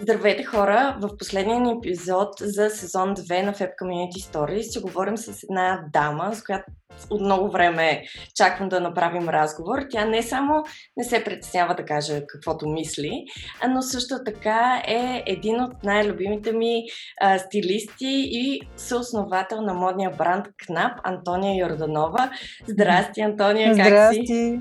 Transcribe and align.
Здравейте 0.00 0.44
хора! 0.44 0.98
В 1.00 1.16
последния 1.16 1.60
ни 1.60 1.72
епизод 1.72 2.28
за 2.40 2.70
сезон 2.70 3.16
2 3.16 3.42
на 3.42 3.54
Fab 3.54 3.70
Community 3.82 4.32
Stories 4.32 4.70
ще 4.70 4.80
говорим 4.80 5.16
с 5.16 5.42
една 5.42 5.84
дама, 5.92 6.34
с 6.34 6.42
която 6.42 6.64
от 7.10 7.20
много 7.20 7.50
време 7.50 8.02
чакам 8.36 8.68
да 8.68 8.80
направим 8.80 9.28
разговор. 9.28 9.78
Тя 9.90 10.04
не 10.04 10.22
само 10.22 10.64
не 10.96 11.04
се 11.04 11.24
притеснява 11.24 11.74
да 11.74 11.84
каже 11.84 12.22
каквото 12.28 12.68
мисли, 12.68 13.24
но 13.68 13.82
също 13.82 14.14
така 14.24 14.82
е 14.88 15.22
един 15.26 15.60
от 15.60 15.82
най-любимите 15.84 16.52
ми 16.52 16.82
а, 17.20 17.38
стилисти 17.38 18.28
и 18.30 18.60
съосновател 18.76 19.60
на 19.60 19.74
модния 19.74 20.10
бранд 20.18 20.46
КНАП 20.66 20.92
Антония 21.04 21.60
Йорданова. 21.60 22.30
Здрасти, 22.68 23.20
Антония, 23.20 23.76
как 23.76 23.86
Здрасти. 23.86 24.26
си? 24.26 24.60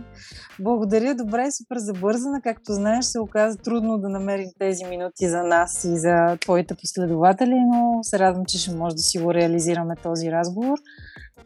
Благодаря, 0.60 1.16
добре, 1.16 1.52
супер 1.52 1.78
забързана. 1.78 2.42
Както 2.42 2.74
знаеш, 2.74 3.06
се 3.06 3.20
оказа 3.20 3.58
трудно 3.58 3.98
да 3.98 4.10
намерим 4.10 4.50
тези 4.60 4.86
минути 4.86 5.28
за 5.28 5.44
нас 5.44 5.84
и 5.84 5.98
за 5.98 6.38
твоите 6.42 6.76
последователи, 6.76 7.56
но 7.56 8.00
се 8.04 8.20
радвам, 8.20 8.46
че 8.46 8.58
ще 8.58 8.76
може 8.76 8.96
да 8.96 9.02
си 9.02 9.20
го 9.20 9.34
реализираме 9.34 9.96
този 10.04 10.32
разговор 10.32 10.78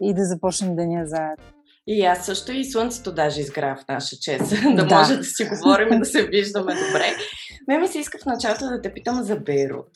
и 0.01 0.13
да 0.13 0.25
започнем 0.25 0.75
деня 0.75 1.05
заедно. 1.05 1.45
И 1.87 2.05
аз 2.05 2.25
също 2.25 2.51
и 2.51 2.65
слънцето 2.65 3.13
даже 3.13 3.41
изгря 3.41 3.75
в 3.75 3.87
наша 3.87 4.15
чест, 4.21 4.49
да, 4.75 4.85
да 4.85 4.95
може 4.95 5.17
да 5.17 5.23
си 5.23 5.45
говорим 5.45 5.93
и 5.93 5.99
да 5.99 6.05
се 6.05 6.27
виждаме 6.27 6.73
добре. 6.73 7.05
Ме 7.67 7.77
ми 7.77 7.87
се 7.87 7.99
иска 7.99 8.17
в 8.17 8.25
началото 8.25 8.65
да 8.65 8.81
те 8.81 8.93
питам 8.93 9.23
за 9.23 9.35
Бейрут, 9.35 9.89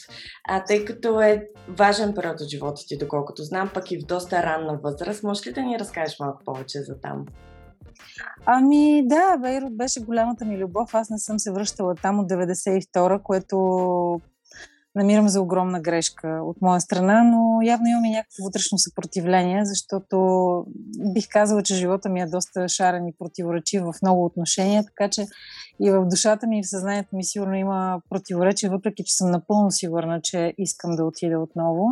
а 0.50 0.64
тъй 0.64 0.86
като 0.86 1.22
е 1.22 1.48
важен 1.68 2.14
период 2.14 2.42
от 2.42 2.50
живота 2.50 2.82
ти, 2.88 2.98
доколкото 2.98 3.44
знам, 3.44 3.72
пък 3.74 3.92
и 3.92 4.00
в 4.00 4.06
доста 4.06 4.44
ранна 4.44 4.80
възраст, 4.84 5.24
може 5.24 5.50
ли 5.50 5.54
да 5.54 5.62
ни 5.62 5.80
разкажеш 5.80 6.20
малко 6.20 6.42
повече 6.46 6.82
за 6.82 7.00
там? 7.02 7.26
Ами 8.46 9.08
да, 9.08 9.38
Бейрут 9.38 9.78
беше 9.78 10.00
голямата 10.00 10.46
ми 10.46 10.58
любов. 10.58 10.94
Аз 10.94 11.10
не 11.10 11.20
съм 11.20 11.40
се 11.40 11.52
връщала 11.52 11.96
там 11.96 12.20
от 12.20 12.30
92-а, 12.30 13.20
което 13.24 13.58
намирам 14.98 15.30
за 15.30 15.42
огромна 15.42 15.82
грешка 15.82 16.40
от 16.44 16.62
моя 16.62 16.82
страна, 16.82 17.24
но 17.24 17.62
явно 17.62 17.88
имам 17.88 18.06
и 18.06 18.10
някакво 18.10 18.44
вътрешно 18.44 18.78
съпротивление, 18.78 19.66
защото 19.66 20.18
бих 21.14 21.28
казала, 21.30 21.64
че 21.64 21.76
живота 21.76 22.10
ми 22.10 22.22
е 22.22 22.26
доста 22.26 22.70
шарен 22.70 23.08
и 23.08 23.14
противоречив 23.20 23.82
в 23.84 23.94
много 24.02 24.26
отношения, 24.26 24.84
така 24.86 25.10
че 25.10 25.28
и 25.82 25.92
в 25.92 26.06
душата 26.06 26.48
ми 26.48 26.60
и 26.60 26.64
в 26.64 26.70
съзнанието 26.70 27.16
ми 27.16 27.24
сигурно 27.24 27.56
има 27.56 28.02
противоречие, 28.10 28.70
въпреки 28.70 29.04
че 29.04 29.16
съм 29.16 29.32
напълно 29.32 29.72
сигурна, 29.72 30.22
че 30.24 30.54
искам 30.58 30.96
да 30.96 31.06
отида 31.06 31.40
отново. 31.40 31.88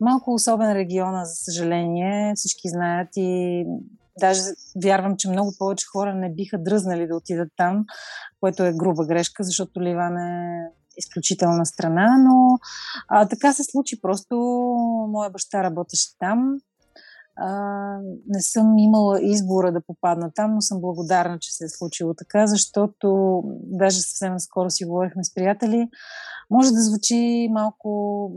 Малко 0.00 0.34
особен 0.34 0.72
региона, 0.72 1.24
за 1.24 1.34
съжаление, 1.34 2.32
всички 2.36 2.68
знаят 2.68 3.08
и 3.16 3.64
даже 4.18 4.40
вярвам, 4.82 5.16
че 5.16 5.28
много 5.28 5.52
повече 5.58 5.86
хора 5.92 6.14
не 6.14 6.34
биха 6.34 6.58
дръзнали 6.58 7.06
да 7.06 7.16
отидат 7.16 7.48
там, 7.56 7.84
което 8.40 8.64
е 8.64 8.72
груба 8.72 9.06
грешка, 9.06 9.44
защото 9.44 9.80
Ливан 9.80 10.16
е 10.16 10.68
изключителна 10.96 11.66
страна, 11.66 12.16
но 12.18 12.58
а, 13.08 13.28
така 13.28 13.52
се 13.52 13.64
случи. 13.64 14.00
Просто 14.00 14.36
моя 15.08 15.30
баща 15.30 15.62
работеше 15.62 16.18
там. 16.18 16.58
А, 17.36 17.48
не 18.28 18.42
съм 18.42 18.78
имала 18.78 19.22
избора 19.22 19.72
да 19.72 19.80
попадна 19.80 20.30
там, 20.34 20.54
но 20.54 20.60
съм 20.60 20.80
благодарна, 20.80 21.38
че 21.38 21.54
се 21.54 21.64
е 21.64 21.68
случило 21.68 22.14
така, 22.14 22.46
защото 22.46 23.40
даже 23.62 24.00
съвсем 24.00 24.40
скоро 24.40 24.70
си 24.70 24.84
говорихме 24.84 25.24
с 25.24 25.34
приятели. 25.34 25.88
Може 26.50 26.70
да 26.70 26.82
звучи 26.82 27.48
малко 27.52 28.30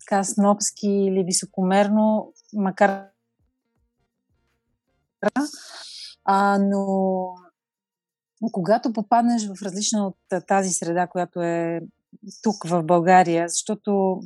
така 0.00 0.24
снопски 0.24 0.88
или 0.88 1.24
високомерно, 1.24 2.32
макар 2.54 3.06
а, 6.24 6.58
но 6.58 7.34
когато 8.52 8.92
попаднеш 8.92 9.46
в 9.46 9.62
различна 9.62 10.06
от 10.06 10.46
тази 10.46 10.70
среда, 10.70 11.06
която 11.06 11.42
е 11.42 11.80
тук 12.42 12.68
в 12.68 12.82
България, 12.82 13.48
защото, 13.48 14.20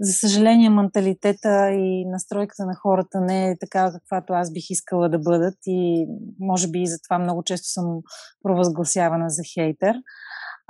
за 0.00 0.12
съжаление, 0.12 0.70
менталитета 0.70 1.70
и 1.70 2.04
настройката 2.06 2.66
на 2.66 2.74
хората 2.74 3.20
не 3.20 3.50
е 3.50 3.58
такава, 3.58 3.92
каквато 3.92 4.32
аз 4.32 4.52
бих 4.52 4.70
искала 4.70 5.08
да 5.08 5.18
бъдат 5.18 5.54
и 5.66 6.06
може 6.40 6.68
би 6.68 6.82
и 6.82 6.86
затова 6.86 7.18
много 7.18 7.42
често 7.42 7.68
съм 7.68 8.00
провъзгласявана 8.42 9.30
за 9.30 9.42
хейтер. 9.54 9.96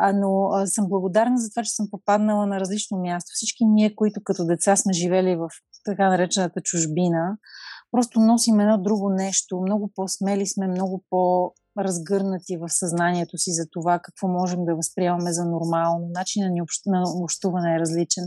А, 0.00 0.12
но 0.12 0.48
а, 0.52 0.66
съм 0.66 0.88
благодарна 0.88 1.38
за 1.38 1.50
това, 1.50 1.62
че 1.62 1.74
съм 1.74 1.86
попаднала 1.90 2.46
на 2.46 2.60
различно 2.60 2.98
място. 2.98 3.30
Всички 3.34 3.64
ние, 3.64 3.94
които 3.94 4.20
като 4.24 4.46
деца 4.46 4.76
сме 4.76 4.92
живели 4.92 5.36
в 5.36 5.48
така 5.84 6.08
наречената 6.08 6.60
чужбина, 6.60 7.36
просто 7.90 8.20
носим 8.20 8.60
едно 8.60 8.78
друго 8.78 9.10
нещо. 9.10 9.60
Много 9.60 9.90
по-смели 9.94 10.46
сме, 10.46 10.66
много 10.66 11.04
по- 11.10 11.52
разгърнати 11.78 12.56
в 12.56 12.68
съзнанието 12.68 13.38
си 13.38 13.50
за 13.52 13.66
това 13.72 13.98
какво 13.98 14.28
можем 14.28 14.64
да 14.64 14.74
възприемаме 14.74 15.32
за 15.32 15.44
нормално. 15.44 16.10
Начинът 16.14 16.52
на 16.86 17.02
общуване 17.22 17.74
е 17.74 17.80
различен. 17.80 18.24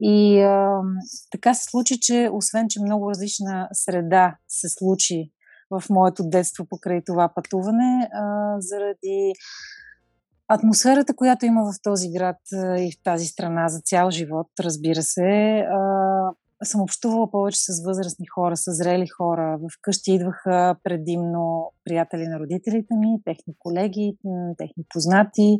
И 0.00 0.40
а, 0.40 0.80
така 1.30 1.54
се 1.54 1.70
случи, 1.70 2.00
че 2.00 2.30
освен, 2.32 2.66
че 2.68 2.82
много 2.82 3.10
различна 3.10 3.68
среда 3.72 4.36
се 4.48 4.68
случи 4.68 5.32
в 5.70 5.82
моето 5.90 6.28
детство 6.28 6.66
покрай 6.70 7.04
това 7.04 7.32
пътуване, 7.34 8.08
а, 8.12 8.54
заради 8.60 9.32
атмосферата, 10.48 11.16
която 11.16 11.46
има 11.46 11.62
в 11.62 11.74
този 11.82 12.12
град 12.12 12.36
и 12.78 12.92
в 12.92 13.02
тази 13.02 13.26
страна 13.26 13.68
за 13.68 13.80
цял 13.80 14.10
живот, 14.10 14.46
разбира 14.60 15.02
се, 15.02 15.58
а, 15.58 15.78
съм 16.64 16.80
общувала 16.80 17.30
повече 17.30 17.58
с 17.60 17.84
възрастни 17.84 18.26
хора, 18.26 18.56
с 18.56 18.72
зрели 18.72 19.06
хора. 19.06 19.58
Вкъщи 19.78 20.12
идваха 20.12 20.76
предимно 20.84 21.72
приятели 21.84 22.28
на 22.28 22.40
родителите 22.40 22.94
ми, 22.94 23.22
техни 23.24 23.54
колеги, 23.58 24.16
техни 24.58 24.84
познати. 24.94 25.58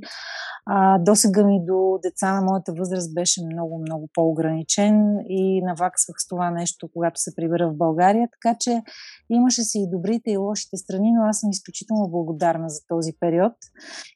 А, 0.66 0.98
досега 0.98 1.44
ми 1.44 1.60
до 1.64 1.98
деца 2.02 2.34
на 2.34 2.42
моята 2.42 2.72
възраст 2.72 3.14
беше 3.14 3.44
много, 3.44 3.78
много 3.78 4.08
по-ограничен 4.14 5.18
и 5.28 5.62
наваксвах 5.62 6.16
с 6.18 6.28
това 6.28 6.50
нещо, 6.50 6.88
когато 6.92 7.20
се 7.20 7.34
прибера 7.36 7.70
в 7.70 7.76
България. 7.76 8.28
Така 8.32 8.56
че 8.60 8.82
имаше 9.30 9.62
си 9.62 9.78
и 9.78 9.90
добрите 9.90 10.30
и 10.30 10.36
лошите 10.36 10.76
страни, 10.76 11.12
но 11.12 11.22
аз 11.22 11.40
съм 11.40 11.50
изключително 11.50 12.08
благодарна 12.08 12.68
за 12.68 12.80
този 12.88 13.12
период. 13.20 13.52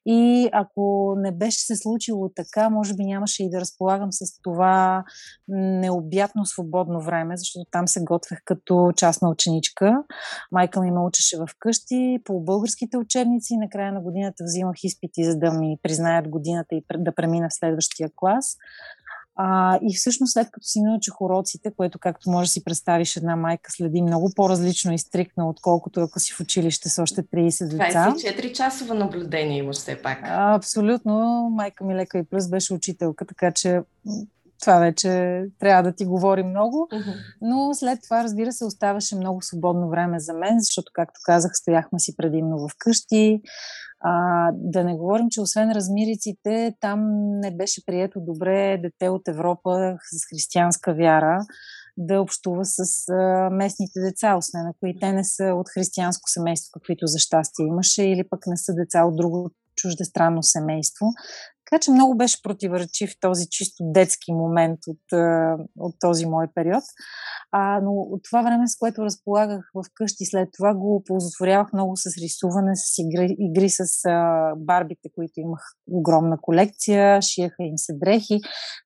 И 0.06 0.48
ако 0.52 1.14
не 1.18 1.32
беше 1.32 1.58
се 1.58 1.76
случило 1.76 2.28
така, 2.28 2.70
може 2.70 2.94
би 2.94 3.04
нямаше 3.04 3.44
и 3.44 3.50
да 3.50 3.60
разполагам 3.60 4.12
с 4.12 4.40
това 4.42 5.04
необятно 5.48 6.46
свободно 6.46 6.73
време, 6.82 7.36
защото 7.36 7.70
там 7.70 7.88
се 7.88 8.00
готвех 8.00 8.38
като 8.44 8.92
частна 8.96 9.30
ученичка. 9.30 10.02
Майка 10.52 10.80
ми 10.80 10.90
ме 10.90 11.00
учеше 11.00 11.36
в 11.36 11.48
къщи 11.58 12.18
по 12.24 12.40
българските 12.40 12.96
учебници. 12.96 13.56
Накрая 13.56 13.92
на 13.92 14.00
годината 14.00 14.44
взимах 14.44 14.76
изпити, 14.84 15.24
за 15.24 15.38
да 15.38 15.50
ми 15.50 15.78
признаят 15.82 16.28
годината 16.28 16.74
и 16.74 16.84
да 16.98 17.14
премина 17.14 17.48
в 17.48 17.54
следващия 17.54 18.10
клас. 18.16 18.56
А, 19.36 19.78
и 19.82 19.94
всъщност 19.94 20.32
след 20.32 20.50
като 20.50 20.66
си 20.66 20.80
научих 20.80 21.20
уроците, 21.20 21.72
което 21.76 21.98
както 21.98 22.30
може 22.30 22.48
да 22.48 22.52
си 22.52 22.64
представиш 22.64 23.16
една 23.16 23.36
майка 23.36 23.70
следи 23.72 24.02
много 24.02 24.30
по-различно 24.36 24.92
и 24.92 24.98
стрикна, 24.98 25.48
отколкото 25.48 26.00
ако 26.00 26.20
си 26.20 26.32
в 26.32 26.40
училище 26.40 26.88
с 26.88 27.02
още 27.02 27.22
30 27.22 27.68
деца. 27.68 28.14
24 28.16 28.52
часова 28.52 28.94
наблюдение 28.94 29.58
имаш 29.58 29.76
все 29.76 30.02
пак. 30.02 30.18
А, 30.22 30.54
абсолютно. 30.54 31.48
Майка 31.52 31.84
ми 31.84 31.94
лека 31.94 32.18
и 32.18 32.24
плюс 32.24 32.48
беше 32.48 32.74
учителка, 32.74 33.26
така 33.26 33.52
че 33.52 33.80
това 34.64 34.78
вече 34.78 35.42
трябва 35.58 35.82
да 35.82 35.96
ти 35.96 36.04
говори 36.04 36.42
много. 36.42 36.88
Uh-huh. 36.92 37.14
Но 37.40 37.74
след 37.74 37.98
това, 38.04 38.24
разбира 38.24 38.52
се, 38.52 38.64
оставаше 38.64 39.16
много 39.16 39.42
свободно 39.42 39.88
време 39.88 40.20
за 40.20 40.34
мен, 40.34 40.60
защото, 40.60 40.90
както 40.94 41.20
казах, 41.24 41.52
стояхме 41.54 41.98
си 41.98 42.16
предимно 42.16 42.58
в 42.58 42.70
къщи. 42.78 43.40
А, 44.00 44.50
да 44.54 44.84
не 44.84 44.96
говорим, 44.96 45.26
че 45.30 45.40
освен 45.40 45.72
размириците, 45.72 46.74
там 46.80 47.00
не 47.40 47.56
беше 47.56 47.86
прието 47.86 48.20
добре 48.20 48.78
дете 48.82 49.08
от 49.08 49.28
Европа 49.28 49.96
с 50.12 50.28
християнска 50.30 50.94
вяра 50.94 51.40
да 51.96 52.20
общува 52.20 52.64
с 52.64 53.08
а, 53.08 53.50
местните 53.50 54.00
деца, 54.00 54.36
освен 54.36 54.66
ако 54.66 54.86
и 54.86 54.98
те 55.00 55.12
не 55.12 55.24
са 55.24 55.44
от 55.44 55.66
християнско 55.74 56.22
семейство, 56.26 56.70
каквито 56.72 57.06
за 57.06 57.18
щастие 57.18 57.66
имаше, 57.66 58.02
или 58.02 58.28
пък 58.30 58.40
не 58.46 58.56
са 58.56 58.74
деца 58.74 59.04
от 59.04 59.16
друго 59.16 59.50
чуждестранно 59.76 60.42
семейство. 60.42 61.06
Така 61.74 61.82
че 61.82 61.90
много 61.90 62.16
беше 62.16 62.42
противоречив 62.42 63.10
този 63.20 63.46
чисто 63.50 63.84
детски 63.86 64.32
момент 64.32 64.78
от, 64.86 65.18
от 65.78 65.94
този 66.00 66.26
мой 66.26 66.46
период. 66.54 66.84
А, 67.52 67.80
но 67.80 67.92
от 67.92 68.20
това 68.24 68.42
време, 68.42 68.68
с 68.68 68.76
което 68.78 69.04
разполагах 69.04 69.70
в 69.74 69.84
къщи, 69.94 70.24
след 70.24 70.48
това 70.56 70.74
го 70.74 70.96
оползотворявах 70.96 71.72
много 71.72 71.96
с 71.96 72.04
рисуване, 72.22 72.76
с 72.76 72.98
игри, 72.98 73.36
игри 73.38 73.70
с 73.70 74.04
а, 74.04 74.52
барбите, 74.56 75.08
които 75.14 75.32
имах 75.36 75.60
огромна 75.90 76.38
колекция, 76.40 77.22
шиеха 77.22 77.62
им 77.62 77.78
се 77.78 77.92
дрехи. 77.92 78.40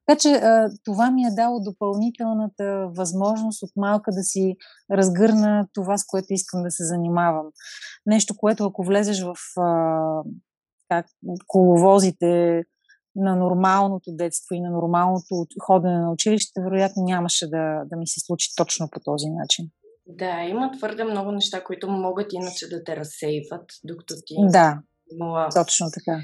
Така 0.07 0.19
че 0.19 0.33
а, 0.33 0.71
това 0.85 1.11
ми 1.11 1.25
е 1.25 1.31
дало 1.31 1.61
допълнителната 1.61 2.89
възможност 2.97 3.63
от 3.63 3.71
малка 3.77 4.11
да 4.13 4.23
си 4.23 4.57
разгърна 4.93 5.67
това, 5.75 5.99
с 5.99 6.07
което 6.07 6.27
искам 6.31 6.63
да 6.63 6.71
се 6.71 6.85
занимавам. 6.85 7.47
Нещо, 8.07 8.35
което 8.37 8.65
ако 8.65 8.85
влезеш 8.85 9.23
в 9.23 9.35
а, 9.61 10.23
как, 10.89 11.07
коловозите 11.47 12.63
на 13.19 13.37
нормалното 13.37 14.11
детство 14.13 14.55
и 14.55 14.61
на 14.61 14.71
нормалното 14.71 15.47
ходене 15.63 15.99
на 15.99 16.13
училище, 16.13 16.61
вероятно 16.65 17.03
нямаше 17.03 17.47
да, 17.47 17.83
да 17.87 17.97
ми 17.97 18.07
се 18.07 18.21
случи 18.21 18.49
точно 18.57 18.89
по 18.91 19.01
този 19.01 19.31
начин. 19.31 19.71
Да, 20.07 20.43
има 20.43 20.71
твърде 20.79 21.05
много 21.05 21.33
неща, 21.33 21.65
които 21.65 21.91
могат 21.91 22.33
иначе 22.33 22.69
да 22.69 22.85
те 22.85 22.97
разсейват, 22.97 23.65
докато 23.85 24.15
ти. 24.27 24.35
Да, 24.53 24.79
точно 25.55 25.87
така 25.95 26.21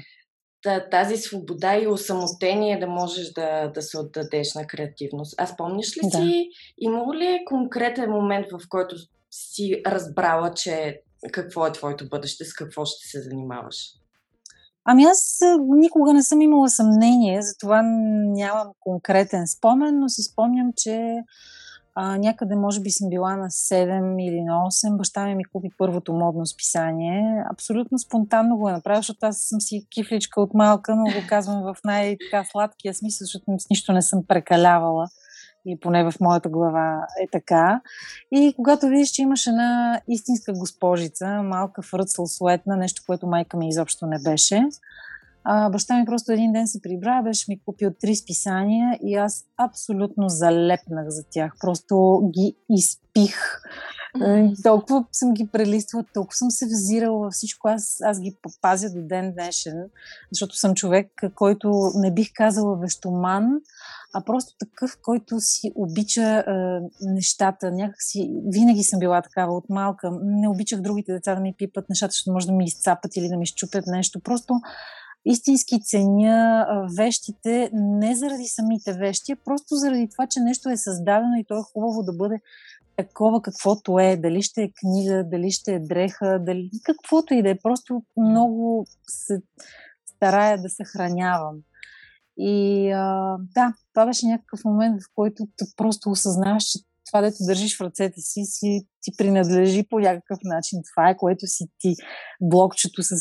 тази 0.91 1.17
свобода 1.17 1.75
и 1.75 1.87
осамотение 1.87 2.79
да 2.79 2.87
можеш 2.87 3.31
да, 3.31 3.67
да 3.67 3.81
се 3.81 3.99
отдадеш 3.99 4.53
на 4.53 4.67
креативност. 4.67 5.35
А 5.37 5.47
спомняш 5.47 5.97
ли 5.97 6.01
да. 6.03 6.17
си, 6.17 6.49
имало 6.77 7.13
ли 7.13 7.25
е 7.25 7.45
конкретен 7.45 8.11
момент, 8.11 8.45
в 8.51 8.59
който 8.69 8.95
си 9.31 9.81
разбрала, 9.87 10.53
че 10.53 11.01
какво 11.31 11.67
е 11.67 11.71
твоето 11.71 12.09
бъдеще, 12.09 12.45
с 12.45 12.53
какво 12.53 12.85
ще 12.85 13.07
се 13.07 13.21
занимаваш? 13.21 13.75
Ами 14.85 15.03
аз 15.03 15.39
никога 15.67 16.13
не 16.13 16.23
съм 16.23 16.41
имала 16.41 16.69
съмнение, 16.69 17.41
затова 17.41 17.81
нямам 17.81 18.67
конкретен 18.79 19.47
спомен, 19.47 19.99
но 19.99 20.09
си 20.09 20.21
спомням, 20.21 20.71
че 20.77 21.23
а, 21.95 22.17
някъде 22.17 22.55
може 22.55 22.81
би 22.81 22.89
съм 22.89 23.09
била 23.09 23.35
на 23.35 23.49
7 23.49 24.23
или 24.27 24.41
на 24.41 24.53
8. 24.53 24.97
Баща 24.97 25.25
ми 25.25 25.35
ми 25.35 25.43
купи 25.43 25.69
първото 25.77 26.13
модно 26.13 26.45
списание. 26.45 27.43
Абсолютно 27.51 27.99
спонтанно 27.99 28.57
го 28.57 28.69
е 28.69 28.71
направил, 28.71 28.99
защото 28.99 29.19
аз 29.21 29.37
съм 29.37 29.61
си 29.61 29.87
кифличка 29.89 30.41
от 30.41 30.53
малка, 30.53 30.95
но 30.95 31.03
го 31.03 31.27
казвам 31.29 31.63
в 31.63 31.75
най-сладкия 31.83 32.93
смисъл, 32.93 33.25
защото 33.25 33.59
с 33.59 33.69
нищо 33.69 33.93
не 33.93 34.01
съм 34.01 34.23
прекалявала 34.27 35.07
и 35.65 35.79
поне 35.79 36.11
в 36.11 36.13
моята 36.21 36.49
глава 36.49 37.07
е 37.23 37.27
така. 37.31 37.81
И 38.31 38.53
когато 38.55 38.87
видиш, 38.87 39.09
че 39.09 39.21
имаш 39.21 39.47
една 39.47 40.01
истинска 40.07 40.53
госпожица, 40.53 41.27
малка 41.27 41.81
фръцъл 41.81 42.27
суетна, 42.27 42.77
нещо, 42.77 43.03
което 43.05 43.27
майка 43.27 43.57
ми 43.57 43.69
изобщо 43.69 44.05
не 44.05 44.19
беше, 44.19 44.63
а, 45.47 45.69
баща 45.69 45.99
ми 45.99 46.05
просто 46.05 46.31
един 46.31 46.51
ден 46.51 46.67
се 46.67 46.81
прибра, 46.81 47.21
беше 47.23 47.45
ми 47.49 47.59
купил 47.65 47.91
три 48.01 48.15
списания 48.15 48.99
и 49.03 49.15
аз 49.15 49.45
абсолютно 49.57 50.29
залепнах 50.29 51.09
за 51.09 51.23
тях. 51.31 51.53
Просто 51.61 52.21
ги 52.33 52.55
изпих. 52.69 53.35
Mm-hmm. 54.17 54.63
Толкова 54.63 55.05
съм 55.11 55.33
ги 55.33 55.47
прелиствала, 55.47 56.05
толкова 56.13 56.35
съм 56.35 56.51
се 56.51 56.65
взирала 56.65 57.19
във 57.19 57.33
всичко. 57.33 57.67
Аз, 57.67 57.97
аз 58.01 58.19
ги 58.19 58.37
пазя 58.61 58.89
до 58.89 59.01
ден 59.01 59.33
днешен, 59.33 59.89
защото 60.31 60.55
съм 60.55 60.75
човек, 60.75 61.07
който 61.35 61.91
не 61.95 62.13
бих 62.13 62.29
казала 62.33 62.77
вещоман, 62.77 63.49
а 64.13 64.23
просто 64.25 64.53
такъв, 64.59 64.97
който 65.01 65.39
си 65.39 65.71
обича 65.75 66.23
е, 66.23 66.43
нещата. 67.01 67.71
Някакси, 67.71 68.31
винаги 68.45 68.83
съм 68.83 68.99
била 68.99 69.21
такава 69.21 69.57
от 69.57 69.69
малка. 69.69 70.11
Не 70.23 70.49
обичах 70.49 70.81
другите 70.81 71.13
деца 71.13 71.35
да 71.35 71.41
ми 71.41 71.55
пипат 71.57 71.89
нещата, 71.89 72.11
защото 72.11 72.31
може 72.31 72.47
да 72.47 72.53
ми 72.53 72.65
изцапат 72.65 73.15
или 73.15 73.27
да 73.27 73.37
ми 73.37 73.45
щупят 73.45 73.87
нещо. 73.87 74.19
Просто 74.19 74.61
истински 75.25 75.81
ценя 75.81 76.65
вещите 76.97 77.69
не 77.73 78.15
заради 78.15 78.45
самите 78.45 78.93
вещи, 78.93 79.31
а 79.31 79.37
просто 79.45 79.75
заради 79.75 80.09
това, 80.09 80.27
че 80.27 80.39
нещо 80.39 80.69
е 80.69 80.77
създадено 80.77 81.35
и 81.35 81.45
то 81.47 81.57
е 81.57 81.63
хубаво 81.73 82.03
да 82.03 82.13
бъде 82.13 82.39
такова 82.95 83.41
каквото 83.41 83.99
е. 83.99 84.17
Дали 84.17 84.41
ще 84.41 84.63
е 84.63 84.71
книга, 84.71 85.23
дали 85.31 85.51
ще 85.51 85.73
е 85.73 85.79
дреха, 85.79 86.39
дали 86.41 86.69
каквото 86.83 87.33
и 87.33 87.43
да 87.43 87.49
е. 87.49 87.59
Просто 87.63 88.03
много 88.17 88.85
се 89.07 89.41
старая 90.15 90.61
да 90.61 90.69
съхранявам. 90.69 91.55
И 92.37 92.91
а, 92.91 93.37
да, 93.55 93.73
това 93.93 94.05
беше 94.05 94.27
някакъв 94.27 94.65
момент, 94.65 95.01
в 95.01 95.05
който 95.15 95.47
просто 95.77 96.09
осъзнаваш, 96.09 96.63
че 96.63 96.79
това, 97.05 97.21
дето 97.21 97.37
държиш 97.47 97.77
в 97.77 97.81
ръцете 97.81 98.21
си, 98.21 98.41
си 98.45 98.87
ти 99.01 99.11
принадлежи 99.17 99.87
по 99.89 99.99
някакъв 99.99 100.39
начин. 100.43 100.79
Това 100.93 101.09
е, 101.09 101.17
което 101.17 101.47
си 101.47 101.65
ти 101.79 101.95
блокчето 102.41 103.03
с 103.03 103.15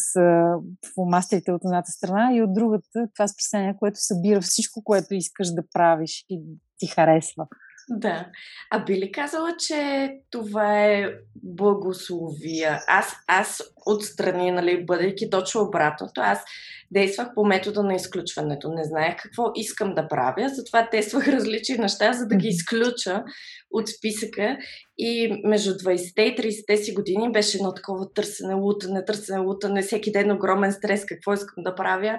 фломастерите 0.95 1.53
от 1.53 1.65
едната 1.65 1.91
страна 1.91 2.37
и 2.37 2.43
от 2.43 2.55
другата 2.55 3.09
това 3.15 3.29
списание, 3.29 3.77
което 3.79 3.97
събира 4.01 4.41
всичко, 4.41 4.85
което 4.85 5.15
искаш 5.15 5.49
да 5.49 5.63
правиш 5.73 6.25
и 6.29 6.41
ти 6.79 6.87
харесва. 6.87 7.47
Да. 7.89 8.27
А 8.71 8.85
би 8.85 8.95
ли 8.95 9.13
казала, 9.13 9.57
че 9.59 10.11
това 10.31 10.85
е 10.85 11.11
благословия? 11.43 12.81
Аз, 12.89 13.13
аз 13.29 13.63
отстрани, 13.87 14.51
нали, 14.51 14.85
бъдейки 14.85 15.31
точно 15.31 15.63
обратното, 15.63 16.21
аз 16.21 16.45
действах 16.91 17.29
по 17.35 17.45
метода 17.45 17.83
на 17.83 17.95
изключването. 17.95 18.69
Не 18.69 18.85
знаех 18.85 19.17
какво 19.23 19.53
искам 19.55 19.95
да 19.95 20.09
правя, 20.09 20.49
затова 20.49 20.89
тествах 20.91 21.29
различни 21.29 21.79
неща, 21.79 22.13
за 22.13 22.27
да 22.27 22.37
ги 22.37 22.49
изключа 22.49 23.25
от 23.71 23.89
списъка. 23.89 24.59
И 24.99 25.41
между 25.45 25.71
20-те 25.71 26.23
и 26.23 26.37
30-те 26.37 26.77
си 26.77 26.95
години 26.95 27.33
беше 27.33 27.57
едно 27.57 27.75
такова 27.75 28.13
търсене, 28.13 28.55
лутане, 28.55 29.05
търсене, 29.05 29.39
лутане, 29.39 29.83
всеки 29.83 30.13
ден 30.13 30.33
огромен 30.33 30.73
стрес, 30.73 31.05
какво 31.05 31.33
искам 31.33 31.65
да 31.65 31.75
правя. 31.75 32.19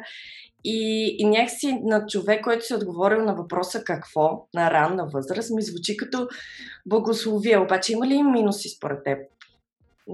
И, 0.68 1.16
и 1.20 1.26
някакси 1.26 1.80
на 1.84 2.06
човек, 2.06 2.44
който 2.44 2.66
си 2.66 2.74
е 2.74 2.76
отговорил 2.76 3.26
на 3.26 3.36
въпроса 3.36 3.84
какво 3.84 4.48
на 4.54 4.72
ранна 4.72 5.08
възраст, 5.14 5.52
ми 5.52 5.62
звучи 5.62 5.98
като 5.98 6.28
благословие. 6.86 7.58
Обаче 7.58 7.94
има 7.94 8.08
ли 8.08 8.24
минуси 8.24 8.70
според 8.70 9.04
теб? 9.04 9.20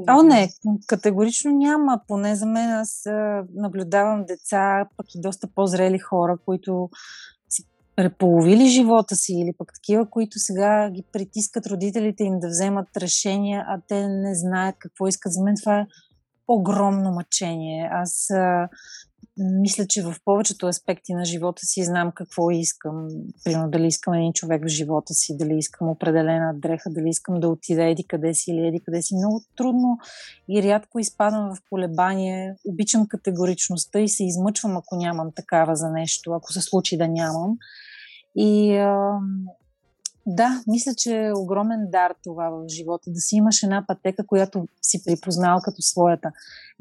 О, 0.10 0.24
не, 0.24 0.50
категорично 0.88 1.52
няма. 1.52 2.02
Поне 2.08 2.36
за 2.36 2.46
мен 2.46 2.70
аз 2.70 3.04
наблюдавам 3.54 4.26
деца, 4.26 4.88
пък 4.98 5.16
и 5.16 5.22
доста 5.22 5.48
по-зрели 5.56 6.00
хора, 6.00 6.38
които 6.46 6.90
си 7.50 7.64
преполовили 7.96 8.66
живота 8.66 9.16
си 9.16 9.34
или 9.34 9.54
пък 9.58 9.74
такива, 9.74 10.10
които 10.10 10.40
сега 10.40 10.90
ги 10.90 11.04
притискат 11.14 11.68
родителите 11.68 12.24
им 12.24 12.40
да 12.40 12.48
вземат 12.48 12.98
решения, 12.98 13.66
а 13.68 13.80
те 13.88 14.08
не 14.08 14.36
знаят 14.36 14.76
какво 14.80 15.08
искат. 15.08 15.34
За 15.34 15.44
мен 15.44 15.56
това 15.62 15.80
е 15.80 15.86
огромно 16.48 17.12
мъчение. 17.12 17.90
Аз 17.92 18.30
мисля, 19.38 19.86
че 19.88 20.04
в 20.04 20.16
повечето 20.26 20.68
аспекти 20.68 21.14
на 21.14 21.26
живота 21.26 21.66
си 21.66 21.84
знам 21.84 22.12
какво 22.12 22.52
искам. 22.52 23.08
Примерно 23.44 23.70
дали 23.70 23.88
искам 23.88 24.14
един 24.14 24.34
човек 24.34 24.64
в 24.64 24.68
живота 24.68 25.14
си, 25.14 25.38
дали 25.38 25.58
искам 25.58 25.90
определена 25.90 26.54
дреха, 26.56 26.90
дали 26.90 27.10
искам 27.10 27.40
да 27.40 27.48
отида 27.48 27.84
еди 27.84 28.04
къде 28.04 28.34
си 28.34 28.52
или 28.52 28.68
еди 28.68 28.80
къде 28.80 29.02
си. 29.02 29.16
Много 29.16 29.42
трудно 29.58 29.98
и 30.50 30.64
рядко 30.64 31.00
изпадам 31.00 31.56
в 31.56 31.58
колебание. 31.70 32.56
Обичам 32.66 33.08
категоричността 33.08 34.00
и 34.00 34.10
се 34.10 34.24
измъчвам, 34.24 34.78
ако 34.78 34.96
нямам 34.96 35.32
такава 35.36 35.76
за 35.76 35.90
нещо, 35.90 36.32
ако 36.34 36.54
се 36.54 36.62
случи 36.62 36.98
да 36.98 37.08
нямам. 37.08 37.58
И 38.36 38.78
а, 38.78 39.20
да, 40.26 40.64
мисля, 40.68 40.94
че 40.98 41.26
е 41.26 41.34
огромен 41.34 41.88
дар 41.92 42.14
това 42.24 42.50
в 42.50 42.68
живота, 42.68 43.12
да 43.12 43.20
си 43.20 43.36
имаш 43.36 43.64
една 43.64 43.86
пътека, 43.88 44.28
която 44.28 44.68
си 44.82 45.04
припознал 45.04 45.60
като 45.64 45.82
своята. 45.82 46.32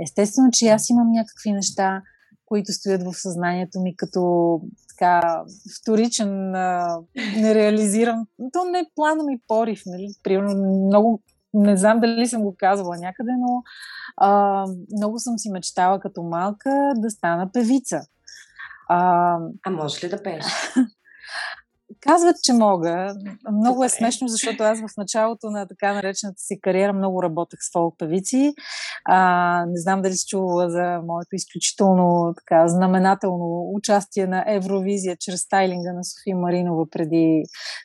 Естествено, 0.02 0.50
че 0.52 0.68
аз 0.68 0.90
имам 0.90 1.10
някакви 1.10 1.52
неща, 1.52 2.02
които 2.50 2.72
стоят 2.72 3.02
в 3.02 3.14
съзнанието 3.14 3.80
ми 3.80 3.96
като 3.96 4.60
така 4.88 5.42
вторичен, 5.80 6.54
а, 6.54 6.98
нереализиран. 7.16 8.26
То 8.52 8.64
не 8.64 8.78
е 8.78 8.90
плана 8.94 9.24
ми 9.24 9.38
порив, 9.48 9.82
нали? 9.86 10.08
Примерно 10.22 10.86
много, 10.86 11.22
не 11.54 11.76
знам 11.76 12.00
дали 12.00 12.26
съм 12.26 12.42
го 12.42 12.54
казвала 12.58 12.96
някъде, 12.96 13.30
но 13.38 13.62
а, 14.16 14.64
много 14.96 15.18
съм 15.18 15.38
си 15.38 15.50
мечтала 15.50 16.00
като 16.00 16.22
малка 16.22 16.92
да 16.96 17.10
стана 17.10 17.52
певица. 17.52 18.00
А, 18.88 19.38
а 19.62 19.70
можеш 19.70 20.04
ли 20.04 20.08
да 20.08 20.22
пееш? 20.22 20.44
Казват, 22.00 22.36
че 22.42 22.52
мога. 22.52 23.14
Много 23.52 23.84
е 23.84 23.88
смешно, 23.88 24.28
защото 24.28 24.62
аз 24.62 24.78
в 24.80 24.96
началото 24.96 25.50
на 25.50 25.66
така 25.66 25.94
наречената 25.94 26.38
си 26.38 26.60
кариера 26.60 26.92
много 26.92 27.22
работех 27.22 27.58
с 27.62 27.72
фолк 27.72 27.94
певици. 27.98 28.54
А, 29.04 29.64
не 29.66 29.80
знам 29.80 30.02
дали 30.02 30.12
си 30.12 30.26
чувала 30.28 30.70
за 30.70 31.00
моето 31.06 31.36
изключително 31.36 32.34
така 32.36 32.68
знаменателно 32.68 33.70
участие 33.74 34.26
на 34.26 34.44
Евровизия 34.46 35.16
чрез 35.20 35.40
стайлинга 35.40 35.92
на 35.92 36.04
София 36.04 36.36
Маринова 36.36 36.90
преди 36.90 37.42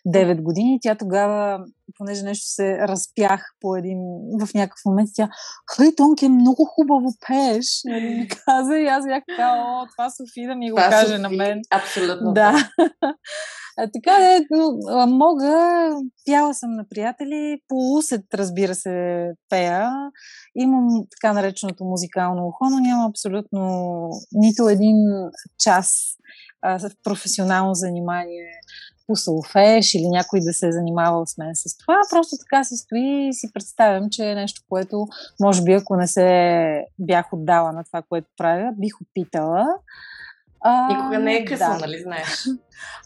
9 0.07 0.41
години. 0.41 0.79
Тя 0.81 0.95
тогава, 0.95 1.65
понеже 1.97 2.23
нещо 2.23 2.47
се 2.47 2.77
разпях 2.77 3.41
по 3.61 3.75
един, 3.75 3.99
в 4.41 4.53
някакъв 4.53 4.79
момент, 4.85 5.09
тя, 5.15 5.29
хай, 5.75 5.95
Тонки, 5.95 6.29
много 6.29 6.65
хубаво 6.65 7.13
пееш, 7.27 7.81
нали 7.85 8.15
ми 8.15 8.27
каза 8.27 8.77
и 8.77 8.87
аз 8.87 9.05
бях 9.05 9.23
така, 9.29 9.53
о, 9.57 9.87
това 9.97 10.09
Софи 10.09 10.47
да 10.47 10.55
ми 10.55 10.71
го 10.71 10.77
това 10.77 10.89
каже 10.89 11.07
Софи, 11.07 11.21
на 11.21 11.29
мен. 11.29 11.61
Абсолютно. 11.71 12.33
Да. 12.33 12.69
Така 13.75 14.11
е, 14.11 14.39
но 14.51 14.71
мога, 15.07 15.89
пяла 16.25 16.53
съм 16.53 16.71
на 16.71 16.85
приятели, 16.89 17.61
по 17.67 17.75
усет, 17.97 18.25
разбира 18.33 18.75
се, 18.75 19.27
пея. 19.49 19.91
Имам 20.55 20.87
така 21.11 21.33
нареченото 21.33 21.85
музикално 21.85 22.47
ухо, 22.47 22.69
но 22.69 22.79
нямам 22.79 23.09
абсолютно 23.09 24.09
нито 24.31 24.69
един 24.69 24.97
час 25.59 26.15
а, 26.61 26.89
професионално 27.03 27.73
занимание 27.73 28.47
по 29.07 29.15
солфеш 29.15 29.93
или 29.93 30.07
някой 30.07 30.39
да 30.39 30.53
се 30.53 30.67
е 30.67 30.71
занимавал 30.71 31.25
с 31.25 31.37
мен 31.37 31.55
с 31.55 31.77
това. 31.77 31.95
Просто 32.09 32.35
така 32.37 32.63
се 32.63 32.75
стои 32.75 33.27
и 33.27 33.33
си 33.33 33.53
представям, 33.53 34.09
че 34.11 34.29
е 34.31 34.35
нещо, 34.35 34.61
което 34.69 35.07
може 35.41 35.63
би 35.63 35.73
ако 35.73 35.95
не 35.95 36.07
се 36.07 36.85
бях 36.99 37.33
отдала 37.33 37.71
на 37.71 37.83
това, 37.83 38.01
което 38.09 38.27
правя, 38.37 38.71
бих 38.77 38.93
опитала. 39.01 39.67
А, 40.67 40.87
Никога 40.87 41.19
не 41.19 41.35
е 41.35 41.45
късно, 41.45 41.73
да. 41.73 41.79
нали 41.79 42.01
знаеш? 42.01 42.27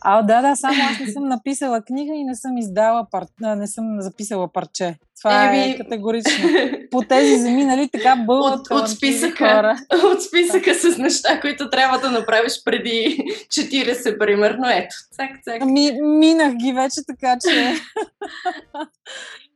А, 0.01 0.22
да, 0.22 0.42
да, 0.42 0.56
само 0.56 0.84
аз 0.92 1.00
не 1.00 1.12
съм 1.12 1.28
написала 1.28 1.82
книга 1.82 2.13
и 2.16 2.24
не 2.24 2.36
съм 2.36 2.58
издала 2.58 3.08
пар... 3.12 3.25
не 3.39 3.68
съм 3.68 4.01
записала 4.01 4.54
парче. 4.54 4.96
Това 5.20 5.46
Еби... 5.46 5.72
е 5.72 5.78
категорично. 5.78 6.50
По 6.92 7.01
тези 7.01 7.38
земи, 7.38 7.66
нали, 7.66 7.89
така 7.89 8.16
бълват 8.16 8.60
от, 8.60 8.72
от 8.72 8.89
списъка, 8.89 9.38
хора. 9.38 9.78
От 10.13 10.24
списъка 10.24 10.74
с 10.74 10.98
неща, 10.98 11.42
които 11.42 11.70
трябва 11.70 12.00
да 12.00 12.12
направиш 12.12 12.63
преди 12.66 13.18
40, 13.48 14.18
примерно. 14.18 14.70
Ето, 14.70 14.96
цак, 15.12 15.30
цак. 15.44 15.66
Ми, 15.66 15.92
минах 16.01 16.54
ги 16.54 16.74
вече, 16.74 17.01
така 17.08 17.38
че... 17.48 17.74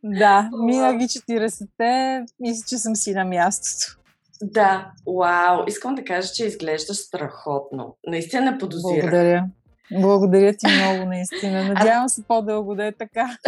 да, 0.03 0.49
минах 0.53 0.97
ги 0.97 1.05
40-те. 1.05 2.23
Мисля, 2.39 2.65
че 2.69 2.77
съм 2.77 2.95
си 2.95 3.13
на 3.13 3.25
мястото. 3.25 4.02
Да, 4.43 4.91
вау! 5.19 5.63
Искам 5.67 5.95
да 5.95 6.03
кажа, 6.03 6.27
че 6.33 6.45
изглеждаш 6.45 6.97
страхотно. 6.97 7.95
Наистина 8.07 8.57
подозирах. 8.57 9.01
Благодаря. 9.01 9.43
Благодаря 9.91 10.53
ти 10.53 10.65
много, 10.67 11.09
наистина. 11.09 11.63
Надявам 11.73 12.09
се 12.09 12.23
по-дълго 12.27 12.75
да 12.75 12.85
е 12.85 12.91
така. 12.91 13.37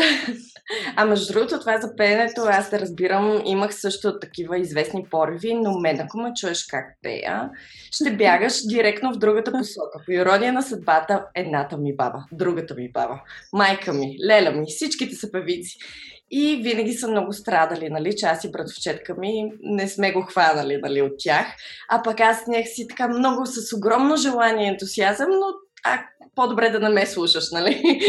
А 0.96 1.06
между 1.06 1.34
другото, 1.34 1.60
това 1.60 1.78
за 1.78 1.96
пеенето, 1.96 2.42
аз 2.48 2.70
да 2.70 2.80
разбирам, 2.80 3.42
имах 3.46 3.75
също 3.80 4.20
такива 4.20 4.60
известни 4.60 5.06
пориви, 5.12 5.54
но 5.54 5.80
мен, 5.80 6.00
ако 6.00 6.18
ме 6.18 6.34
чуеш 6.34 6.66
как 6.66 6.86
пея, 7.02 7.50
ще 7.92 8.16
бягаш 8.16 8.68
директно 8.68 9.14
в 9.14 9.18
другата 9.18 9.52
посока. 9.52 10.00
По 10.06 10.12
ирония 10.12 10.54
на 10.54 10.62
съдбата, 10.62 11.25
едната 11.36 11.78
ми 11.78 11.96
баба, 11.96 12.25
другата 12.32 12.75
ми 12.75 12.92
баба, 12.92 13.22
майка 13.54 13.94
ми, 13.94 14.18
леля 14.28 14.52
ми, 14.52 14.66
всичките 14.68 15.16
са 15.16 15.32
певици. 15.32 15.78
И 16.32 16.55
винаги 16.55 16.94
са 16.94 17.08
много 17.08 17.34
страдали, 17.34 17.89
нали, 17.89 18.15
че 18.15 18.25
аз 18.25 18.44
и 18.44 18.51
братовчетка 18.51 19.15
ми 19.15 19.51
не 19.62 19.88
сме 19.88 20.12
го 20.12 20.22
хванали, 20.22 20.77
нали, 20.77 21.01
от 21.01 21.13
тях. 21.17 21.48
А 21.89 22.03
пък 22.03 22.20
аз 22.20 22.44
си 22.65 22.88
така 22.88 23.08
много 23.08 23.46
с 23.46 23.75
огромно 23.77 24.17
желание 24.17 24.65
и 24.65 24.70
ентусиазъм, 24.70 25.29
но 25.29 25.46
а, 25.86 26.06
по-добре 26.36 26.70
да 26.70 26.80
не 26.80 26.89
ме 26.89 27.06
слушаш, 27.06 27.51
нали? 27.51 27.82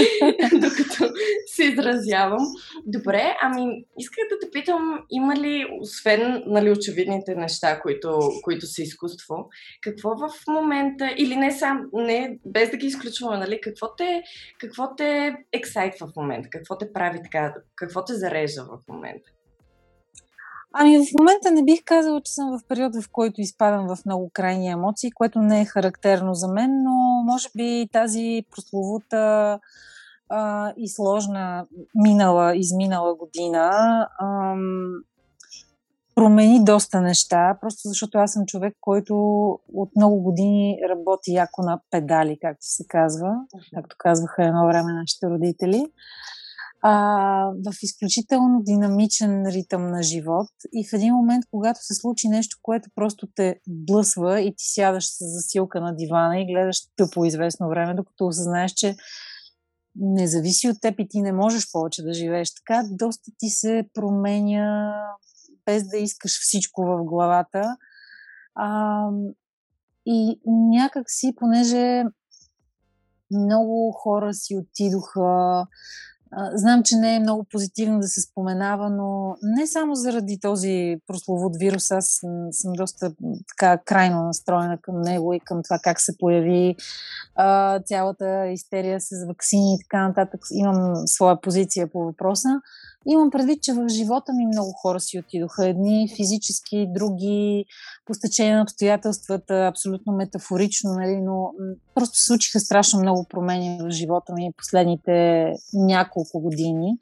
Докато 0.53 1.15
се 1.47 1.65
изразявам. 1.65 2.47
Добре, 2.87 3.37
ами 3.43 3.85
исках 3.99 4.25
да 4.31 4.39
те 4.39 4.51
питам, 4.51 5.05
има 5.11 5.37
ли, 5.37 5.67
освен 5.81 6.43
нали, 6.47 6.71
очевидните 6.71 7.35
неща, 7.35 7.81
които, 7.81 8.19
които 8.43 8.67
са 8.67 8.83
изкуство, 8.83 9.49
какво 9.81 10.17
в 10.17 10.31
момента, 10.49 11.15
или 11.17 11.37
не 11.37 11.53
сам, 11.53 11.85
не, 11.93 12.39
без 12.47 12.71
да 12.71 12.77
ги 12.77 12.87
изключваме, 12.87 13.39
нали, 13.39 13.61
какво 13.61 13.95
те, 13.95 14.23
какво 14.59 14.95
те 14.97 15.37
ексайтва 15.53 16.07
в 16.07 16.17
момента, 16.17 16.49
какво 16.51 16.79
те 16.79 16.93
прави 16.93 17.19
така, 17.23 17.55
какво 17.77 18.05
те 18.05 18.15
зарежда 18.15 18.65
в 18.65 18.93
момента? 18.93 19.31
Ами 20.79 20.99
в 20.99 21.13
момента 21.19 21.51
не 21.51 21.65
бих 21.65 21.85
казала, 21.85 22.21
че 22.21 22.33
съм 22.33 22.59
в 22.59 22.69
период, 22.69 22.95
в 22.97 23.11
който 23.13 23.41
изпадам 23.41 23.87
в 23.89 23.99
много 24.07 24.31
крайни 24.33 24.69
емоции, 24.69 25.11
което 25.11 25.39
не 25.39 25.61
е 25.61 25.65
характерно 25.65 26.35
за 26.35 26.49
мен, 26.49 26.83
но 26.83 26.93
може 27.25 27.49
би 27.57 27.89
тази 27.93 28.45
прословута 28.51 29.59
а, 30.29 30.73
и 30.77 30.89
сложна 30.89 31.67
минала, 31.95 32.57
изминала 32.57 33.15
година 33.15 33.71
ам, 34.21 34.93
промени 36.15 36.65
доста 36.65 37.01
неща, 37.01 37.59
просто 37.61 37.89
защото 37.89 38.19
аз 38.19 38.33
съм 38.33 38.47
човек, 38.47 38.75
който 38.81 39.15
от 39.75 39.91
много 39.97 40.23
години 40.23 40.79
работи 40.89 41.33
яко 41.33 41.63
на 41.63 41.81
педали, 41.91 42.39
както 42.43 42.67
се 42.67 42.85
казва, 42.89 43.35
както 43.75 43.97
казваха 43.99 44.45
едно 44.45 44.67
време 44.67 44.93
нашите 44.93 45.27
родители 45.27 45.87
а, 46.89 47.53
в 47.67 47.83
изключително 47.83 48.63
динамичен 48.63 49.47
ритъм 49.47 49.87
на 49.87 50.03
живот 50.03 50.49
и 50.73 50.89
в 50.89 50.93
един 50.93 51.15
момент, 51.15 51.45
когато 51.51 51.81
се 51.83 51.95
случи 51.95 52.29
нещо, 52.29 52.57
което 52.63 52.91
просто 52.95 53.29
те 53.35 53.61
блъсва 53.69 54.41
и 54.41 54.55
ти 54.57 54.65
сядаш 54.65 55.07
с 55.07 55.17
засилка 55.21 55.81
на 55.81 55.97
дивана 55.97 56.41
и 56.41 56.47
гледаш 56.47 56.79
тъпо 56.97 57.25
известно 57.25 57.69
време, 57.69 57.95
докато 57.95 58.27
осъзнаеш, 58.27 58.73
че 58.73 58.97
не 59.97 60.27
зависи 60.27 60.69
от 60.69 60.81
теб 60.81 60.95
и 61.01 61.09
ти 61.09 61.23
не 61.23 61.33
можеш 61.33 61.73
повече 61.73 62.03
да 62.03 62.13
живееш 62.13 62.55
така, 62.55 62.83
доста 62.91 63.31
ти 63.39 63.49
се 63.49 63.89
променя 63.95 64.93
без 65.65 65.89
да 65.89 65.97
искаш 65.97 66.41
всичко 66.41 66.83
в 66.83 67.05
главата. 67.05 67.77
А, 68.55 69.01
и 70.07 70.41
някак 70.47 71.05
си, 71.11 71.35
понеже 71.37 72.05
много 73.31 73.93
хора 73.93 74.35
си 74.35 74.57
отидоха, 74.57 75.67
Знам, 76.55 76.83
че 76.83 76.97
не 76.97 77.17
е 77.17 77.21
много 77.21 77.45
позитивно 77.45 78.01
да 78.01 78.09
се 78.09 78.21
споменава, 78.21 78.91
но 78.91 79.37
не 79.43 79.67
само 79.67 79.95
заради 79.95 80.39
този 80.41 80.97
прословут 81.07 81.57
вирус, 81.57 81.91
аз 81.91 82.21
съм 82.51 82.73
доста 82.73 83.13
така 83.49 83.79
крайно 83.85 84.23
настроена 84.23 84.79
към 84.83 85.01
него 85.01 85.33
и 85.33 85.41
към 85.41 85.63
това 85.63 85.79
как 85.83 86.01
се 86.01 86.19
появи 86.19 86.77
а, 87.35 87.81
цялата 87.81 88.47
истерия 88.47 89.01
с 89.01 89.27
вакцини 89.27 89.75
и 89.75 89.79
така 89.83 90.09
нататък. 90.09 90.41
Имам 90.53 91.07
своя 91.07 91.41
позиция 91.41 91.87
по 91.87 92.05
въпроса. 92.05 92.49
Имам 93.09 93.31
предвид, 93.31 93.63
че 93.63 93.73
в 93.73 93.89
живота 93.89 94.33
ми 94.33 94.47
много 94.47 94.73
хора 94.73 95.01
си 95.01 95.19
отидоха. 95.19 95.69
Едни 95.69 96.09
физически, 96.17 96.87
други 96.95 97.65
по 98.07 98.15
стечение 98.15 98.57
на 98.57 98.63
обстоятелствата, 98.63 99.55
абсолютно 99.55 100.13
метафорично, 100.13 100.93
нали, 100.93 101.17
но 101.17 101.51
просто 101.95 102.19
случиха 102.19 102.61
страшно 102.61 103.01
много 103.01 103.27
промени 103.31 103.79
в 103.83 103.91
живота 103.91 104.33
ми 104.33 104.53
последните 104.57 105.53
няколко 105.75 106.41
години. 106.41 106.99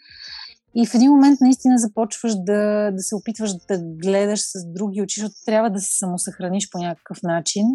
И 0.75 0.87
в 0.87 0.95
един 0.95 1.11
момент 1.11 1.41
наистина 1.41 1.79
започваш 1.79 2.33
да, 2.37 2.91
да 2.93 3.03
се 3.03 3.15
опитваш 3.15 3.53
да 3.69 3.79
гледаш 3.79 4.41
с 4.41 4.67
други 4.67 5.03
очи, 5.03 5.21
защото 5.21 5.45
трябва 5.47 5.71
да 5.71 5.81
се 5.81 5.99
самосъхраниш 5.99 6.71
по 6.71 6.79
някакъв 6.79 7.23
начин. 7.23 7.67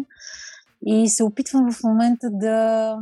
И 0.86 1.08
се 1.08 1.24
опитвам 1.24 1.72
в 1.72 1.82
момента 1.84 2.30
да 2.30 2.96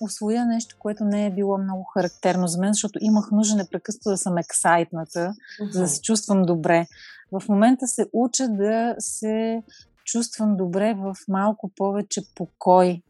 освоя 0.00 0.46
нещо, 0.46 0.76
което 0.78 1.04
не 1.04 1.26
е 1.26 1.30
било 1.30 1.58
много 1.58 1.84
характерно 1.84 2.46
за 2.46 2.60
мен, 2.60 2.72
защото 2.72 2.98
имах 3.02 3.30
нужда 3.32 3.56
непрекъснато 3.56 4.10
да 4.10 4.16
съм 4.16 4.38
ексайтната, 4.38 5.18
uh-huh. 5.18 5.72
за 5.72 5.80
да 5.80 5.88
се 5.88 6.00
чувствам 6.00 6.42
добре. 6.42 6.86
В 7.32 7.48
момента 7.48 7.86
се 7.86 8.06
уча 8.12 8.48
да 8.48 8.94
се 8.98 9.62
чувствам 10.04 10.56
добре 10.56 10.94
в 10.94 11.14
малко 11.28 11.70
повече 11.76 12.22
покой 12.34 13.02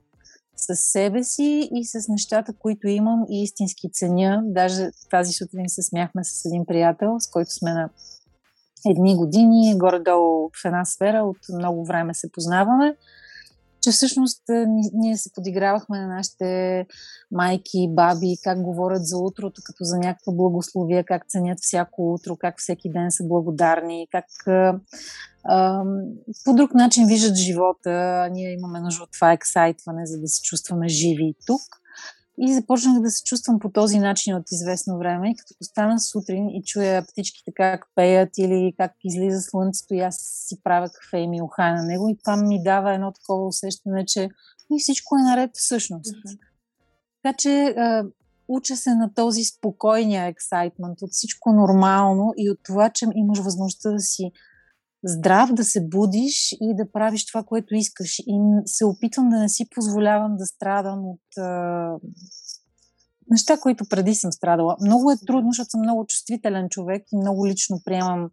с 0.56 0.76
себе 0.76 1.24
си 1.24 1.68
и 1.74 1.84
с 1.84 2.08
нещата, 2.08 2.52
които 2.58 2.88
имам 2.88 3.24
и 3.30 3.42
истински 3.42 3.90
ценя. 3.92 4.42
Даже 4.44 4.90
тази 5.10 5.32
сутрин 5.32 5.64
се 5.68 5.82
смяхме 5.82 6.24
с 6.24 6.44
един 6.44 6.66
приятел, 6.66 7.16
с 7.20 7.30
който 7.30 7.50
сме 7.50 7.72
на 7.72 7.90
едни 8.86 9.16
години, 9.16 9.78
горе-долу 9.78 10.50
в 10.62 10.64
една 10.64 10.84
сфера, 10.84 11.22
от 11.22 11.38
много 11.58 11.84
време 11.84 12.14
се 12.14 12.32
познаваме 12.32 12.96
че 13.82 13.90
всъщност 13.90 14.42
ние 14.92 15.16
се 15.16 15.32
подигравахме 15.32 15.98
на 15.98 16.06
нашите 16.06 16.86
майки 17.30 17.88
баби, 17.90 18.36
как 18.44 18.62
говорят 18.62 19.06
за 19.06 19.18
утрото 19.18 19.62
като 19.64 19.84
за 19.84 19.98
някаква 19.98 20.32
благословия, 20.32 21.04
как 21.04 21.28
ценят 21.28 21.58
всяко 21.60 22.12
утро, 22.12 22.36
как 22.36 22.54
всеки 22.58 22.90
ден 22.90 23.10
са 23.10 23.24
благодарни, 23.24 24.06
как 24.10 24.26
а, 25.44 25.84
по 26.44 26.54
друг 26.54 26.74
начин 26.74 27.06
виждат 27.06 27.36
живота. 27.36 28.28
Ние 28.32 28.52
имаме 28.52 28.80
нужда 28.80 29.02
от 29.02 29.12
това 29.12 29.32
ексайтване, 29.32 30.06
за 30.06 30.20
да 30.20 30.28
се 30.28 30.42
чувстваме 30.42 30.88
живи 30.88 31.24
и 31.24 31.34
тук. 31.46 31.79
И 32.42 32.54
започнах 32.54 33.00
да 33.02 33.10
се 33.10 33.24
чувствам 33.24 33.58
по 33.58 33.70
този 33.70 33.98
начин 33.98 34.34
от 34.34 34.52
известно 34.52 34.98
време. 34.98 35.30
И 35.30 35.36
като 35.36 35.54
стана 35.62 36.00
сутрин 36.00 36.48
и 36.48 36.62
чуя 36.64 37.02
птичките 37.02 37.52
как 37.54 37.86
пеят 37.94 38.38
или 38.38 38.74
как 38.76 38.92
излиза 39.04 39.40
слънцето 39.40 39.94
и 39.94 40.00
аз 40.00 40.16
си 40.48 40.62
правя 40.62 40.88
кафе 40.88 41.18
и 41.18 41.28
ми 41.28 41.42
ухая 41.42 41.74
на 41.74 41.82
него. 41.82 42.08
И 42.08 42.18
това 42.24 42.36
ми 42.36 42.62
дава 42.62 42.94
едно 42.94 43.12
такова 43.12 43.46
усещане, 43.46 44.04
че 44.06 44.28
и 44.72 44.78
всичко 44.78 45.16
е 45.16 45.22
наред 45.22 45.50
всъщност. 45.54 46.14
Mm-hmm. 46.14 46.38
Така 47.22 47.36
че 47.36 47.64
а, 47.64 48.04
уча 48.48 48.76
се 48.76 48.94
на 48.94 49.14
този 49.14 49.44
спокойния 49.44 50.26
ексайтмент 50.26 51.02
от 51.02 51.10
всичко 51.10 51.52
нормално 51.52 52.32
и 52.36 52.50
от 52.50 52.58
това, 52.62 52.90
че 52.90 53.06
имаш 53.14 53.38
възможността 53.38 53.90
да 53.90 53.98
си 54.00 54.32
здрав, 55.04 55.52
да 55.52 55.64
се 55.64 55.88
будиш 55.88 56.52
и 56.52 56.74
да 56.76 56.92
правиш 56.92 57.26
това, 57.26 57.42
което 57.42 57.74
искаш. 57.74 58.18
И 58.18 58.40
се 58.66 58.84
опитвам 58.84 59.28
да 59.28 59.38
не 59.38 59.48
си 59.48 59.68
позволявам 59.74 60.36
да 60.36 60.46
страдам 60.46 61.04
от 61.04 61.38
а, 61.38 61.90
неща, 63.30 63.58
които 63.60 63.84
преди 63.90 64.14
съм 64.14 64.32
страдала. 64.32 64.76
Много 64.80 65.10
е 65.10 65.16
трудно, 65.26 65.50
защото 65.50 65.70
съм 65.70 65.80
много 65.80 66.06
чувствителен 66.06 66.68
човек 66.68 67.02
и 67.12 67.16
много 67.16 67.46
лично 67.46 67.80
приемам 67.84 68.30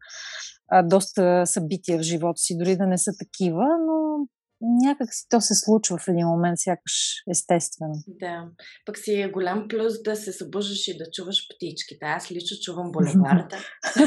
а, 0.68 0.84
доста 0.84 1.44
събития 1.46 1.98
в 1.98 2.02
живота 2.02 2.38
си, 2.38 2.58
дори 2.58 2.78
да 2.78 2.88
не 2.88 2.98
са 2.98 3.12
такива, 3.20 3.66
но 3.88 4.28
някак 4.62 5.14
си 5.14 5.26
то 5.30 5.42
се 5.42 5.56
случва 5.56 5.98
в 5.98 6.08
един 6.08 6.28
момент, 6.28 6.60
сякаш 6.60 7.24
естествено. 7.32 7.94
Да. 8.08 8.46
Пък 8.86 8.98
си 8.98 9.22
е 9.22 9.30
голям 9.30 9.66
плюс 9.70 10.04
да 10.04 10.16
се 10.16 10.34
събуждаш 10.34 10.88
и 10.88 10.98
да 10.98 11.06
чуваш 11.14 11.48
птичките. 11.56 12.06
Аз 12.06 12.32
лично 12.32 12.58
чувам 12.64 12.92
булеварда. 12.92 13.58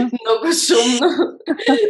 Много 0.00 0.54
шумно. 0.66 1.08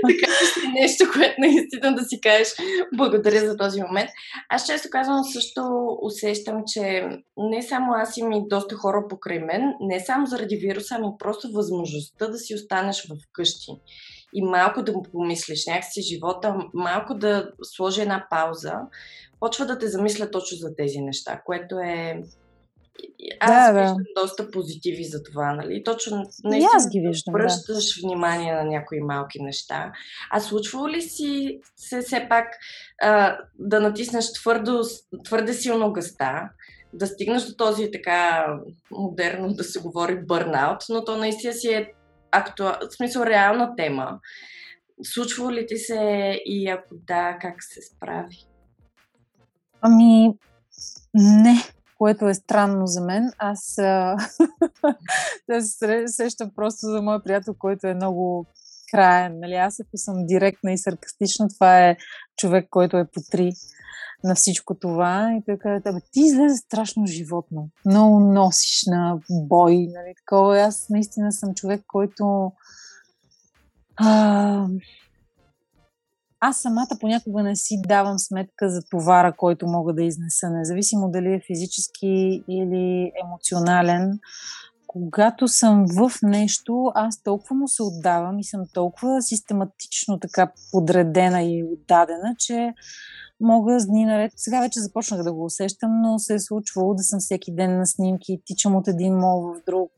така 0.09 0.33
че 0.55 0.69
нещо, 0.81 1.05
което 1.15 1.35
наистина 1.39 1.95
да 1.95 2.05
си 2.05 2.21
кажеш 2.21 2.49
благодаря 2.97 3.47
за 3.47 3.57
този 3.57 3.83
момент. 3.83 4.11
Аз 4.49 4.67
често 4.67 4.89
казвам 4.91 5.25
също 5.25 5.63
усещам, 6.03 6.63
че 6.67 7.09
не 7.37 7.63
само 7.63 7.93
аз 7.93 8.17
имам 8.17 8.33
и 8.33 8.49
доста 8.49 8.75
хора 8.75 9.07
покрай 9.09 9.39
мен, 9.39 9.63
не 9.81 10.01
само 10.01 10.27
заради 10.27 10.57
вируса, 10.57 10.95
ами 10.95 11.07
просто 11.19 11.53
възможността 11.53 12.29
да 12.29 12.39
си 12.39 12.55
останеш 12.55 13.07
в 13.09 13.17
къщи 13.33 13.73
и 14.37 14.43
малко 14.43 14.83
да 14.83 14.93
му 14.93 15.03
помислиш 15.03 15.67
някакси 15.67 16.03
живота, 16.03 16.57
малко 16.75 17.15
да 17.15 17.51
сложи 17.63 18.03
една 18.03 18.27
пауза, 18.31 18.75
почва 19.41 19.67
да 19.67 19.79
те 19.79 19.89
замисля 19.89 20.31
точно 20.31 20.59
за 20.59 20.77
тези 20.77 21.01
неща, 21.01 21.43
което 21.45 21.79
е 21.79 22.23
аз 23.41 23.75
да, 23.75 23.81
виждам 23.81 23.97
да. 23.97 24.23
доста 24.23 24.51
позитиви 24.51 25.05
за 25.05 25.23
това, 25.23 25.55
нали? 25.55 25.85
Точно 25.85 26.17
наистина 26.45 26.71
аз 26.77 26.91
ги 26.91 27.01
виждам, 27.01 27.35
обръщаш 27.35 27.95
да. 27.95 28.07
внимание 28.07 28.55
на 28.55 28.65
някои 28.65 29.01
малки 29.01 29.43
неща. 29.43 29.93
А 30.31 30.41
случва 30.41 30.91
ли 30.91 31.03
си 31.03 31.61
се 31.77 32.01
все 32.01 32.27
пак 32.29 32.47
а, 33.03 33.39
да 33.59 33.81
натиснеш 33.81 34.33
твърдо, 34.33 34.83
твърде 35.25 35.53
силно 35.55 35.93
гъста, 35.93 36.49
да 36.93 37.07
стигнеш 37.07 37.43
до 37.43 37.55
този 37.55 37.91
така 37.91 38.47
модерно 38.91 39.55
да 39.55 39.65
се 39.65 39.81
говори 39.81 40.21
бърнаут, 40.27 40.79
но 40.89 41.05
то 41.05 41.17
наистина 41.17 41.53
си 41.53 41.69
е 41.69 41.93
актуал, 42.37 42.75
в 42.91 42.97
смисъл 42.97 43.23
реална 43.23 43.77
тема. 43.77 44.21
случва 45.03 45.53
ли 45.53 45.67
ти 45.67 45.77
се 45.77 46.41
и 46.45 46.69
ако 46.69 46.95
да, 47.07 47.39
как 47.41 47.63
се 47.63 47.83
справи? 47.83 48.47
Ами, 49.81 50.39
не, 51.15 51.57
което 51.99 52.29
е 52.29 52.35
странно 52.35 52.87
за 52.87 53.01
мен. 53.01 53.31
Аз 53.39 53.75
да 55.49 55.63
се 55.63 56.05
сещам 56.07 56.51
просто 56.57 56.87
за 56.87 57.03
моя 57.03 57.23
приятел, 57.23 57.55
който 57.59 57.87
е 57.87 57.95
много 57.95 58.47
краен. 58.91 59.41
Нали? 59.41 59.55
Аз 59.55 59.81
ако 59.81 59.97
съм 59.97 60.27
директна 60.27 60.73
и 60.73 60.79
саркастична, 60.79 61.49
това 61.49 61.89
е 61.89 61.97
човек, 62.37 62.67
който 62.71 62.97
е 62.97 63.07
по 63.13 63.21
три 63.31 63.53
на 64.27 64.35
всичко 64.35 64.75
това. 64.75 65.37
И 65.39 65.43
той 65.47 65.59
казва, 65.59 65.91
абе, 65.91 66.01
ти 66.13 66.21
излезе 66.21 66.57
страшно 66.57 67.07
животно. 67.07 67.69
Много 67.85 68.21
носиш 68.21 68.83
на 68.87 69.19
бой. 69.31 69.75
Нали? 69.75 70.15
Такова. 70.17 70.61
Аз 70.61 70.87
наистина 70.91 71.33
съм 71.33 71.55
човек, 71.55 71.83
който 71.87 72.53
а, 73.97 74.67
аз 76.41 76.57
самата 76.57 76.89
понякога 77.01 77.43
не 77.43 77.57
си 77.57 77.81
давам 77.87 78.19
сметка 78.19 78.71
за 78.71 78.83
товара, 78.91 79.33
който 79.37 79.67
мога 79.67 79.93
да 79.95 80.03
изнеса, 80.03 80.51
независимо 80.51 81.11
дали 81.11 81.33
е 81.33 81.43
физически 81.47 82.45
или 82.49 83.13
емоционален. 83.25 84.19
Когато 84.87 85.49
съм 85.49 85.87
в 85.89 86.13
нещо, 86.23 86.93
аз 86.95 87.23
толкова 87.23 87.57
му 87.57 87.69
се 87.69 87.83
отдавам 87.83 88.39
и 88.39 88.45
съм 88.45 88.65
толкова 88.73 89.23
систематично 89.23 90.19
така 90.21 90.53
подредена 90.73 91.43
и 91.43 91.65
отдадена, 91.65 92.35
че 92.39 92.75
мога 93.41 93.81
с 93.81 93.87
дни 93.87 94.05
наред. 94.05 94.33
Сега 94.37 94.61
вече 94.61 94.81
започнах 94.81 95.23
да 95.23 95.33
го 95.33 95.45
усещам, 95.45 96.01
но 96.03 96.19
се 96.19 96.35
е 96.35 96.41
случвало 96.41 96.95
да 96.95 97.03
съм 97.03 97.21
всеки 97.21 97.55
ден 97.55 97.79
на 97.79 97.87
снимки, 97.87 98.43
тичам 98.45 98.77
от 98.77 98.89
един 98.89 99.15
мол 99.15 99.43
в 99.43 99.61
друг 99.67 99.91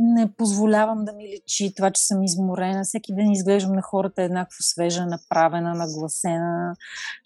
не 0.00 0.32
позволявам 0.32 1.04
да 1.04 1.12
ми 1.12 1.28
личи 1.28 1.74
това, 1.76 1.90
че 1.90 2.02
съм 2.02 2.22
изморена. 2.22 2.84
Всеки 2.84 3.14
ден 3.14 3.32
изглеждам 3.32 3.72
на 3.72 3.82
хората 3.82 4.22
еднакво 4.22 4.56
свежа, 4.60 5.06
направена, 5.06 5.74
нагласена. 5.74 6.74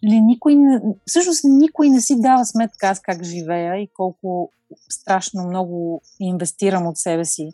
Ли, 0.04 0.20
никой 0.20 0.54
не, 0.54 0.80
всъщност 1.06 1.40
никой 1.44 1.90
не 1.90 2.00
си 2.00 2.20
дава 2.20 2.46
сметка 2.46 2.88
аз 2.88 3.00
как 3.00 3.22
живея 3.22 3.76
и 3.76 3.88
колко 3.94 4.50
страшно 4.90 5.46
много 5.46 6.02
инвестирам 6.20 6.86
от 6.86 6.98
себе 6.98 7.24
си 7.24 7.50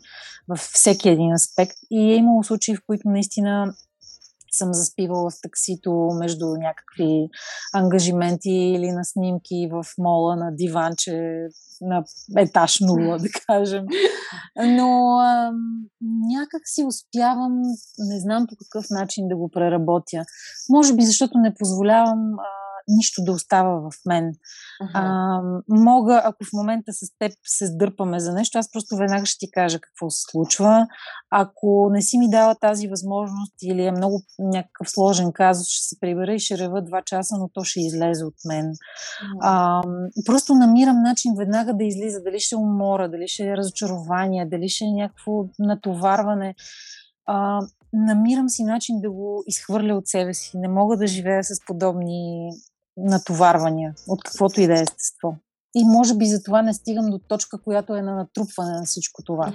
във 0.47 0.59
всеки 0.59 1.09
един 1.09 1.33
аспект. 1.33 1.77
И 1.91 2.11
е 2.11 2.15
имало 2.15 2.43
случаи, 2.43 2.75
в 2.75 2.81
които 2.87 3.09
наистина 3.09 3.73
съм 4.51 4.73
заспивала 4.73 5.29
в 5.29 5.41
таксито 5.41 6.09
между 6.19 6.45
някакви 6.45 7.29
ангажименти 7.73 8.51
или 8.51 8.91
на 8.91 9.05
снимки 9.05 9.69
в 9.71 9.85
мола 9.97 10.35
на 10.35 10.55
диванче 10.55 11.47
на 11.81 12.03
етаж 12.37 12.79
нула, 12.79 13.17
да 13.17 13.27
кажем. 13.47 13.85
Но 14.57 15.17
а, 15.21 15.51
някак 16.37 16.61
си 16.65 16.83
успявам, 16.83 17.61
не 17.99 18.19
знам 18.19 18.47
по 18.49 18.55
какъв 18.55 18.85
начин 18.89 19.27
да 19.27 19.35
го 19.35 19.49
преработя. 19.49 20.23
Може 20.69 20.95
би 20.95 21.01
защото 21.01 21.37
не 21.37 21.53
позволявам 21.53 22.33
а, 22.39 22.70
нищо 22.87 23.23
да 23.23 23.31
остава 23.31 23.89
в 23.89 23.91
мен. 24.05 24.33
Uh-huh. 24.83 24.91
А, 24.93 25.41
мога, 25.69 26.21
ако 26.25 26.43
в 26.43 26.53
момента 26.53 26.93
с 26.93 26.99
теб 27.19 27.31
се 27.45 27.65
сдърпаме 27.65 28.19
за 28.19 28.33
нещо, 28.33 28.57
аз 28.57 28.71
просто 28.71 28.95
веднага 28.95 29.25
ще 29.25 29.39
ти 29.39 29.51
кажа 29.51 29.79
какво 29.79 30.09
се 30.09 30.23
случва. 30.31 30.87
Ако 31.29 31.89
не 31.91 32.01
си 32.01 32.17
ми 32.17 32.29
дава 32.29 32.55
тази 32.55 32.87
възможност 32.87 33.53
или 33.61 33.85
е 33.85 33.91
много 33.91 34.21
някакъв 34.39 34.89
сложен 34.89 35.31
казус, 35.33 35.67
ще 35.67 35.87
се 35.87 35.99
прибера 35.99 36.33
и 36.33 36.39
ще 36.39 36.57
рева 36.57 36.81
два 36.81 37.01
часа, 37.05 37.37
но 37.37 37.49
то 37.53 37.63
ще 37.63 37.79
излезе 37.79 38.25
от 38.25 38.35
мен. 38.45 38.65
Uh-huh. 38.65 39.37
А, 39.41 39.81
просто 40.25 40.53
намирам 40.53 41.01
начин 41.01 41.35
веднага 41.37 41.73
да 41.73 41.83
излиза. 41.83 42.23
Дали 42.23 42.39
ще 42.39 42.55
умора, 42.55 43.07
дали 43.07 43.27
ще 43.27 43.43
е 43.43 43.57
разочарование, 43.57 44.45
дали 44.45 44.69
ще 44.69 44.85
е 44.85 44.91
някакво 44.91 45.45
натоварване. 45.59 46.55
А, 47.25 47.59
намирам 47.93 48.49
си 48.49 48.63
начин 48.63 49.01
да 49.01 49.11
го 49.11 49.43
изхвърля 49.47 49.95
от 49.95 50.07
себе 50.07 50.33
си. 50.33 50.57
Не 50.57 50.67
мога 50.67 50.97
да 50.97 51.07
живея 51.07 51.43
с 51.43 51.65
подобни 51.65 52.49
натоварвания, 52.97 53.93
от 54.07 54.23
каквото 54.23 54.61
и 54.61 54.67
да 54.67 54.79
е 54.79 54.81
естество. 54.81 55.35
И 55.75 55.83
може 55.85 56.15
би 56.15 56.25
за 56.25 56.43
това 56.43 56.61
не 56.61 56.73
стигам 56.73 57.09
до 57.09 57.19
точка, 57.19 57.61
която 57.61 57.95
е 57.95 58.01
на 58.01 58.15
натрупване 58.15 58.71
на 58.71 58.85
всичко 58.85 59.23
това. 59.23 59.53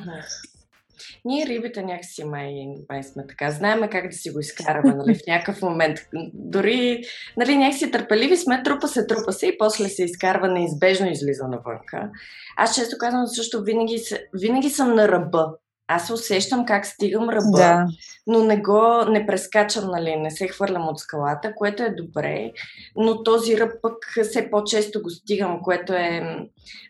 Ние 1.24 1.46
рибите 1.46 1.82
някакси 1.82 2.24
май, 2.24 2.54
май 2.90 3.02
сме 3.02 3.26
така. 3.26 3.50
Знаеме 3.50 3.90
как 3.90 4.08
да 4.08 4.16
си 4.16 4.30
го 4.30 4.40
изкараме, 4.40 4.94
нали, 4.94 5.14
в 5.14 5.26
някакъв 5.26 5.62
момент. 5.62 5.98
Дори, 6.34 7.02
нали, 7.36 7.56
някакси 7.56 7.90
търпеливи 7.90 8.36
сме, 8.36 8.62
трупа 8.62 8.88
се, 8.88 9.06
трупа 9.06 9.32
се 9.32 9.46
и 9.46 9.58
после 9.58 9.88
се 9.88 10.04
изкарва 10.04 10.48
неизбежно 10.48 11.10
излиза 11.10 11.48
навънка. 11.48 12.10
Аз 12.56 12.74
често 12.74 12.96
казвам 12.98 13.26
също, 13.26 13.62
винаги, 13.62 14.02
винаги 14.34 14.70
съм 14.70 14.94
на 14.94 15.08
ръба 15.08 15.54
аз 15.88 16.06
се 16.06 16.12
усещам 16.12 16.66
как 16.66 16.86
стигам 16.86 17.28
ръба, 17.28 17.56
да. 17.56 17.86
но 18.26 18.44
не 18.44 18.56
го 18.56 19.04
не 19.08 19.26
прескачам, 19.26 19.90
нали, 19.90 20.16
не 20.16 20.30
се 20.30 20.48
хвърлям 20.48 20.88
от 20.88 20.98
скалата, 20.98 21.54
което 21.54 21.82
е 21.82 21.94
добре, 21.94 22.52
но 22.96 23.22
този 23.22 23.58
ръб 23.58 23.72
пък 23.82 23.94
все 24.22 24.50
по-често 24.50 25.02
го 25.02 25.10
стигам, 25.10 25.60
което 25.62 25.92
е, 25.92 26.38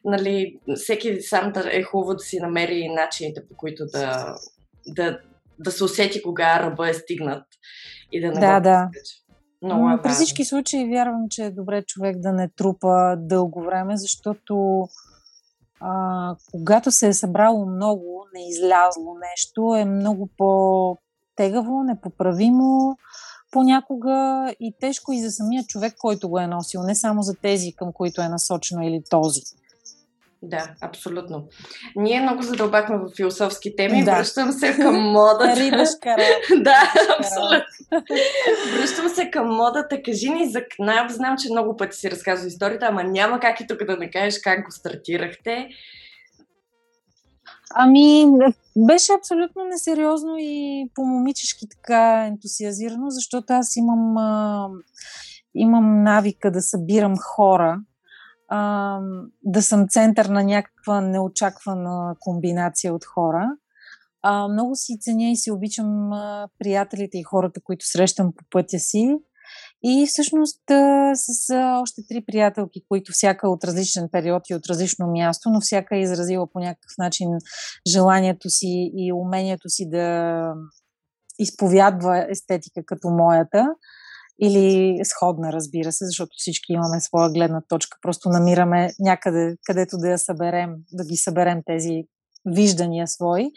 нали, 0.04 0.59
всеки 0.76 1.20
сам 1.20 1.52
да 1.52 1.76
е 1.76 1.82
хубаво 1.82 2.14
да 2.14 2.24
си 2.24 2.40
намери 2.40 2.88
начините, 2.88 3.48
по 3.48 3.56
които 3.56 3.87
да, 3.87 4.35
да, 4.87 5.18
да 5.59 5.70
се 5.70 5.85
усети 5.85 6.22
кога 6.22 6.61
ръба 6.61 6.88
е 6.88 6.94
стигнат 6.94 7.44
и 8.12 8.20
да 8.20 8.26
не 8.26 8.40
да, 8.40 8.61
го 8.61 8.62
да. 8.62 8.88
Много 9.62 9.90
е 9.90 10.02
При 10.02 10.11
всички 10.11 10.44
случаи 10.44 10.88
вярвам, 10.88 11.26
че 11.30 11.44
е 11.44 11.50
добре 11.50 11.82
човек 11.82 12.16
да 12.18 12.32
не 12.32 12.48
трупа 12.56 13.16
дълго 13.18 13.62
време, 13.62 13.96
защото 13.96 14.87
а, 15.81 16.37
когато 16.51 16.91
се 16.91 17.09
е 17.09 17.12
събрало 17.12 17.67
много, 17.67 18.27
не 18.35 18.49
излязло 18.49 19.15
нещо, 19.31 19.75
е 19.77 19.85
много 19.85 20.29
по-тегаво, 20.39 21.83
непоправимо 21.83 22.97
понякога 23.51 24.55
и 24.61 24.75
тежко 24.81 25.12
и 25.12 25.21
за 25.21 25.31
самия 25.31 25.65
човек, 25.65 25.95
който 25.99 26.29
го 26.29 26.39
е 26.39 26.47
носил, 26.47 26.83
не 26.83 26.95
само 26.95 27.23
за 27.23 27.35
тези, 27.35 27.73
към 27.73 27.93
които 27.93 28.21
е 28.21 28.29
насочено 28.29 28.83
или 28.83 29.03
този. 29.11 29.41
Да, 30.42 30.75
абсолютно. 30.81 31.49
Ние 31.96 32.20
много 32.20 32.42
задълбахме 32.42 32.96
в 32.96 33.16
философски 33.16 33.77
теми. 33.77 34.05
Да. 34.05 34.16
Връщам 34.16 34.53
се 34.53 34.77
към 34.77 34.94
модата. 34.94 35.57
Рибешка 35.57 36.16
Да, 36.57 36.92
абсолютно. 37.18 38.07
Връщам 38.79 39.09
се 39.09 39.31
към 39.31 39.49
модата. 39.49 40.03
Кажи 40.03 40.31
ни 40.31 40.51
за 40.51 40.61
КНАП. 40.77 41.11
Знам, 41.11 41.37
че 41.38 41.51
много 41.51 41.77
пъти 41.77 41.96
си 41.96 42.11
разказва 42.11 42.49
историята, 42.49 42.87
ама 42.87 43.05
няма 43.05 43.40
как 43.40 43.61
и 43.61 43.66
тук 43.66 43.85
да 43.85 43.96
не 43.96 44.11
кажеш 44.11 44.40
как 44.40 44.64
го 44.64 44.70
стартирахте. 44.70 45.68
Ами, 47.75 48.27
беше 48.77 49.12
абсолютно 49.18 49.64
несериозно 49.64 50.37
и 50.38 50.90
по-момичешки 50.94 51.66
така 51.68 52.27
ентусиазирано, 52.27 53.11
защото 53.11 53.53
аз 53.53 53.77
имам, 53.77 54.16
а, 54.16 54.68
имам 55.55 56.03
навика 56.03 56.51
да 56.51 56.62
събирам 56.62 57.14
хора 57.18 57.81
а, 58.48 59.00
да 59.44 59.62
съм 59.62 59.88
център 59.88 60.26
на 60.26 60.44
някаква 60.44 61.00
неочаквана 61.00 62.16
комбинация 62.20 62.94
от 62.94 63.04
хора. 63.04 63.48
А, 64.22 64.48
много 64.48 64.76
си 64.76 64.98
ценя 65.00 65.30
и 65.30 65.37
си 65.37 65.50
обичам 65.50 66.12
а, 66.12 66.48
приятелите 66.59 67.18
и 67.18 67.22
хората, 67.22 67.61
които 67.64 67.87
срещам 67.87 68.32
по 68.37 68.44
пътя 68.50 68.78
си. 68.78 69.16
И 69.82 70.06
всъщност 70.06 70.70
а, 70.70 71.12
с 71.14 71.50
а, 71.50 71.80
още 71.80 72.02
три 72.09 72.24
приятелки, 72.26 72.85
които 72.88 73.12
всяка 73.12 73.48
от 73.48 73.64
различен 73.64 74.09
период 74.12 74.50
и 74.50 74.54
от 74.54 74.66
различно 74.66 75.06
място, 75.06 75.50
но 75.50 75.61
всяка 75.61 75.96
е 75.96 76.00
изразила 76.00 76.46
по 76.46 76.59
някакъв 76.59 76.90
начин 76.98 77.28
желанието 77.87 78.50
си 78.50 78.90
и 78.96 79.12
умението 79.12 79.68
си 79.68 79.90
да 79.90 80.54
изповядва 81.38 82.26
естетика 82.30 82.85
като 82.87 83.09
моята 83.09 83.66
или 84.42 85.01
сходна, 85.05 85.53
разбира 85.53 85.92
се, 85.92 86.07
защото 86.07 86.31
всички 86.37 86.72
имаме 86.72 87.01
своя 87.01 87.31
гледна 87.31 87.61
точка. 87.68 87.99
Просто 88.03 88.29
намираме 88.29 88.90
някъде, 89.01 89.57
където 89.64 89.96
да 89.99 90.09
я 90.11 90.18
съберем, 90.18 90.75
да 90.92 91.05
ги 91.05 91.16
съберем 91.16 91.62
тези 91.66 92.05
виждания 92.46 93.09
свои. 93.09 93.51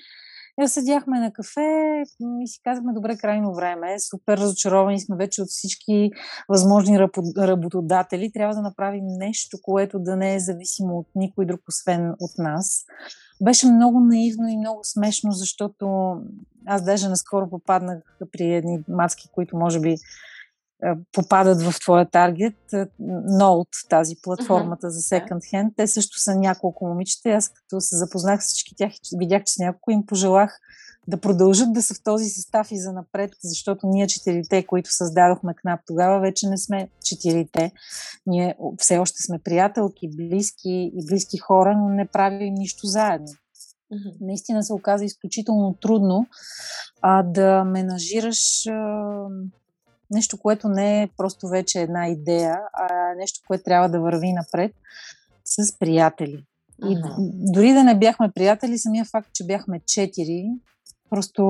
И 0.64 0.68
седяхме 0.68 1.20
на 1.20 1.34
кафе 1.34 2.04
и 2.42 2.48
си 2.48 2.60
казахме, 2.64 2.94
добре, 2.94 3.18
крайно 3.18 3.54
време, 3.54 4.00
супер 4.00 4.38
разочаровани 4.38 5.00
сме 5.00 5.16
вече 5.16 5.42
от 5.42 5.48
всички 5.48 6.12
възможни 6.50 7.00
работодатели. 7.38 8.32
Трябва 8.32 8.56
да 8.56 8.62
направим 8.62 9.06
нещо, 9.06 9.58
което 9.62 10.00
да 10.00 10.16
не 10.16 10.36
е 10.36 10.40
зависимо 10.40 10.98
от 10.98 11.08
никой 11.16 11.46
друг, 11.46 11.62
освен 11.68 12.10
от 12.20 12.32
нас. 12.38 12.86
Беше 13.42 13.68
много 13.68 14.00
наивно 14.00 14.48
и 14.48 14.58
много 14.58 14.80
смешно, 14.84 15.32
защото 15.32 16.16
аз 16.66 16.84
даже 16.84 17.10
наскоро 17.10 17.50
попаднах 17.50 18.04
при 18.32 18.54
едни 18.54 18.84
мацки, 18.88 19.30
които 19.32 19.58
може 19.58 19.80
би 19.80 19.96
попадат 21.12 21.62
в 21.62 21.80
твоя 21.80 22.06
таргет. 22.06 22.58
Note, 23.40 23.90
тази 23.90 24.16
платформата 24.22 24.88
uh-huh. 24.88 24.90
за 24.90 25.02
Second 25.02 25.54
Hand, 25.54 25.74
те 25.76 25.88
също 25.88 26.20
са 26.20 26.36
няколко 26.36 26.88
момичета. 26.88 27.30
Аз 27.30 27.50
като 27.50 27.82
се 27.82 27.98
запознах 27.98 28.44
с 28.44 28.48
всички 28.48 28.76
тях, 28.76 28.92
видях, 29.18 29.44
че 29.44 29.54
с 29.54 29.58
няколко 29.58 29.92
им 29.92 30.06
пожелах 30.06 30.60
да 31.08 31.22
продължат 31.22 31.74
да 31.74 31.82
са 31.82 31.94
в 31.94 32.04
този 32.04 32.30
състав 32.30 32.72
и 32.72 32.80
за 32.80 32.94
напред, 32.94 33.32
защото 33.44 33.88
ние 33.88 34.08
четирите, 34.08 34.66
които 34.66 34.94
създадохме 34.94 35.54
КНАП 35.54 35.80
тогава, 35.88 36.20
вече 36.20 36.48
не 36.48 36.58
сме 36.58 36.90
четирите. 37.04 37.72
Ние 38.26 38.56
все 38.78 38.98
още 38.98 39.24
сме 39.24 39.40
приятелки, 39.40 40.10
близки 40.16 40.92
и 40.96 41.06
близки 41.06 41.38
хора, 41.38 41.78
но 41.78 41.90
не 41.90 42.08
правим 42.08 42.54
нищо 42.54 42.88
заедно. 42.88 43.28
Mm-hmm. 43.28 44.18
Наистина 44.22 44.64
се 44.64 44.74
оказа 44.74 45.06
изключително 45.06 45.76
трудно 45.82 46.26
а, 47.02 47.24
да 47.24 47.64
менажираш 47.64 48.68
а, 48.68 49.28
нещо, 50.12 50.38
което 50.38 50.68
не 50.68 51.02
е 51.02 51.10
просто 51.18 51.48
вече 51.48 51.82
една 51.82 52.08
идея, 52.08 52.60
а 52.74 53.16
нещо, 53.18 53.40
което 53.48 53.64
трябва 53.64 53.90
да 53.90 54.00
върви 54.00 54.34
напред 54.34 54.72
с 55.46 55.80
приятели. 55.80 56.46
И 56.84 56.98
uh-huh. 56.98 57.16
дори 57.52 57.74
да 57.74 57.84
не 57.84 58.00
бяхме 58.00 58.32
приятели, 58.32 58.78
самия 58.78 59.06
факт, 59.06 59.30
че 59.34 59.46
бяхме 59.46 59.82
четири, 59.86 60.46
просто 61.10 61.44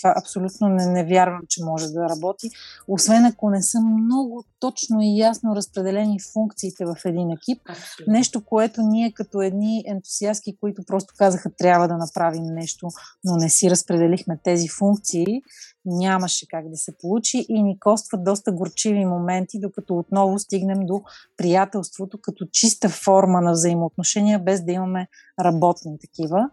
това 0.00 0.14
абсолютно 0.16 0.68
не, 0.68 0.86
не 0.86 1.04
вярвам, 1.04 1.40
че 1.48 1.64
може 1.64 1.88
да 1.88 2.08
работи, 2.08 2.50
освен 2.88 3.24
ако 3.24 3.50
не 3.50 3.62
са 3.62 3.80
много 3.80 4.44
точно 4.60 5.00
и 5.02 5.18
ясно 5.18 5.56
разпределени 5.56 6.18
функциите 6.32 6.84
в 6.84 6.96
един 7.04 7.30
екип. 7.30 7.62
Абсолютно. 7.68 8.12
Нещо, 8.12 8.44
което 8.44 8.82
ние 8.82 9.12
като 9.12 9.42
едни 9.42 9.84
ентусиастки, 9.86 10.56
които 10.60 10.82
просто 10.86 11.14
казаха 11.16 11.50
трябва 11.58 11.88
да 11.88 11.96
направим 11.96 12.44
нещо, 12.44 12.88
но 13.24 13.36
не 13.36 13.48
си 13.48 13.70
разпределихме 13.70 14.38
тези 14.44 14.68
функции, 14.68 15.42
нямаше 15.90 16.46
как 16.48 16.68
да 16.68 16.76
се 16.76 16.96
получи 17.00 17.46
и 17.48 17.62
ни 17.62 17.78
костват 17.78 18.24
доста 18.24 18.52
горчиви 18.52 19.04
моменти, 19.04 19.60
докато 19.60 19.98
отново 19.98 20.38
стигнем 20.38 20.86
до 20.86 21.02
приятелството 21.36 22.18
като 22.22 22.46
чиста 22.52 22.88
форма 22.88 23.40
на 23.40 23.52
взаимоотношения, 23.52 24.38
без 24.38 24.64
да 24.64 24.72
имаме 24.72 25.08
работни 25.40 25.98
такива. 25.98 26.50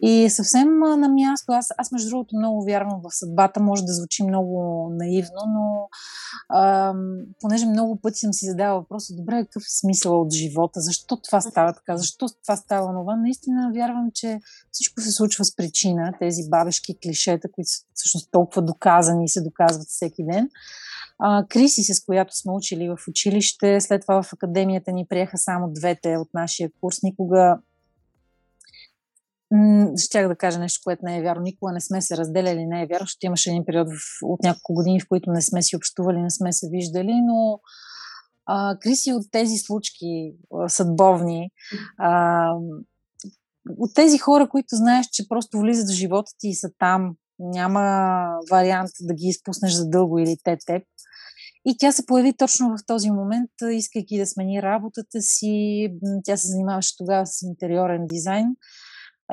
И 0.00 0.30
съвсем 0.30 0.78
на 0.78 1.08
място, 1.08 1.52
аз, 1.52 1.66
аз 1.78 1.92
между 1.92 2.10
другото 2.10 2.36
много 2.36 2.64
вярвам 2.64 3.00
в 3.04 3.16
съдбата, 3.16 3.60
може 3.60 3.84
да 3.84 3.92
звучи 3.92 4.22
много 4.22 4.88
наивно, 4.92 5.42
но 5.48 5.88
ам, 6.58 7.18
понеже 7.40 7.66
много 7.66 7.96
пъти 7.96 8.18
съм 8.18 8.32
си 8.32 8.46
задавала 8.46 8.80
въпроса, 8.80 9.14
добре, 9.16 9.44
какъв 9.44 9.62
е 9.62 9.78
смисъл 9.80 10.20
от 10.20 10.32
живота, 10.32 10.80
защо 10.80 11.16
това 11.16 11.40
става 11.40 11.72
така, 11.72 11.96
защо 11.96 12.26
това 12.42 12.56
става 12.56 12.92
това, 12.92 13.16
наистина 13.16 13.70
вярвам, 13.74 14.10
че 14.14 14.40
всичко 14.72 15.00
се 15.00 15.10
случва 15.10 15.44
с 15.44 15.56
причина, 15.56 16.12
тези 16.18 16.48
бабешки 16.50 16.98
клишета, 17.02 17.48
които 17.52 17.70
са 17.70 17.84
всъщност 17.94 18.30
толкова 18.30 18.62
доказани 18.76 19.24
и 19.24 19.28
се 19.28 19.40
доказват 19.40 19.88
всеки 19.88 20.24
ден. 20.24 20.48
А, 21.18 21.44
Криси, 21.48 21.94
с 21.94 22.04
която 22.04 22.38
сме 22.38 22.52
учили 22.52 22.88
в 22.88 22.98
училище, 23.08 23.80
след 23.80 24.02
това 24.02 24.22
в 24.22 24.32
академията 24.32 24.92
ни 24.92 25.06
приеха 25.08 25.38
само 25.38 25.72
двете 25.72 26.16
от 26.16 26.28
нашия 26.34 26.70
курс. 26.80 27.02
Никога 27.02 27.58
щях 29.98 30.28
да 30.28 30.36
кажа 30.36 30.58
нещо, 30.58 30.80
което 30.84 31.04
не 31.04 31.18
е 31.18 31.22
вярно. 31.22 31.42
Никога 31.42 31.72
не 31.72 31.80
сме 31.80 32.02
се 32.02 32.16
разделяли, 32.16 32.66
не 32.66 32.82
е 32.82 32.86
вярно, 32.86 33.04
защото 33.04 33.26
имаше 33.26 33.50
един 33.50 33.64
период 33.64 33.88
от 34.22 34.42
няколко 34.42 34.74
години, 34.74 35.00
в 35.00 35.08
които 35.08 35.30
не 35.30 35.42
сме 35.42 35.62
си 35.62 35.76
общували, 35.76 36.22
не 36.22 36.30
сме 36.30 36.52
се 36.52 36.68
виждали, 36.68 37.20
но 37.22 37.60
а, 38.46 38.78
Криси 38.80 39.12
от 39.12 39.30
тези 39.30 39.56
случки 39.56 40.34
а, 40.54 40.68
съдбовни, 40.68 41.50
а, 41.98 42.52
от 43.78 43.94
тези 43.94 44.18
хора, 44.18 44.48
които 44.48 44.76
знаеш, 44.76 45.06
че 45.12 45.28
просто 45.28 45.58
влизат 45.58 45.88
в 45.88 45.92
живота 45.92 46.32
ти 46.38 46.48
и 46.48 46.54
са 46.54 46.70
там, 46.78 47.16
няма 47.38 48.26
вариант 48.50 48.90
да 49.00 49.14
ги 49.14 49.26
изпуснеш 49.26 49.72
за 49.72 49.88
дълго 49.88 50.18
или 50.18 50.36
те 50.44 50.56
теб. 50.66 50.82
И 51.68 51.76
тя 51.78 51.92
се 51.92 52.06
появи 52.06 52.36
точно 52.36 52.68
в 52.68 52.86
този 52.86 53.10
момент, 53.10 53.50
искайки 53.72 54.18
да 54.18 54.26
смени 54.26 54.62
работата 54.62 55.20
си. 55.20 55.88
Тя 56.24 56.36
се 56.36 56.48
занимаваше 56.48 56.96
тогава 56.96 57.26
с 57.26 57.42
интериорен 57.42 58.06
дизайн. 58.06 58.46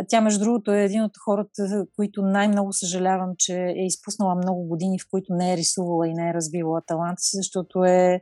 Тя, 0.08 0.22
между 0.22 0.44
другото, 0.44 0.72
е 0.72 0.84
един 0.84 1.04
от 1.04 1.12
хората, 1.26 1.86
които 1.96 2.22
най-много 2.22 2.74
съжалявам, 2.74 3.30
че 3.38 3.54
е 3.56 3.86
изпуснала 3.86 4.36
много 4.36 4.68
години, 4.68 5.00
в 5.00 5.08
които 5.12 5.34
не 5.34 5.54
е 5.54 5.58
рисувала 5.58 6.08
и 6.08 6.14
не 6.14 6.30
е 6.30 6.34
развивала 6.34 6.82
таланта 6.88 7.22
си, 7.22 7.38
защото 7.38 7.84
е 7.84 8.22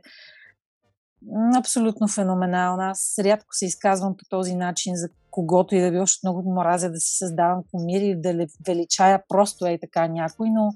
абсолютно 1.56 2.08
феноменална. 2.08 2.90
Аз 2.90 3.14
рядко 3.18 3.48
се 3.50 3.66
изказвам 3.66 4.16
по 4.16 4.24
този 4.30 4.54
начин 4.54 4.92
за 4.96 5.08
когото 5.32 5.74
и 5.74 5.80
да 5.80 5.90
било, 5.90 6.02
защото 6.02 6.26
много 6.26 6.52
мразя 6.52 6.90
да 6.90 7.00
си 7.00 7.16
създавам 7.16 7.62
комири 7.72 8.20
да 8.20 8.46
величая 8.66 9.22
просто 9.28 9.66
е 9.66 9.78
така 9.80 10.08
някой, 10.08 10.50
но 10.50 10.72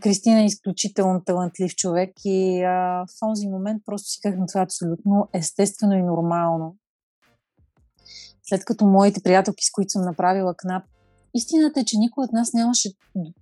Кристина 0.00 0.40
е 0.40 0.46
изключително 0.46 1.24
талантлив 1.24 1.76
човек 1.76 2.10
и 2.24 2.62
а, 2.62 3.04
в 3.06 3.20
този 3.20 3.48
момент 3.48 3.82
просто 3.86 4.08
си 4.08 4.20
казвам 4.20 4.46
това 4.48 4.60
е 4.60 4.64
абсолютно 4.64 5.28
естествено 5.32 5.94
и 5.94 6.02
нормално. 6.02 6.76
След 8.42 8.64
като 8.64 8.86
моите 8.86 9.22
приятелки, 9.22 9.64
с 9.64 9.70
които 9.72 9.90
съм 9.90 10.02
направила 10.02 10.54
КНАП, 10.54 10.84
истината 11.34 11.80
е, 11.80 11.84
че 11.84 11.98
никой 11.98 12.24
от 12.24 12.32
нас 12.32 12.52
нямаше 12.52 12.92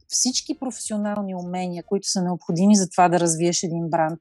всички 0.08 0.58
професионални 0.58 1.34
умения, 1.34 1.84
които 1.86 2.08
са 2.08 2.22
необходими 2.22 2.76
за 2.76 2.90
това 2.90 3.08
да 3.08 3.20
развиеш 3.20 3.62
един 3.62 3.90
бранд. 3.90 4.20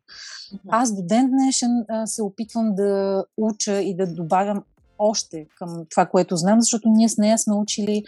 Аз 0.70 0.96
до 0.96 1.02
ден 1.02 1.30
днешен 1.30 1.86
а, 1.90 2.08
се 2.08 2.24
опитвам 2.24 2.76
да 2.76 3.24
уча 3.38 3.82
и 3.82 3.96
да 3.96 4.14
добавям 4.14 4.64
още 5.00 5.46
към 5.58 5.86
това, 5.90 6.06
което 6.06 6.36
знам, 6.36 6.62
защото 6.62 6.90
ние 6.90 7.10
с 7.10 7.18
нея 7.18 7.38
сме 7.38 7.54
учили 7.56 8.04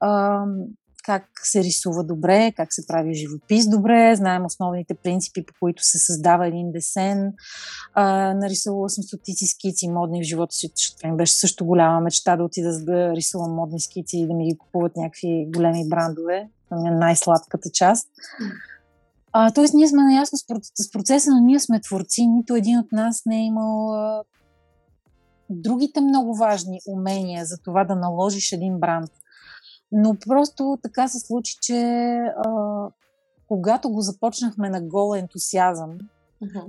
а, 0.00 0.40
как 1.04 1.24
се 1.42 1.64
рисува 1.64 2.04
добре, 2.04 2.52
как 2.56 2.72
се 2.72 2.86
прави 2.86 3.14
живопис 3.14 3.68
добре, 3.68 4.16
знаем 4.16 4.44
основните 4.44 4.94
принципи, 4.94 5.46
по 5.46 5.54
които 5.60 5.84
се 5.84 5.98
създава 5.98 6.46
един 6.46 6.72
десен. 6.72 7.32
А, 7.94 8.34
нарисувала 8.34 8.88
съм 8.90 9.04
стотици 9.04 9.46
скици 9.46 9.88
модни 9.88 10.22
в 10.22 10.26
живота 10.26 10.54
си, 10.54 10.70
защото 10.76 11.08
ми 11.08 11.16
беше 11.16 11.36
също 11.36 11.64
голяма 11.64 12.00
мечта 12.00 12.36
да 12.36 12.44
отида 12.44 12.84
да 12.84 13.12
рисувам 13.16 13.54
модни 13.54 13.80
скици 13.80 14.18
и 14.18 14.26
да 14.26 14.34
ми 14.34 14.48
ги 14.48 14.58
купуват 14.58 14.96
някакви 14.96 15.46
големи 15.54 15.88
брандове. 15.88 16.48
Това 16.68 16.88
е 16.88 16.90
най-сладката 16.90 17.70
част. 17.74 18.08
А, 19.32 19.50
тоест, 19.50 19.74
ние 19.74 19.88
сме 19.88 20.02
наясно 20.02 20.38
с 20.74 20.90
процеса, 20.92 21.30
но 21.30 21.40
ние 21.40 21.60
сме 21.60 21.80
творци. 21.80 22.26
Нито 22.26 22.56
един 22.56 22.78
от 22.78 22.92
нас 22.92 23.22
не 23.26 23.36
е 23.36 23.44
имал 23.44 23.94
другите 25.50 26.00
много 26.00 26.34
важни 26.34 26.80
умения 26.88 27.44
за 27.44 27.58
това 27.58 27.84
да 27.84 27.96
наложиш 27.96 28.52
един 28.52 28.78
бранд. 28.78 29.10
Но 29.92 30.16
просто 30.26 30.78
така 30.82 31.08
се 31.08 31.20
случи, 31.20 31.56
че 31.62 31.82
а, 32.46 32.50
когато 33.48 33.90
го 33.90 34.00
започнахме 34.00 34.70
на 34.70 34.80
гол 34.82 35.16
ентусиазъм, 35.16 35.90
uh-huh. 36.42 36.64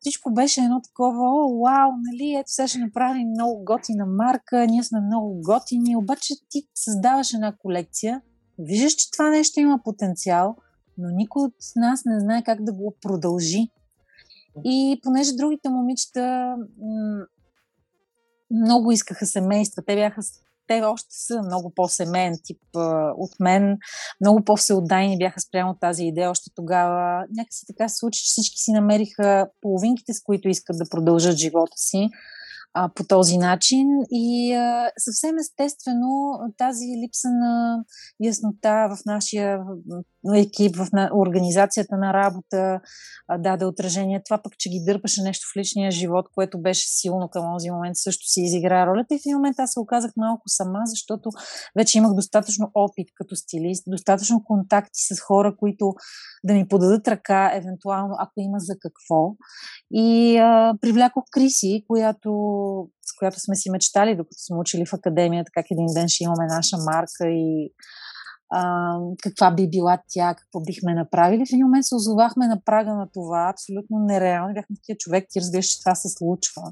всичко 0.00 0.30
беше 0.30 0.60
едно 0.60 0.80
такова, 0.80 1.22
о, 1.22 1.60
вау, 1.60 1.90
нали, 2.10 2.34
ето 2.34 2.52
сега 2.52 2.68
ще 2.68 2.78
направим 2.78 3.28
много 3.28 3.64
готина 3.64 4.06
марка, 4.06 4.66
ние 4.66 4.84
сме 4.84 5.00
много 5.00 5.40
готини, 5.42 5.96
обаче 5.96 6.34
ти 6.48 6.68
създаваш 6.74 7.32
една 7.32 7.56
колекция, 7.56 8.22
виждаш, 8.58 8.92
че 8.92 9.10
това 9.10 9.30
нещо 9.30 9.60
има 9.60 9.80
потенциал, 9.84 10.56
но 10.98 11.08
никой 11.10 11.42
от 11.42 11.54
нас 11.76 12.04
не 12.04 12.20
знае 12.20 12.42
как 12.42 12.64
да 12.64 12.72
го 12.72 12.94
продължи. 13.02 13.68
И 14.64 15.00
понеже 15.02 15.32
другите 15.32 15.68
момичета 15.68 16.56
м- 16.80 17.26
много 18.50 18.92
искаха 18.92 19.26
семейства, 19.26 19.82
те 19.86 19.94
бяха 19.94 20.22
те 20.70 20.82
още 20.82 21.08
са 21.10 21.42
много 21.42 21.72
по-семейен 21.74 22.38
тип 22.44 22.60
а, 22.76 23.12
от 23.16 23.30
мен, 23.40 23.78
много 24.20 24.44
по-всеотдайни 24.44 25.18
бяха 25.18 25.40
спрямо 25.40 25.76
тази 25.80 26.04
идея 26.04 26.30
още 26.30 26.50
тогава. 26.54 27.24
Някакси 27.36 27.66
така 27.66 27.88
се 27.88 27.96
случи, 27.96 28.22
че 28.24 28.30
всички 28.30 28.56
си 28.56 28.72
намериха 28.72 29.48
половинките, 29.60 30.14
с 30.14 30.22
които 30.22 30.48
искат 30.48 30.78
да 30.78 30.88
продължат 30.88 31.36
живота 31.36 31.76
си 31.76 32.08
а, 32.74 32.88
по 32.94 33.04
този 33.04 33.38
начин. 33.38 33.86
И 34.10 34.52
а, 34.52 34.90
съвсем 34.98 35.38
естествено 35.38 36.38
тази 36.56 36.86
липса 37.04 37.28
на 37.28 37.84
яснота 38.24 38.88
в 38.90 38.98
нашия 39.06 39.58
екип, 40.34 40.76
в 40.76 40.88
организацията 41.14 41.96
на 41.96 42.14
работа 42.14 42.80
даде 43.38 43.64
отражение. 43.64 44.22
Това 44.24 44.42
пък, 44.42 44.52
че 44.58 44.70
ги 44.70 44.84
дърпаше 44.86 45.22
нещо 45.22 45.46
в 45.52 45.56
личния 45.56 45.90
живот, 45.90 46.26
което 46.34 46.62
беше 46.62 46.88
силно 46.88 47.28
към 47.28 47.44
този 47.56 47.70
момент, 47.70 47.96
също 47.96 48.26
си 48.26 48.40
изигра 48.40 48.86
ролята. 48.86 49.14
И 49.14 49.18
в 49.18 49.26
един 49.26 49.36
момент 49.36 49.58
аз 49.58 49.72
се 49.72 49.80
оказах 49.80 50.10
малко 50.16 50.42
сама, 50.46 50.78
защото 50.84 51.30
вече 51.76 51.98
имах 51.98 52.14
достатъчно 52.14 52.70
опит 52.74 53.08
като 53.14 53.36
стилист, 53.36 53.84
достатъчно 53.86 54.44
контакти 54.44 55.00
с 55.14 55.20
хора, 55.20 55.56
които 55.56 55.94
да 56.44 56.54
ми 56.54 56.68
подадат 56.68 57.08
ръка, 57.08 57.52
евентуално, 57.54 58.14
ако 58.18 58.32
има 58.36 58.58
за 58.58 58.74
какво. 58.80 59.34
И 59.90 60.36
а, 60.36 60.74
привлякох 60.80 61.24
Криси, 61.30 61.84
която, 61.88 62.30
с 63.02 63.18
която 63.18 63.40
сме 63.40 63.56
си 63.56 63.70
мечтали, 63.70 64.16
докато 64.16 64.38
сме 64.38 64.56
учили 64.56 64.86
в 64.86 64.92
академията, 64.92 65.50
как 65.54 65.66
един 65.70 65.86
ден 65.94 66.08
ще 66.08 66.24
имаме 66.24 66.46
наша 66.46 66.76
марка 66.76 67.28
и 67.28 67.72
а, 68.50 68.96
каква 69.22 69.50
би 69.50 69.70
била 69.70 69.98
тя, 70.08 70.34
какво 70.34 70.60
бихме 70.60 70.94
направили. 70.94 71.46
В 71.46 71.52
един 71.52 71.66
момент 71.66 71.84
се 71.84 71.94
озовахме 71.94 72.46
на 72.46 72.60
прага 72.64 72.94
на 72.94 73.08
това, 73.14 73.50
абсолютно 73.52 73.98
нереално. 73.98 74.54
Бяхме 74.54 74.76
такива 74.76 74.96
човек, 74.98 75.26
ти 75.30 75.40
разбираш, 75.40 75.66
че 75.66 75.80
това 75.80 75.94
се 75.94 76.08
случва. 76.08 76.62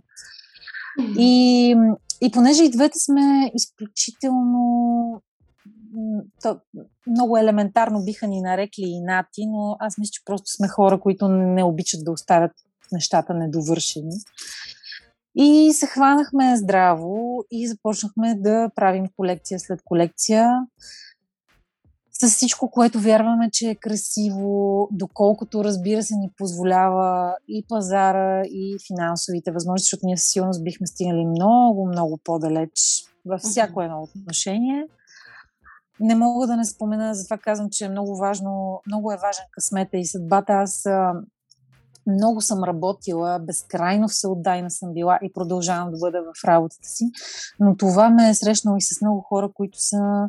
И, 1.19 1.77
и 2.21 2.31
понеже 2.33 2.65
и 2.65 2.71
двете 2.71 2.99
сме 2.99 3.53
изключително 3.55 5.23
то, 6.43 6.61
много 7.07 7.37
елементарно 7.37 8.05
биха 8.05 8.27
ни 8.27 8.41
нарекли 8.41 8.85
и 8.85 9.01
нати, 9.01 9.47
но 9.47 9.77
аз 9.81 9.99
мисля, 9.99 10.11
че 10.11 10.25
просто 10.25 10.51
сме 10.51 10.69
хора, 10.69 11.01
които 11.01 11.29
не 11.29 11.65
обичат 11.65 12.05
да 12.05 12.13
оставят 12.13 12.53
нещата 12.93 13.35
недовършени. 13.35 14.17
И 15.37 15.73
се 15.73 15.87
хванахме 15.87 16.57
здраво 16.57 17.45
и 17.51 17.69
започнахме 17.69 18.35
да 18.35 18.71
правим 18.75 19.07
колекция 19.17 19.61
след 19.61 19.81
колекция 19.85 20.67
с 22.21 22.31
всичко, 22.31 22.71
което 22.71 23.01
вярваме, 23.01 23.51
че 23.51 23.71
е 23.71 23.75
красиво, 23.75 24.89
доколкото, 24.93 25.65
разбира 25.65 26.03
се, 26.03 26.17
ни 26.17 26.31
позволява 26.37 27.37
и 27.49 27.65
пазара, 27.69 28.43
и 28.45 28.77
финансовите 28.87 29.51
възможности, 29.51 29.85
защото 29.85 30.07
ние 30.07 30.17
със 30.17 30.31
сигурност 30.31 30.65
бихме 30.65 30.87
стигнали 30.87 31.27
много, 31.27 31.87
много 31.87 32.19
по-далеч 32.25 33.05
във 33.27 33.41
всяко 33.41 33.83
едно 33.83 34.03
отношение. 34.03 34.87
Не 36.01 36.15
мога 36.15 36.47
да 36.47 36.57
не 36.57 36.65
спомена, 36.65 37.15
затова 37.15 37.39
казвам, 37.39 37.69
че 37.71 37.85
е 37.85 37.89
много 37.89 38.17
важно, 38.17 38.83
много 38.87 39.13
е 39.13 39.17
важен 39.17 39.45
късмета 39.51 39.97
и 39.97 40.07
съдбата. 40.07 40.53
Аз 40.53 40.87
много 42.07 42.41
съм 42.41 42.65
работила, 42.65 43.39
безкрайно 43.39 44.09
всеотдайна 44.09 44.71
съм 44.71 44.93
била 44.93 45.19
и 45.23 45.33
продължавам 45.33 45.91
да 45.91 45.99
бъда 45.99 46.19
в 46.23 46.45
работата 46.45 46.89
си, 46.89 47.05
но 47.61 47.77
това 47.77 48.11
ме 48.11 48.29
е 48.29 48.35
срещнало 48.35 48.77
и 48.77 48.83
с 48.83 49.01
много 49.01 49.21
хора, 49.21 49.51
които 49.55 49.83
са 49.83 50.29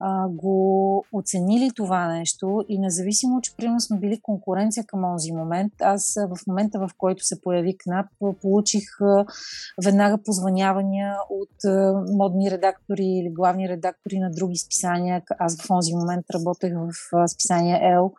а, 0.00 0.28
го 0.28 1.04
оценили 1.12 1.70
това 1.76 2.08
нещо 2.08 2.64
и 2.68 2.78
независимо, 2.78 3.40
че 3.40 3.56
примерно 3.56 3.80
сме 3.80 3.98
били 3.98 4.20
конкуренция 4.22 4.84
към 4.84 5.02
този 5.02 5.32
момент, 5.32 5.72
аз 5.80 6.14
в 6.14 6.46
момента, 6.46 6.78
в 6.78 6.90
който 6.98 7.24
се 7.24 7.40
появи 7.40 7.76
КНАП, 7.78 8.06
получих 8.42 9.00
а, 9.00 9.26
веднага 9.84 10.18
позванявания 10.24 11.14
от 11.30 11.64
а, 11.64 12.04
модни 12.12 12.50
редактори 12.50 13.04
или 13.04 13.30
главни 13.30 13.68
редактори 13.68 14.18
на 14.18 14.30
други 14.30 14.56
списания. 14.56 15.22
Аз 15.38 15.62
в 15.62 15.68
този 15.68 15.94
момент 15.94 16.26
работех 16.34 16.72
в 16.74 17.16
а, 17.16 17.28
списание 17.28 17.80
L 17.96 18.12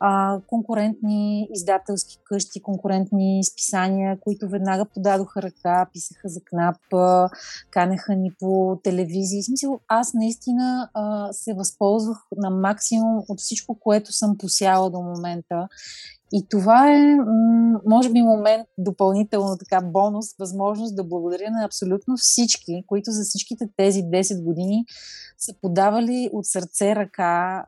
а, 0.00 0.40
конкурентни 0.46 1.48
издателски 1.54 2.18
къщи, 2.24 2.62
конкурентни 2.62 3.44
списания, 3.44 4.18
които 4.20 4.48
веднага 4.48 4.84
подадоха 4.84 5.42
ръка, 5.42 5.86
писаха 5.92 6.28
за 6.28 6.40
КНАП, 6.40 6.76
канеха 7.70 8.14
ни 8.14 8.30
по 8.38 8.80
телевизии. 8.82 9.42
В 9.42 9.44
смисъл, 9.44 9.80
аз 9.88 10.14
наистина 10.14 10.90
а, 10.94 11.32
се 11.32 11.54
възползвах 11.54 12.18
на 12.36 12.50
максимум 12.50 13.24
от 13.28 13.38
всичко, 13.40 13.78
което 13.80 14.12
съм 14.12 14.38
посяла 14.38 14.90
до 14.90 15.00
момента. 15.00 15.68
И 16.32 16.46
това 16.50 16.92
е, 16.92 17.16
може 17.86 18.10
би, 18.10 18.22
момент 18.22 18.68
допълнително 18.78 19.56
така 19.58 19.80
бонус, 19.80 20.26
възможност 20.38 20.96
да 20.96 21.04
благодаря 21.04 21.50
на 21.50 21.64
абсолютно 21.64 22.16
всички, 22.16 22.84
които 22.86 23.10
за 23.10 23.22
всичките 23.22 23.68
тези 23.76 24.02
10 24.02 24.44
години 24.44 24.84
са 25.38 25.52
подавали 25.62 26.30
от 26.32 26.46
сърце 26.46 26.96
ръка, 26.96 27.64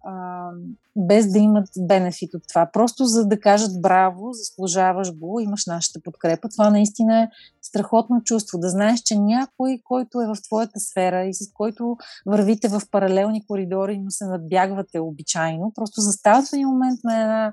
без 0.96 1.32
да 1.32 1.38
имат 1.38 1.68
бенефит 1.78 2.34
от 2.34 2.42
това. 2.48 2.70
Просто 2.72 3.04
за 3.04 3.26
да 3.26 3.40
кажат 3.40 3.82
браво, 3.82 4.32
заслужаваш 4.32 5.14
го, 5.14 5.40
имаш 5.40 5.66
нашата 5.66 6.00
подкрепа. 6.04 6.48
Това 6.48 6.70
наистина 6.70 7.22
е 7.22 7.28
страхотно 7.62 8.22
чувство. 8.22 8.58
Да 8.58 8.68
знаеш, 8.68 9.00
че 9.00 9.18
някой, 9.18 9.80
който 9.84 10.20
е 10.20 10.26
в 10.26 10.42
твоята 10.42 10.80
сфера 10.80 11.24
и 11.24 11.34
с 11.34 11.52
който 11.54 11.96
вървите 12.26 12.68
в 12.68 12.82
паралелни 12.90 13.46
коридори, 13.46 13.98
но 13.98 14.10
се 14.10 14.26
надбягвате 14.26 15.00
обичайно, 15.00 15.72
просто 15.74 16.00
застават 16.00 16.48
в 16.48 16.52
един 16.52 16.68
момент 16.68 17.00
на 17.04 17.20
една 17.20 17.52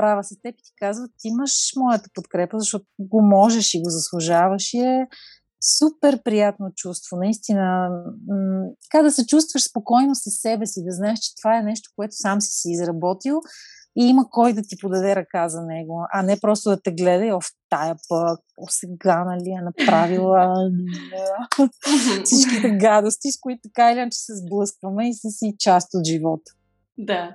права 0.00 0.24
с 0.24 0.28
теб 0.28 0.54
и 0.58 0.62
ти 0.62 0.72
казват, 0.78 1.10
ти 1.18 1.28
имаш 1.28 1.72
моята 1.76 2.08
подкрепа, 2.14 2.58
защото 2.58 2.84
го 2.98 3.22
можеш 3.22 3.74
и 3.74 3.82
го 3.82 3.90
заслужаваш 3.90 4.74
и 4.74 4.78
е 4.78 5.06
супер 5.78 6.22
приятно 6.22 6.72
чувство. 6.76 7.16
Наистина, 7.16 7.88
м- 8.28 8.68
така 8.90 9.02
да 9.02 9.10
се 9.10 9.26
чувстваш 9.26 9.62
спокойно 9.62 10.14
със 10.14 10.34
себе 10.34 10.66
си, 10.66 10.84
да 10.84 10.92
знаеш, 10.92 11.18
че 11.18 11.34
това 11.42 11.58
е 11.58 11.62
нещо, 11.62 11.90
което 11.96 12.14
сам 12.14 12.40
си 12.40 12.50
си 12.52 12.70
изработил 12.70 13.40
и 13.98 14.04
има 14.04 14.30
кой 14.30 14.52
да 14.52 14.62
ти 14.62 14.76
подаде 14.80 15.16
ръка 15.16 15.48
за 15.48 15.62
него, 15.62 16.06
а 16.12 16.22
не 16.22 16.40
просто 16.40 16.70
да 16.70 16.82
те 16.82 16.92
гледа 16.92 17.26
и 17.26 17.30
в 17.30 17.42
тая 17.70 17.96
пък, 18.08 18.40
о 18.56 18.66
сега, 18.68 19.24
нали, 19.24 19.50
е 19.50 19.64
направила 19.64 20.54
всичките 22.24 22.70
гадости, 22.70 23.32
с 23.32 23.40
които 23.40 23.60
така 23.62 23.92
или 23.92 23.98
иначе 23.98 24.18
се 24.18 24.32
сблъскваме 24.36 25.08
и 25.08 25.14
са 25.14 25.28
си 25.30 25.54
част 25.58 25.88
от 25.94 26.06
живота. 26.06 26.52
Да. 26.98 27.34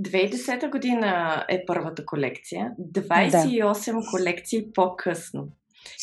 2010 0.00 0.70
година 0.70 1.44
е 1.48 1.64
първата 1.66 2.06
колекция. 2.06 2.70
28 2.92 3.92
да. 3.92 4.10
колекции 4.10 4.72
по-късно. 4.74 5.48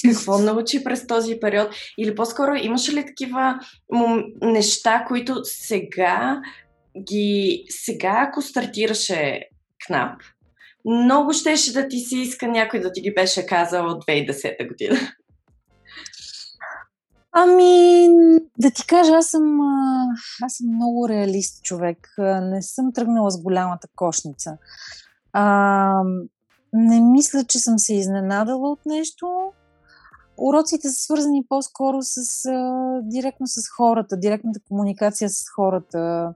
Какво 0.06 0.38
научи 0.38 0.84
през 0.84 1.08
този 1.08 1.40
период? 1.40 1.76
Или 1.98 2.16
по-скоро 2.16 2.56
имаше 2.56 2.92
ли 2.92 3.06
такива 3.06 3.60
неща, 4.42 5.06
които 5.08 5.40
сега 5.44 6.42
ги... 7.08 7.66
Сега, 7.70 8.28
ако 8.28 8.42
стартираше 8.42 9.42
КНАП, 9.88 10.22
много 10.86 11.34
щеше 11.34 11.74
да 11.74 11.88
ти 11.88 12.00
си 12.00 12.18
иска 12.18 12.48
някой 12.48 12.80
да 12.80 12.92
ти 12.92 13.02
ги 13.02 13.14
беше 13.14 13.46
казал 13.46 13.88
от 13.88 14.06
2010 14.06 14.68
година. 14.68 15.00
Ами, 17.34 18.08
да 18.60 18.72
ти 18.72 18.88
кажа, 18.88 19.13
аз 19.13 19.28
съм, 19.28 19.60
аз 20.44 20.54
съм 20.54 20.76
много 20.76 21.10
реалист 21.10 21.63
човек. 21.63 22.15
Не 22.41 22.62
съм 22.62 22.94
тръгнала 22.94 23.32
с 23.32 23.41
голямата 23.41 23.88
кошница. 23.96 24.58
А, 25.34 26.04
не 26.74 27.02
мисля, 27.02 27.44
че 27.44 27.60
съм 27.60 27.80
се 27.80 27.94
изненадала 27.94 28.72
от 28.72 28.86
нещо. 28.86 29.52
Уроците 30.38 30.89
са 30.89 31.04
свързани 31.04 31.46
по-скоро 31.50 31.98
с, 32.02 32.46
а, 32.46 33.00
директно 33.04 33.48
с 33.48 33.70
хората, 33.78 34.17
директната 34.17 34.60
комуникация 34.67 35.30
с 35.30 35.50
хората. 35.56 36.34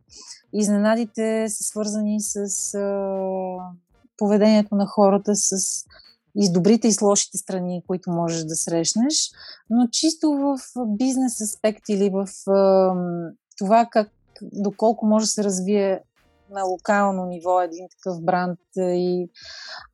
Изненадите 0.53 1.49
са 1.49 1.63
свързани 1.63 2.21
с 2.21 2.73
а, 2.73 3.58
поведението 4.17 4.75
на 4.75 4.86
хората, 4.86 5.36
с 5.36 5.86
и 6.36 6.45
с 6.45 6.52
добрите 6.52 6.88
и 6.88 6.91
с 6.91 7.02
лошите 7.02 7.38
страни, 7.38 7.84
които 7.88 8.12
можеш 8.12 8.43
да 8.43 8.56
срещнеш, 8.56 9.32
но 9.69 9.88
чисто 9.88 10.32
в 10.32 10.58
бизнес 10.88 11.41
аспект 11.41 11.89
или 11.89 12.10
в 12.10 12.28
това 13.58 13.88
как, 13.91 14.10
доколко 14.41 15.06
може 15.06 15.24
да 15.24 15.28
се 15.28 15.43
развие 15.43 16.02
на 16.52 16.63
локално 16.63 17.26
ниво 17.26 17.62
един 17.62 17.88
такъв 17.89 18.21
бранд 18.21 18.60
и 18.78 19.30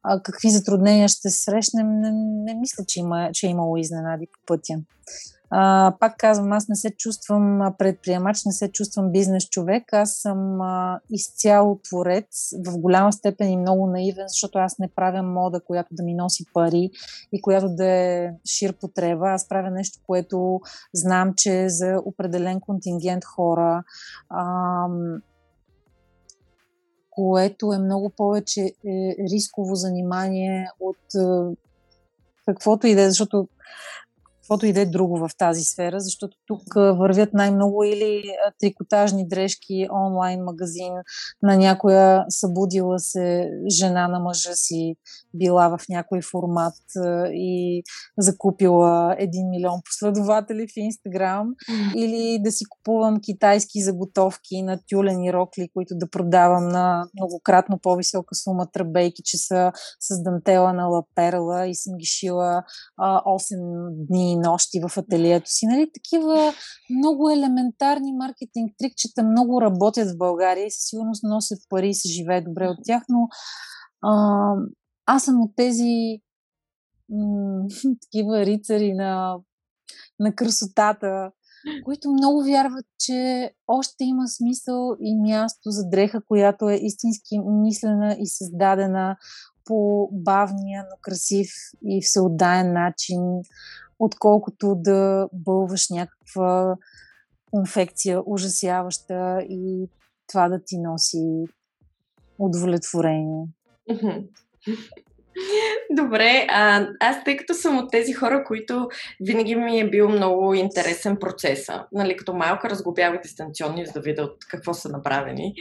а, 0.04 0.22
какви 0.22 0.50
затруднения 0.50 1.08
ще 1.08 1.30
срещнем, 1.30 2.00
не, 2.00 2.12
не 2.14 2.54
мисля, 2.54 2.86
че, 2.86 3.00
има, 3.00 3.30
че 3.34 3.48
е 3.48 3.50
имало 3.50 3.78
изненади 3.78 4.28
по 4.28 4.40
пътя. 4.46 4.74
А, 5.54 5.94
пак 6.00 6.18
казвам, 6.18 6.52
аз 6.52 6.68
не 6.68 6.76
се 6.76 6.92
чувствам 6.92 7.74
предприемач, 7.78 8.46
не 8.46 8.52
се 8.52 8.72
чувствам 8.72 9.12
бизнес 9.12 9.50
човек. 9.50 9.94
Аз 9.94 10.14
съм 10.14 10.62
а, 10.62 11.00
изцяло 11.10 11.80
творец, 11.90 12.54
в 12.66 12.78
голяма 12.78 13.14
степен 13.14 13.50
и 13.50 13.58
много 13.58 13.88
наивен, 13.88 14.26
защото 14.28 14.58
аз 14.58 14.80
не 14.80 14.90
правя 14.96 15.24
мода, 15.24 15.60
която 15.60 15.96
да 15.96 16.04
ми 16.04 16.14
носи 16.14 16.46
пари 16.54 16.90
и 17.34 17.42
която 17.42 17.70
да 17.70 17.86
е 17.86 18.32
шир 18.50 18.74
потреба. 18.74 19.30
Аз 19.30 19.48
правя 19.48 19.72
нещо, 19.72 20.00
което 20.08 20.62
знам, 20.94 21.34
че 21.38 21.64
е 21.64 21.70
за 21.70 22.02
определен 22.06 22.60
контингент 22.60 23.26
хора. 23.26 23.84
А, 24.30 24.86
което 27.10 27.74
е 27.74 27.80
много 27.80 28.10
повече 28.10 28.62
е 28.86 29.16
рисково 29.32 29.76
занимание 29.76 30.68
от 30.80 30.98
каквото 32.46 32.88
и 32.88 32.96
да 32.96 33.02
е, 33.02 33.10
защото 33.10 33.48
каквото 34.42 34.66
и 34.66 34.74
да 34.74 34.82
е 34.82 34.86
друго 34.86 35.18
в 35.18 35.30
тази 35.38 35.64
сфера, 35.64 36.00
защото 36.00 36.38
тук 36.48 36.74
вървят 36.76 37.34
най-много 37.34 37.84
или 37.84 38.24
трикотажни 38.60 39.28
дрежки, 39.28 39.88
онлайн 40.06 40.44
магазин. 40.44 40.94
На 41.44 41.58
някоя 41.58 42.26
събудила 42.30 43.00
се 43.00 43.50
жена 43.70 44.08
на 44.08 44.20
мъжа 44.20 44.54
си, 44.54 44.96
била 45.34 45.78
в 45.78 45.80
някой 45.90 46.22
формат 46.22 46.74
и 47.34 47.84
закупила 48.18 49.16
1 49.22 49.50
милион 49.50 49.82
последователи 49.86 50.68
в 50.68 50.78
Инстаграм, 50.78 51.48
или 51.96 52.40
да 52.44 52.52
си 52.52 52.66
купувам 52.66 53.20
китайски 53.22 53.82
заготовки 53.82 54.62
на 54.62 54.80
тюлени 54.90 55.34
рокли, 55.34 55.70
които 55.74 55.94
да 55.98 56.10
продавам 56.10 56.68
на 56.68 57.06
многократно 57.20 57.80
по-висока 57.82 58.36
сума 58.36 58.68
тръбейки, 58.74 59.22
че 59.26 59.38
са 59.38 59.72
с 60.00 60.24
дантела 60.24 60.74
на 60.74 60.88
лаперла 60.88 61.68
и 61.68 61.76
съм 61.76 61.98
ги 61.98 62.06
шила 62.06 62.64
а, 62.98 63.22
8 63.24 63.90
дни 64.08 64.31
и 64.32 64.38
нощи 64.38 64.80
в 64.88 64.98
ателието 64.98 65.50
си. 65.50 65.66
Нали? 65.66 65.92
Такива 65.94 66.54
много 66.90 67.30
елементарни 67.30 68.14
маркетинг 68.14 68.72
трикчета 68.78 69.24
много 69.24 69.62
работят 69.62 70.08
в 70.12 70.18
България 70.18 70.66
и 70.66 70.72
със 70.72 70.90
сигурност 70.90 71.24
носят 71.24 71.60
пари 71.70 71.90
и 71.90 71.94
се 71.94 72.08
живее 72.08 72.42
добре 72.42 72.68
от 72.68 72.78
тях, 72.86 73.04
но 73.10 73.28
а, 74.02 74.54
аз 75.06 75.24
съм 75.24 75.42
от 75.42 75.52
тези 75.56 76.22
м- 77.10 77.66
такива 78.02 78.46
рицари 78.46 78.94
на, 78.94 79.38
на 80.20 80.36
красотата, 80.36 81.32
които 81.86 82.12
много 82.12 82.44
вярват, 82.44 82.86
че 83.00 83.52
още 83.68 84.04
има 84.04 84.28
смисъл 84.28 84.96
и 85.02 85.16
място 85.16 85.70
за 85.70 85.90
дреха, 85.90 86.22
която 86.26 86.70
е 86.70 86.76
истински 86.76 87.40
мислена 87.40 88.16
и 88.20 88.28
създадена 88.28 89.18
по 89.66 90.10
бавния, 90.12 90.84
но 90.84 90.98
красив 91.02 91.50
и 91.86 92.02
всеотдаен 92.02 92.74
начин, 92.74 93.20
отколкото 94.02 94.76
да 94.76 95.28
бълваш 95.34 95.90
някаква 95.90 96.76
конфекция 97.52 98.22
ужасяваща 98.26 99.46
и 99.50 99.90
това 100.28 100.50
да 100.50 100.60
ти 100.66 100.78
носи 100.78 101.46
удовлетворение. 102.40 103.46
Добре, 105.92 106.48
а, 106.50 106.88
аз 107.00 107.24
тъй 107.24 107.38
като 107.38 107.54
съм 107.54 107.78
от 107.78 107.92
тези 107.92 108.14
хора, 108.14 108.44
които 108.44 108.88
винаги 109.20 109.56
ми 109.56 109.80
е 109.80 109.90
бил 109.90 110.10
много 110.10 110.54
интересен 110.54 111.18
процеса, 111.18 111.86
нали, 111.92 112.18
като 112.18 112.34
малка 112.34 112.70
разглобявах 112.70 113.22
дистанционни, 113.22 113.86
за 113.86 113.92
да 113.92 114.02
видя 114.02 114.24
от 114.24 114.38
какво 114.50 114.74
са 114.74 114.90
направени. 114.90 115.54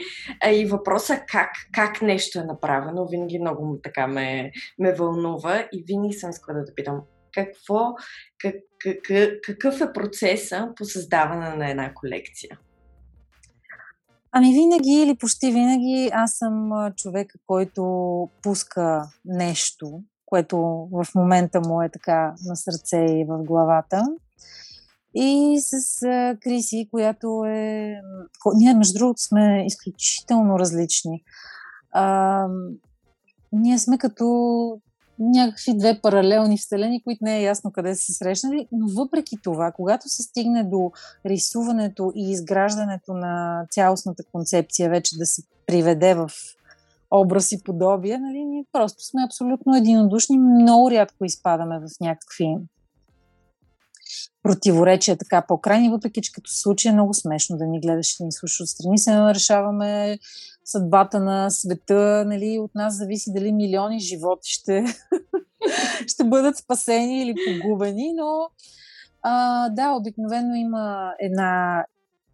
А 0.43 0.51
и 0.51 0.65
въпроса 0.65 1.21
как, 1.27 1.49
как 1.73 2.01
нещо 2.01 2.39
е 2.39 2.43
направено, 2.43 3.07
винаги 3.07 3.39
много 3.39 3.79
така 3.83 4.07
ме, 4.07 4.51
ме 4.79 4.93
вълнува 4.93 5.67
и 5.73 5.83
винаги 5.87 6.13
съм 6.13 6.29
искала 6.29 6.59
да 6.59 6.65
те 6.65 6.75
питам 6.75 7.01
какво, 7.33 7.93
как, 8.37 8.55
как, 8.79 9.39
какъв 9.43 9.81
е 9.81 9.93
процеса 9.93 10.69
по 10.75 10.85
създаване 10.85 11.55
на 11.55 11.69
една 11.69 11.93
колекция? 11.93 12.59
Ами 14.31 14.53
винаги 14.53 14.91
или 14.91 15.15
почти 15.15 15.51
винаги 15.51 16.09
аз 16.13 16.33
съм 16.33 16.71
човека, 16.95 17.39
който 17.47 17.83
пуска 18.41 19.09
нещо, 19.25 20.03
което 20.25 20.57
в 20.91 21.07
момента 21.15 21.61
му 21.61 21.81
е 21.81 21.89
така 21.89 22.33
на 22.45 22.55
сърце 22.55 22.97
и 22.97 23.25
в 23.27 23.43
главата. 23.43 24.03
И 25.15 25.59
с 25.61 25.99
Криси, 26.43 26.87
която 26.91 27.43
е... 27.45 27.95
Ние, 28.55 28.73
между 28.73 28.99
другото, 28.99 29.21
сме 29.21 29.65
изключително 29.65 30.59
различни. 30.59 31.23
А, 31.91 32.47
ние 33.51 33.79
сме 33.79 33.97
като 33.97 34.25
някакви 35.21 35.77
две 35.77 35.99
паралелни 36.01 36.57
вселени, 36.57 37.03
които 37.03 37.23
не 37.23 37.37
е 37.37 37.43
ясно 37.43 37.71
къде 37.71 37.95
са 37.95 38.03
се 38.03 38.13
срещнали, 38.13 38.67
но 38.71 38.87
въпреки 38.87 39.37
това, 39.43 39.71
когато 39.71 40.09
се 40.09 40.23
стигне 40.23 40.63
до 40.63 40.91
рисуването 41.25 42.11
и 42.15 42.31
изграждането 42.31 43.13
на 43.13 43.65
цялостната 43.71 44.23
концепция, 44.31 44.89
вече 44.89 45.17
да 45.17 45.25
се 45.25 45.43
приведе 45.65 46.13
в 46.13 46.29
образ 47.11 47.51
и 47.51 47.63
подобие, 47.63 48.17
нали, 48.17 48.45
ние 48.45 48.65
просто 48.71 49.05
сме 49.05 49.23
абсолютно 49.25 49.75
единодушни, 49.75 50.37
много 50.37 50.91
рядко 50.91 51.25
изпадаме 51.25 51.79
в 51.79 51.87
някакви 52.01 52.57
противоречия 54.43 55.17
така 55.17 55.45
по-крайни, 55.47 55.89
въпреки 55.89 56.21
че 56.21 56.31
като 56.31 56.51
случай 56.53 56.89
е 56.89 56.93
много 56.93 57.13
смешно 57.13 57.57
да 57.57 57.65
ни 57.65 57.79
гледаш 57.79 58.19
и 58.19 58.23
ни 58.23 58.31
слушаш 58.31 58.61
отстрани. 58.61 58.97
Се 58.97 59.11
решаваме 59.11 60.19
съдбата 60.65 61.19
на 61.19 61.49
света, 61.49 62.23
нали, 62.27 62.59
от 62.59 62.75
нас 62.75 62.97
зависи 62.97 63.33
дали 63.33 63.51
милиони 63.51 63.99
животи 63.99 64.49
ще, 64.49 64.85
ще 66.07 66.23
бъдат 66.23 66.57
спасени 66.57 67.21
или 67.21 67.33
погубени, 67.47 68.13
но 68.13 68.49
а, 69.21 69.69
да, 69.69 69.91
обикновено 69.91 70.55
има 70.55 71.13
една 71.19 71.85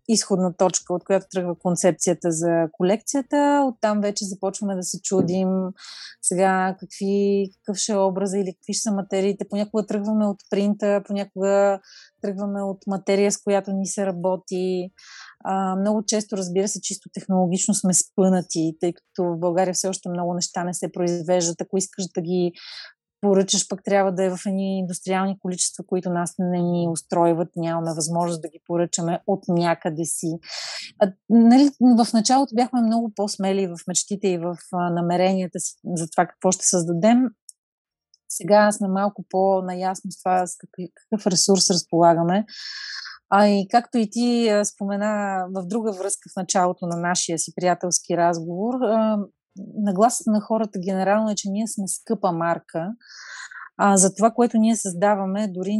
изходна 0.07 0.53
точка, 0.53 0.93
от 0.93 1.03
която 1.03 1.25
тръгва 1.31 1.55
концепцията 1.55 2.31
за 2.31 2.67
колекцията. 2.71 3.65
Оттам 3.67 4.01
вече 4.01 4.25
започваме 4.25 4.75
да 4.75 4.83
се 4.83 5.01
чудим 5.01 5.49
сега 6.21 6.75
какви, 6.79 7.49
какъв 7.53 7.77
ще 7.77 7.91
е 7.91 7.97
образа 7.97 8.37
или 8.37 8.53
какви 8.53 8.73
ще 8.73 8.81
са 8.81 8.91
материите. 8.91 9.49
Понякога 9.49 9.85
тръгваме 9.85 10.25
от 10.25 10.37
принта, 10.49 11.03
понякога 11.07 11.79
тръгваме 12.21 12.61
от 12.61 12.77
материя, 12.87 13.31
с 13.31 13.37
която 13.37 13.71
ни 13.71 13.85
се 13.85 14.05
работи. 14.05 14.91
А, 15.43 15.75
много 15.75 16.05
често, 16.05 16.37
разбира 16.37 16.67
се, 16.67 16.81
чисто 16.81 17.09
технологично 17.13 17.73
сме 17.73 17.93
спънати, 17.93 18.77
тъй 18.79 18.93
като 18.93 19.23
в 19.23 19.39
България 19.39 19.73
все 19.73 19.87
още 19.87 20.09
много 20.09 20.33
неща 20.33 20.63
не 20.63 20.73
се 20.73 20.91
произвеждат. 20.91 21.61
Ако 21.61 21.77
искаш 21.77 22.05
да 22.15 22.21
ги 22.21 22.51
поръчаш, 23.21 23.67
пък 23.67 23.83
трябва 23.83 24.11
да 24.11 24.23
е 24.23 24.29
в 24.29 24.39
едни 24.45 24.79
индустриални 24.79 25.39
количества, 25.39 25.83
които 25.87 26.09
нас 26.09 26.35
не 26.39 26.61
ни 26.61 26.87
устройват, 26.91 27.49
нямаме 27.55 27.93
възможност 27.95 28.41
да 28.41 28.49
ги 28.49 28.59
поръчаме 28.67 29.19
от 29.27 29.43
някъде 29.47 30.05
си. 30.05 30.27
А, 30.99 31.11
нали, 31.29 31.69
в 31.81 32.13
началото 32.13 32.55
бяхме 32.55 32.81
много 32.81 33.11
по-смели 33.15 33.67
в 33.67 33.77
мечтите 33.87 34.27
и 34.27 34.37
в 34.37 34.57
а, 34.73 34.89
намеренията 34.89 35.59
си 35.59 35.75
за 35.95 36.09
това 36.09 36.25
какво 36.25 36.51
ще 36.51 36.65
създадем. 36.65 37.23
Сега 38.29 38.71
сме 38.71 38.87
малко 38.87 39.25
по-наясно 39.29 40.11
с 40.11 40.23
това 40.23 40.47
с 40.47 40.57
какъв, 40.57 40.85
какъв 40.95 41.27
ресурс 41.27 41.69
разполагаме. 41.69 42.45
А 43.29 43.47
и 43.47 43.67
както 43.71 43.97
и 43.97 44.09
ти 44.09 44.51
спомена 44.63 45.45
в 45.55 45.67
друга 45.67 45.91
връзка 45.91 46.29
в 46.33 46.35
началото 46.35 46.85
на 46.85 46.97
нашия 46.97 47.39
си 47.39 47.53
приятелски 47.55 48.17
разговор, 48.17 48.73
нагласата 49.75 50.31
на 50.31 50.41
хората 50.41 50.79
генерално 50.79 51.29
е, 51.29 51.35
че 51.35 51.49
ние 51.49 51.67
сме 51.67 51.87
скъпа 51.87 52.31
марка. 52.31 52.91
А 53.77 53.97
за 53.97 54.13
това, 54.13 54.31
което 54.31 54.57
ние 54.57 54.75
създаваме, 54.75 55.47
дори, 55.47 55.77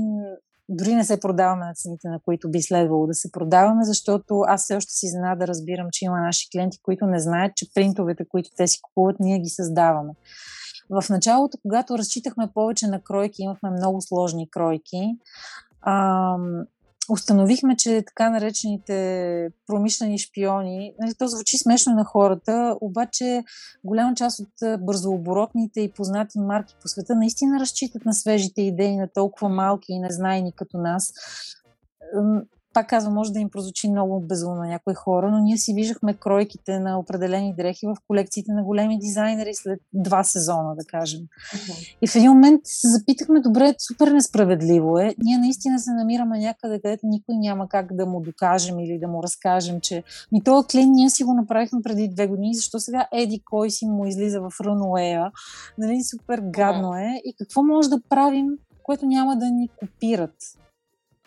дори 0.69 0.95
не 0.95 1.03
се 1.03 1.19
продаваме 1.19 1.65
на 1.65 1.73
цените, 1.75 2.07
на 2.07 2.19
които 2.25 2.51
би 2.51 2.61
следвало 2.61 3.07
да 3.07 3.13
се 3.13 3.31
продаваме, 3.31 3.83
защото 3.83 4.41
аз 4.47 4.63
все 4.63 4.75
още 4.75 4.91
си 4.91 5.07
да 5.37 5.47
разбирам, 5.47 5.87
че 5.91 6.05
има 6.05 6.21
наши 6.21 6.49
клиенти, 6.51 6.79
които 6.81 7.05
не 7.05 7.19
знаят, 7.19 7.55
че 7.55 7.73
принтовете, 7.73 8.25
които 8.27 8.49
те 8.57 8.67
си 8.67 8.79
купуват, 8.81 9.15
ние 9.19 9.39
ги 9.39 9.49
създаваме. 9.49 10.13
В 10.89 11.09
началото, 11.09 11.57
когато 11.61 11.97
разчитахме 11.97 12.47
повече 12.53 12.87
на 12.87 13.01
кройки, 13.01 13.41
имахме 13.41 13.69
много 13.69 14.01
сложни 14.01 14.49
кройки 14.49 15.17
установихме, 17.09 17.75
че 17.75 18.03
така 18.07 18.29
наречените 18.29 19.49
промишлени 19.67 20.17
шпиони, 20.17 20.93
нали, 20.99 21.13
то 21.19 21.27
звучи 21.27 21.57
смешно 21.57 21.93
на 21.93 22.03
хората, 22.03 22.77
обаче 22.81 23.43
голяма 23.83 24.15
част 24.15 24.39
от 24.39 24.85
бързооборотните 24.85 25.81
и 25.81 25.91
познати 25.91 26.39
марки 26.39 26.75
по 26.81 26.87
света 26.87 27.15
наистина 27.15 27.59
разчитат 27.59 28.05
на 28.05 28.13
свежите 28.13 28.61
идеи 28.61 28.97
на 28.97 29.07
толкова 29.07 29.49
малки 29.49 29.91
и 29.93 29.99
незнайни 29.99 30.51
като 30.51 30.77
нас 30.77 31.13
пак 32.77 32.89
казвам, 32.89 33.13
може 33.13 33.33
да 33.33 33.39
им 33.39 33.49
прозвучи 33.49 33.89
много 33.89 34.21
безумно 34.21 34.55
на 34.55 34.67
някои 34.67 34.93
хора, 34.93 35.31
но 35.31 35.39
ние 35.39 35.57
си 35.57 35.73
виждахме 35.73 36.13
кройките 36.13 36.79
на 36.79 36.99
определени 36.99 37.55
дрехи 37.55 37.87
в 37.87 37.95
колекциите 38.07 38.51
на 38.51 38.63
големи 38.63 38.99
дизайнери 38.99 39.53
след 39.53 39.79
два 39.93 40.23
сезона, 40.23 40.75
да 40.75 40.85
кажем. 40.85 41.19
Okay. 41.55 41.97
И 42.01 42.07
в 42.07 42.15
един 42.15 42.31
момент 42.31 42.61
се 42.63 42.87
запитахме, 42.87 43.39
добре, 43.39 43.75
супер 43.87 44.07
несправедливо 44.07 44.99
е. 44.99 45.15
Ние 45.23 45.37
наистина 45.37 45.79
се 45.79 45.91
намираме 45.91 46.39
някъде, 46.39 46.81
където 46.81 47.07
никой 47.07 47.35
няма 47.37 47.69
как 47.69 47.95
да 47.95 48.05
му 48.05 48.21
докажем 48.21 48.79
или 48.79 48.99
да 48.99 49.07
му 49.07 49.23
разкажем, 49.23 49.81
че 49.81 50.03
ми 50.31 50.43
този 50.43 50.67
клин 50.67 50.91
ние 50.91 51.09
си 51.09 51.23
го 51.23 51.33
направихме 51.33 51.81
преди 51.83 52.07
две 52.07 52.27
години, 52.27 52.55
защо 52.55 52.79
сега 52.79 53.07
Еди 53.13 53.41
кой 53.45 53.69
си 53.69 53.85
му 53.85 54.05
излиза 54.05 54.41
в 54.41 54.51
Рунуея. 54.61 55.31
Нали, 55.77 56.03
супер 56.03 56.41
гадно 56.43 56.95
е. 56.95 57.21
И 57.25 57.33
какво 57.37 57.63
може 57.63 57.89
да 57.89 58.01
правим, 58.09 58.47
което 58.83 59.05
няма 59.05 59.35
да 59.37 59.45
ни 59.45 59.69
копират? 59.79 60.35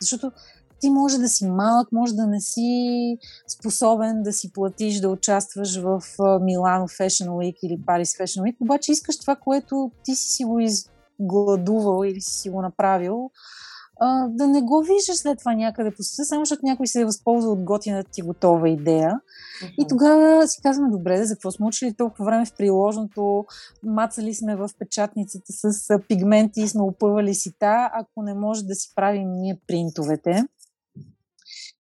Защото 0.00 0.32
ти 0.80 0.90
може 0.90 1.18
да 1.18 1.28
си 1.28 1.46
малък, 1.46 1.92
може 1.92 2.14
да 2.14 2.26
не 2.26 2.40
си 2.40 3.18
способен 3.48 4.22
да 4.22 4.32
си 4.32 4.52
платиш 4.52 5.00
да 5.00 5.08
участваш 5.08 5.80
в 5.80 6.02
Милано 6.40 6.88
Fashion 6.88 7.28
Week 7.28 7.58
или 7.62 7.82
Парис 7.86 8.12
Fashion 8.12 8.42
Week, 8.42 8.56
обаче 8.60 8.92
искаш 8.92 9.18
това, 9.18 9.36
което 9.36 9.90
ти 10.04 10.14
си 10.14 10.44
го 10.44 10.60
изгладувал 10.60 12.04
или 12.04 12.20
си 12.20 12.50
го 12.50 12.62
направил, 12.62 13.30
да 14.28 14.46
не 14.46 14.62
го 14.62 14.82
виждаш 14.82 15.16
след 15.16 15.38
това 15.38 15.54
някъде 15.54 15.90
по 15.90 16.02
света, 16.02 16.24
само 16.24 16.44
защото 16.44 16.66
някой 16.66 16.86
се 16.86 17.00
е 17.00 17.04
възползвал 17.04 17.52
от 17.52 17.64
готината 17.64 18.10
ти 18.10 18.22
готова 18.22 18.68
идея. 18.68 19.20
И 19.78 19.86
тогава 19.88 20.48
си 20.48 20.60
казваме, 20.62 20.90
добре, 20.90 21.24
за 21.24 21.34
какво 21.34 21.50
сме 21.50 21.66
учили 21.66 21.94
толкова 21.94 22.24
време 22.24 22.46
в 22.46 22.54
приложното, 22.58 23.44
мацали 23.82 24.34
сме 24.34 24.56
в 24.56 24.70
печатницата 24.78 25.52
с 25.52 25.98
пигменти 26.08 26.60
и 26.60 26.68
сме 26.68 26.82
опъвали 26.82 27.34
сита, 27.34 27.90
ако 27.92 28.22
не 28.22 28.34
може 28.34 28.64
да 28.64 28.74
си 28.74 28.92
правим 28.94 29.32
ние 29.32 29.60
принтовете. 29.66 30.44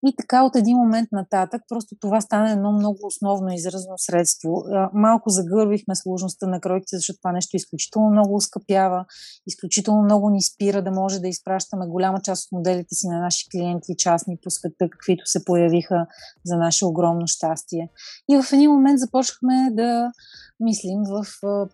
И 0.06 0.14
така 0.18 0.44
от 0.44 0.56
един 0.56 0.76
момент 0.76 1.08
нататък 1.12 1.62
просто 1.68 1.96
това 2.00 2.20
стана 2.20 2.52
едно 2.52 2.72
много 2.72 2.98
основно 3.02 3.52
изразно 3.52 3.94
средство. 3.96 4.64
Малко 4.92 5.30
загърбихме 5.30 5.94
сложността 5.94 6.46
на 6.46 6.60
кройките, 6.60 6.96
защото 6.96 7.18
това 7.18 7.32
нещо 7.32 7.56
изключително 7.56 8.10
много 8.10 8.34
ускъпява, 8.34 9.04
изключително 9.46 10.02
много 10.02 10.30
ни 10.30 10.42
спира 10.42 10.82
да 10.82 10.90
може 10.90 11.20
да 11.20 11.28
изпращаме 11.28 11.86
голяма 11.86 12.20
част 12.20 12.46
от 12.46 12.52
моделите 12.52 12.94
си 12.94 13.08
на 13.08 13.20
наши 13.20 13.48
клиенти 13.50 13.96
частни 13.98 14.36
по 14.42 14.50
света, 14.50 14.90
каквито 14.90 15.26
се 15.26 15.44
появиха 15.44 16.06
за 16.44 16.56
наше 16.56 16.84
огромно 16.84 17.26
щастие. 17.26 17.90
И 18.30 18.42
в 18.42 18.52
един 18.52 18.70
момент 18.70 18.98
започнахме 18.98 19.70
да 19.70 20.12
мислим 20.60 21.02
в 21.04 21.24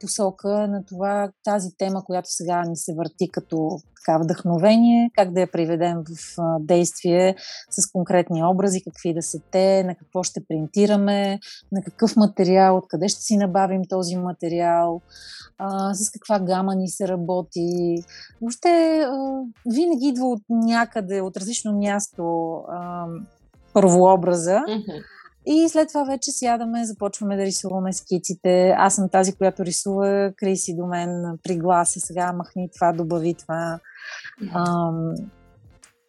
посока 0.01 0.49
на 0.49 0.85
това, 0.85 1.31
тази 1.45 1.69
тема, 1.79 2.05
която 2.05 2.29
сега 2.31 2.63
ни 2.63 2.77
се 2.77 2.95
върти 2.95 3.29
като 3.33 3.79
така 4.07 4.19
вдъхновение, 4.19 5.11
как 5.15 5.33
да 5.33 5.41
я 5.41 5.51
приведем 5.51 5.97
в 5.97 6.37
действие 6.61 7.37
с 7.71 7.93
конкретни 7.93 8.45
образи, 8.45 8.83
какви 8.85 9.15
да 9.15 9.23
са 9.23 9.39
те, 9.51 9.85
на 9.85 9.95
какво 9.95 10.23
ще 10.23 10.45
принтираме, 10.49 11.39
на 11.73 11.83
какъв 11.85 12.17
материал, 12.17 12.77
откъде 12.77 13.09
ще 13.09 13.21
си 13.21 13.37
набавим 13.37 13.83
този 13.89 14.17
материал, 14.17 15.01
с 15.93 16.11
каква 16.11 16.41
гама 16.41 16.75
ни 16.75 16.89
се 16.89 17.09
работи. 17.09 17.97
Въобще 18.41 19.07
винаги 19.75 20.09
идва 20.09 20.27
от 20.27 20.43
някъде, 20.51 21.21
от 21.21 21.37
различно 21.37 21.79
място 21.79 22.55
първообраза. 23.73 24.59
Mm-hmm. 24.69 25.03
И 25.47 25.69
след 25.69 25.89
това 25.89 26.05
вече 26.05 26.33
сядаме, 26.33 26.85
започваме 26.85 27.37
да 27.37 27.43
рисуваме 27.43 27.93
скиците. 27.93 28.75
Аз 28.79 28.95
съм 28.95 29.09
тази, 29.09 29.33
която 29.33 29.65
рисува, 29.65 30.33
Криси 30.37 30.77
до 30.77 30.87
мен 30.87 31.39
пригласи 31.43 32.01
сега, 32.01 32.33
махни 32.33 32.71
това, 32.75 32.93
добави 32.93 33.35
това. 33.35 33.79
Ам, 34.55 35.15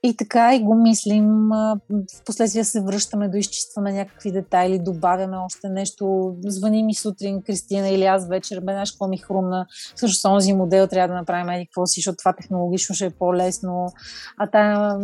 и 0.04 0.18
така 0.18 0.56
и 0.56 0.64
го 0.64 0.76
мислим. 0.76 1.50
В 1.50 2.24
последствие 2.26 2.64
се 2.64 2.82
връщаме, 2.82 3.30
доизчистваме 3.30 3.94
някакви 3.94 4.32
детайли, 4.32 4.80
добавяме 4.80 5.38
още 5.38 5.70
нещо. 5.70 6.36
Звъни 6.46 6.84
ми 6.84 6.96
сутрин 6.96 7.42
Кристина 7.42 7.90
или 7.90 8.06
аз 8.06 8.28
вечер, 8.28 8.60
бе, 8.60 8.72
знаеш 8.72 8.92
какво 8.92 9.08
ми 9.08 9.18
хрумна. 9.18 9.66
Също 9.96 10.30
този 10.30 10.54
модел 10.54 10.88
трябва 10.88 11.08
да 11.08 11.14
направим 11.14 11.50
еди 11.50 11.66
какво 11.66 11.86
си, 11.86 12.00
защото 12.00 12.18
това 12.18 12.34
технологично 12.34 12.96
ще 12.96 13.06
е 13.06 13.10
по-лесно. 13.10 13.88
А 14.38 14.48
тая 14.48 15.00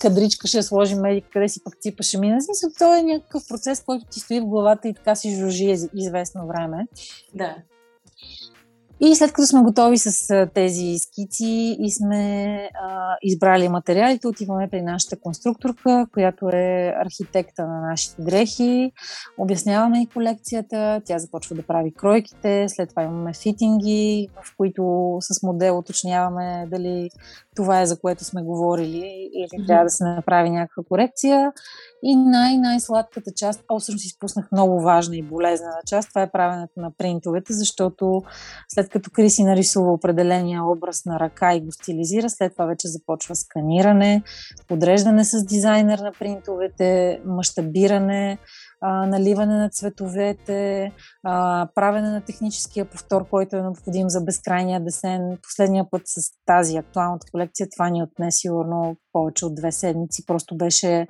кадричка 0.00 0.48
ще 0.48 0.62
сложим 0.62 1.04
еди 1.04 1.22
къде 1.32 1.48
си 1.48 1.64
пък 1.64 1.76
ципа 1.80 2.02
ще 2.02 2.18
мине. 2.18 2.40
Смисъл, 2.40 2.70
то 2.78 2.94
е 2.94 3.02
някакъв 3.02 3.48
процес, 3.48 3.82
който 3.82 4.04
ти 4.10 4.20
стои 4.20 4.40
в 4.40 4.46
главата 4.46 4.88
и 4.88 4.94
така 4.94 5.14
си 5.14 5.36
жужи 5.36 5.76
известно 5.94 6.46
време. 6.46 6.86
Да. 7.34 7.56
И 9.00 9.14
след 9.14 9.32
като 9.32 9.46
сме 9.46 9.62
готови 9.62 9.98
с 9.98 10.46
тези 10.54 10.96
скици 10.98 11.76
и 11.80 11.90
сме 11.90 12.54
а, 12.74 13.16
избрали 13.22 13.68
материалите, 13.68 14.28
отиваме 14.28 14.68
при 14.70 14.82
нашата 14.82 15.20
конструкторка, 15.20 16.06
която 16.12 16.48
е 16.48 16.94
архитекта 16.96 17.66
на 17.66 17.80
нашите 17.80 18.22
дрехи. 18.22 18.92
Обясняваме 19.38 20.02
и 20.02 20.06
колекцията, 20.06 21.00
тя 21.04 21.18
започва 21.18 21.56
да 21.56 21.62
прави 21.62 21.92
кройките, 21.92 22.66
след 22.68 22.88
това 22.88 23.02
имаме 23.02 23.32
фитинги, 23.34 24.28
в 24.42 24.56
които 24.56 25.16
с 25.20 25.42
модел 25.42 25.78
уточняваме 25.78 26.66
дали 26.70 27.10
това 27.56 27.80
е 27.80 27.86
за 27.86 28.00
което 28.00 28.24
сме 28.24 28.42
говорили 28.42 29.30
или 29.34 29.62
mm-hmm. 29.62 29.66
трябва 29.66 29.84
да 29.84 29.90
се 29.90 30.04
направи 30.04 30.50
някаква 30.50 30.82
корекция. 30.88 31.52
И 32.02 32.16
най-най-сладката 32.16 33.30
част, 33.36 33.64
о, 33.68 33.78
всъщност 33.78 34.04
изпуснах 34.04 34.52
много 34.52 34.80
важна 34.80 35.16
и 35.16 35.22
болезнена 35.22 35.80
част, 35.86 36.08
това 36.08 36.22
е 36.22 36.30
правенето 36.30 36.72
на 36.76 36.90
принтовете, 36.98 37.52
защото 37.52 38.22
след 38.68 38.87
като 38.88 39.10
Криси 39.10 39.44
нарисува 39.44 39.92
определения 39.92 40.64
образ 40.64 41.04
на 41.04 41.20
ръка 41.20 41.54
и 41.54 41.60
го 41.60 41.72
стилизира, 41.72 42.30
след 42.30 42.52
това 42.52 42.66
вече 42.66 42.88
започва 42.88 43.36
сканиране, 43.36 44.22
подреждане 44.68 45.24
с 45.24 45.44
дизайнер 45.44 45.98
на 45.98 46.12
принтовете, 46.18 47.20
мащабиране, 47.24 48.38
наливане 48.82 49.54
на 49.54 49.70
цветовете, 49.70 50.92
правене 51.74 52.10
на 52.10 52.20
техническия 52.20 52.84
повтор, 52.84 53.28
който 53.28 53.56
е 53.56 53.62
необходим 53.62 54.10
за 54.10 54.20
безкрайния 54.20 54.84
десен. 54.84 55.38
Последния 55.42 55.90
път 55.90 56.02
с 56.04 56.30
тази 56.46 56.76
актуалната 56.76 57.26
колекция 57.32 57.66
това 57.76 57.90
ни 57.90 58.02
отне 58.02 58.32
сигурно 58.32 58.96
повече 59.12 59.46
от 59.46 59.54
две 59.54 59.72
седмици. 59.72 60.26
Просто 60.26 60.56
беше 60.56 61.06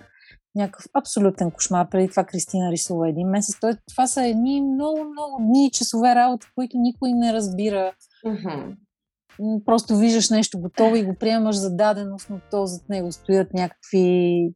някакъв 0.55 0.87
абсолютен 0.95 1.51
кошмар. 1.51 1.89
Преди 1.91 2.09
това 2.09 2.25
Кристина 2.25 2.73
рисува 2.73 3.09
един 3.09 3.29
месец. 3.29 3.61
Той, 3.61 3.73
това 3.91 4.07
са 4.07 4.27
едни 4.27 4.61
много, 4.61 4.99
много 4.99 5.37
дни 5.41 5.67
и 5.67 5.71
часове 5.71 6.15
работа, 6.15 6.47
които 6.55 6.77
никой 6.79 7.13
не 7.13 7.33
разбира. 7.33 7.93
Mm-hmm. 8.27 8.77
Просто 9.65 9.97
виждаш 9.97 10.31
нещо 10.31 10.61
готово 10.61 10.97
и 10.97 11.05
го 11.05 11.15
приемаш 11.21 11.57
за 11.57 11.77
даденост, 11.77 12.31
но 12.31 12.41
то 12.51 12.67
зад 12.67 12.89
него 12.89 13.13
стоят 13.13 13.55
някакви 13.55 14.49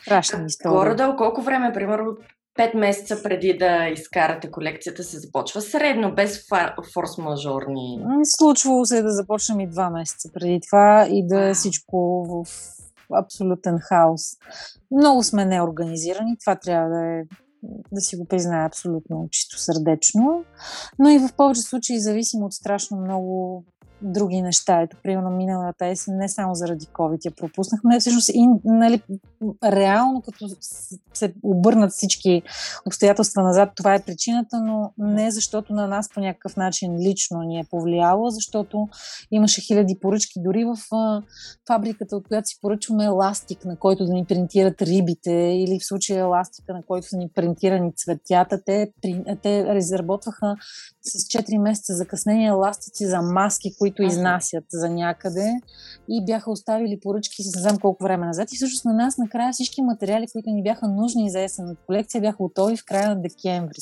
страшни 0.00 0.46
истории. 0.46 0.76
Горе-долу 0.76 1.16
колко 1.16 1.42
време, 1.42 1.72
примерно, 1.74 2.16
5 2.58 2.76
месеца 2.76 3.22
преди 3.22 3.56
да 3.58 3.88
изкарате 3.88 4.50
колекцията 4.50 5.02
се 5.02 5.18
започва 5.18 5.60
средно, 5.60 6.14
без 6.14 6.48
форс-мажорни. 6.94 8.02
Случвало 8.24 8.84
се 8.84 9.02
да 9.02 9.10
започнем 9.10 9.60
и 9.60 9.70
2 9.70 9.92
месеца 9.92 10.28
преди 10.34 10.60
това 10.68 11.06
и 11.10 11.26
да 11.26 11.48
е 11.48 11.54
всичко 11.54 12.26
в 12.28 12.46
абсолютен 13.12 13.78
хаос. 13.78 14.22
Много 14.90 15.22
сме 15.22 15.44
неорганизирани, 15.44 16.36
това 16.38 16.56
трябва 16.56 16.90
да 16.90 17.06
е 17.06 17.22
да 17.92 18.00
си 18.00 18.16
го 18.16 18.24
признае 18.24 18.66
абсолютно 18.66 19.28
чисто 19.30 19.60
сърдечно, 19.60 20.44
но 20.98 21.08
и 21.08 21.18
в 21.18 21.28
повече 21.36 21.60
случаи 21.60 22.00
зависим 22.00 22.42
от 22.42 22.52
страшно 22.52 22.96
много 22.96 23.64
други 24.02 24.42
неща. 24.42 24.80
Ето, 24.80 24.96
примерно, 25.02 25.30
миналата 25.30 25.86
есен, 25.86 26.16
не 26.16 26.28
само 26.28 26.54
заради 26.54 26.86
COVID 26.86 27.24
я 27.24 27.30
пропуснахме, 27.30 28.00
всъщност 28.00 28.28
и, 28.28 28.46
нали, 28.64 29.02
реално, 29.64 30.22
като 30.22 30.48
се 31.14 31.34
обърнат 31.42 31.92
всички 31.92 32.42
обстоятелства 32.86 33.42
назад, 33.42 33.70
това 33.76 33.94
е 33.94 34.02
причината, 34.02 34.60
но 34.60 34.92
не 34.98 35.30
защото 35.30 35.72
на 35.72 35.88
нас 35.88 36.08
по 36.14 36.20
някакъв 36.20 36.56
начин 36.56 36.96
лично 36.98 37.42
ни 37.42 37.58
е 37.58 37.66
повлияло, 37.70 38.30
защото 38.30 38.88
имаше 39.30 39.60
хиляди 39.60 39.98
поръчки. 40.00 40.42
Дори 40.42 40.64
в 40.64 40.76
а, 40.92 41.22
фабриката, 41.66 42.16
от 42.16 42.28
която 42.28 42.48
си 42.48 42.58
поръчваме 42.60 43.04
еластик, 43.04 43.64
на 43.64 43.76
който 43.76 44.04
да 44.04 44.12
ни 44.12 44.24
принтират 44.24 44.82
рибите, 44.82 45.32
или 45.32 45.78
в 45.80 45.86
случая 45.86 46.20
еластика, 46.20 46.72
на 46.72 46.82
който 46.82 47.08
са 47.08 47.16
ни 47.16 47.28
принтирани 47.34 47.92
цветята, 47.96 48.62
те, 48.66 48.92
те 49.42 49.74
разработваха 49.74 50.56
с 51.02 51.18
4 51.18 51.58
месеца 51.58 51.94
закъснение 51.94 52.46
еластици 52.46 53.06
за 53.06 53.22
маски, 53.22 53.74
които 53.78 53.85
изнасят 54.02 54.64
за 54.72 54.88
някъде 54.88 55.60
и 56.08 56.24
бяха 56.24 56.50
оставили 56.50 57.00
поръчки 57.00 57.42
не 57.54 57.60
знам 57.60 57.78
колко 57.78 58.04
време 58.04 58.26
назад. 58.26 58.52
И 58.52 58.56
всъщност 58.56 58.84
на 58.84 58.92
нас 58.92 59.18
накрая 59.18 59.52
всички 59.52 59.82
материали, 59.82 60.26
които 60.32 60.50
ни 60.50 60.62
бяха 60.62 60.88
нужни 60.88 61.30
за 61.30 61.40
есенната 61.40 61.80
колекция, 61.86 62.20
бяха 62.20 62.36
готови 62.36 62.76
в 62.76 62.84
края 62.84 63.08
на 63.08 63.22
декември. 63.22 63.78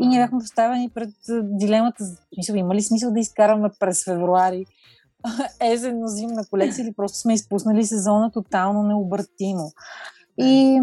И 0.00 0.06
ние 0.06 0.20
бяхме 0.20 0.38
поставени 0.38 0.90
пред 0.94 1.14
дилемата, 1.42 2.04
мисъл, 2.36 2.54
има 2.54 2.74
ли 2.74 2.82
смисъл 2.82 3.12
да 3.12 3.20
изкараме 3.20 3.68
през 3.80 4.04
февруари 4.04 4.66
есенно-зимна 5.60 6.44
колекция 6.50 6.82
или 6.82 6.92
просто 6.92 7.18
сме 7.18 7.34
изпуснали 7.34 7.84
сезона 7.84 8.30
тотално 8.30 8.82
необратимо. 8.82 9.72
И 10.38 10.80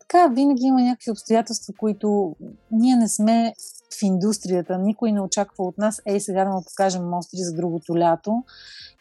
така, 0.00 0.28
винаги 0.28 0.62
има 0.64 0.80
някакви 0.80 1.10
обстоятелства, 1.10 1.74
които 1.78 2.36
ние 2.70 2.96
не 2.96 3.08
сме 3.08 3.54
в 3.90 4.02
индустрията. 4.02 4.78
Никой 4.78 5.12
не 5.12 5.20
очаква 5.20 5.64
от 5.64 5.78
нас, 5.78 6.02
ей 6.06 6.20
сега 6.20 6.44
да 6.44 6.50
му 6.50 6.62
покажем 6.66 7.08
мостри 7.08 7.38
за 7.38 7.52
другото 7.52 7.98
лято. 7.98 8.44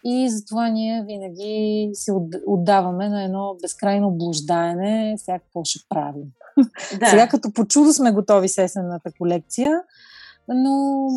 И 0.04 0.30
затова 0.30 0.70
ние 0.70 1.04
винаги 1.08 1.90
се 1.94 2.12
отдаваме 2.48 3.10
на 3.10 3.24
едно 3.24 3.56
безкрайно 3.62 4.12
блуждаене, 4.12 5.16
сега 5.18 5.40
какво 5.40 5.64
ще 5.64 5.80
правим. 5.90 6.32
Да. 7.00 7.10
Сега 7.10 7.28
като 7.28 7.54
по 7.54 7.66
чудо 7.66 7.94
сме 7.94 8.12
готови 8.12 8.50
с 8.50 8.58
есенната 8.58 9.12
колекция, 9.18 9.82
но 10.48 11.08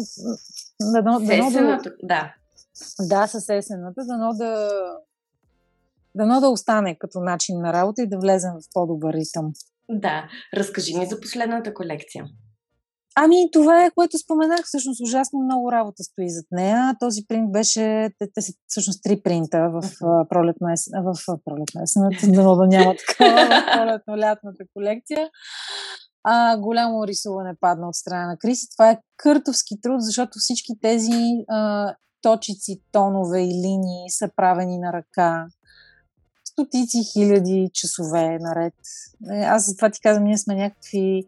дано, 0.93 1.21
дано 1.21 1.51
да, 1.51 1.81
да. 2.03 2.35
Да, 3.01 3.27
с 3.27 3.49
есената, 3.49 4.05
дано 4.05 4.33
да 4.33 4.71
дано 6.15 6.41
да 6.41 6.49
остане 6.49 6.95
като 6.95 7.21
начин 7.21 7.61
на 7.61 7.73
работа 7.73 8.03
и 8.03 8.09
да 8.09 8.19
влезем 8.19 8.53
в 8.53 8.73
по-добър 8.73 9.15
ритъм. 9.15 9.53
Да, 9.89 10.29
разкажи 10.55 10.99
ми 10.99 11.07
за 11.07 11.21
последната 11.21 11.75
колекция. 11.75 12.25
Ами, 13.17 13.51
това 13.53 13.85
е, 13.85 13.91
което 13.91 14.19
споменах. 14.19 14.61
Всъщност, 14.65 15.01
ужасно 15.01 15.41
много 15.41 15.73
работа 15.73 16.03
стои 16.03 16.31
зад 16.31 16.47
нея. 16.51 16.97
Този 17.01 17.21
принт 17.29 17.53
беше, 17.53 18.11
те, 18.19 18.27
те 18.35 18.43
са 18.43 18.53
всъщност 18.67 19.03
три 19.03 19.23
принта 19.23 19.71
в 19.71 19.83
пролетна 20.29 20.73
есен, 20.73 20.93
в 21.03 21.39
пролетна 21.45 21.83
есената, 21.83 22.27
дано 22.33 22.57
да 22.57 22.67
няма 22.67 22.95
такава 23.09 23.47
в 23.47 23.77
пролетно-лятната 23.77 24.65
колекция. 24.75 25.31
А, 26.25 26.57
голямо 26.57 27.07
рисуване 27.07 27.55
падна 27.61 27.89
от 27.89 27.95
страна 27.95 28.27
на 28.27 28.37
Криси. 28.39 28.67
Това 28.77 28.91
е 28.91 28.99
къртовски 29.17 29.81
труд, 29.81 30.03
защото 30.03 30.39
всички 30.39 30.73
тези 30.83 31.45
а, 31.49 31.95
точици, 32.23 32.83
тонове 32.93 33.41
и 33.41 33.63
линии 33.63 34.11
са 34.11 34.31
правени 34.37 34.79
на 34.79 34.93
ръка 34.93 35.47
стотици 36.45 36.99
хиляди 37.13 37.71
часове 37.73 38.39
наред. 38.41 38.75
Е, 39.33 39.41
аз 39.41 39.67
за 39.67 39.77
това 39.77 39.91
ти 39.91 40.01
казвам, 40.01 40.25
ние 40.25 40.39
сме 40.39 40.55
някакви 40.55 41.27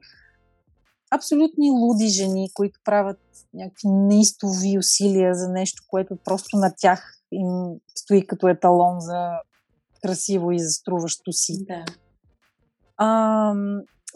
абсолютни 1.15 1.71
луди 1.71 2.07
жени, 2.07 2.51
които 2.55 2.81
правят 2.85 3.21
някакви 3.55 3.89
неистови 3.89 4.79
усилия 4.79 5.35
за 5.35 5.49
нещо, 5.49 5.83
което 5.89 6.17
просто 6.25 6.57
на 6.57 6.75
тях 6.79 7.19
им 7.33 7.81
стои 7.95 8.27
като 8.27 8.49
еталон 8.49 9.01
за 9.01 9.29
красиво 10.03 10.53
и 10.53 10.61
заструващо 10.61 11.33
си. 11.33 11.65
Да. 11.69 11.85
А, 12.97 13.55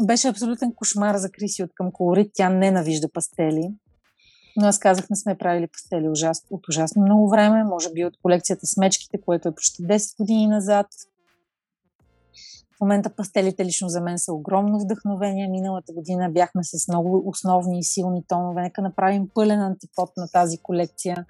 беше 0.01 0.29
абсолютен 0.29 0.73
кошмар 0.75 1.17
за 1.17 1.31
Криси 1.31 1.63
от 1.63 1.71
към 1.75 1.93
колорит. 1.93 2.31
Тя 2.35 2.49
ненавижда 2.49 3.09
пастели. 3.13 3.75
Но 4.57 4.67
аз 4.67 4.79
казах, 4.79 5.11
не 5.11 5.17
сме 5.17 5.39
правили 5.39 5.67
пастели 5.67 6.09
ужас, 6.09 6.43
от 6.51 6.69
ужасно 6.69 7.03
много 7.03 7.29
време, 7.29 7.65
може 7.65 7.93
би 7.93 8.05
от 8.05 8.15
колекцията 8.23 8.67
с 8.67 8.77
мечките, 8.77 9.21
което 9.21 9.49
е 9.49 9.55
почти 9.55 9.83
10 9.83 10.17
години 10.17 10.47
назад. 10.47 10.87
В 12.77 12.81
момента 12.81 13.11
пастелите 13.11 13.65
лично 13.65 13.89
за 13.89 14.01
мен 14.01 14.19
са 14.19 14.33
огромно 14.33 14.79
вдъхновение. 14.79 15.49
Миналата 15.49 15.93
година 15.93 16.31
бяхме 16.31 16.65
с 16.65 16.89
много 16.89 17.23
основни 17.27 17.79
и 17.79 17.85
силни 17.85 18.23
тонове. 18.29 18.63
Нека 18.63 18.83
направим 18.83 19.29
пълен 19.35 19.61
антипод 19.61 20.11
на 20.17 20.29
тази 20.29 20.59
колекция. 20.59 21.27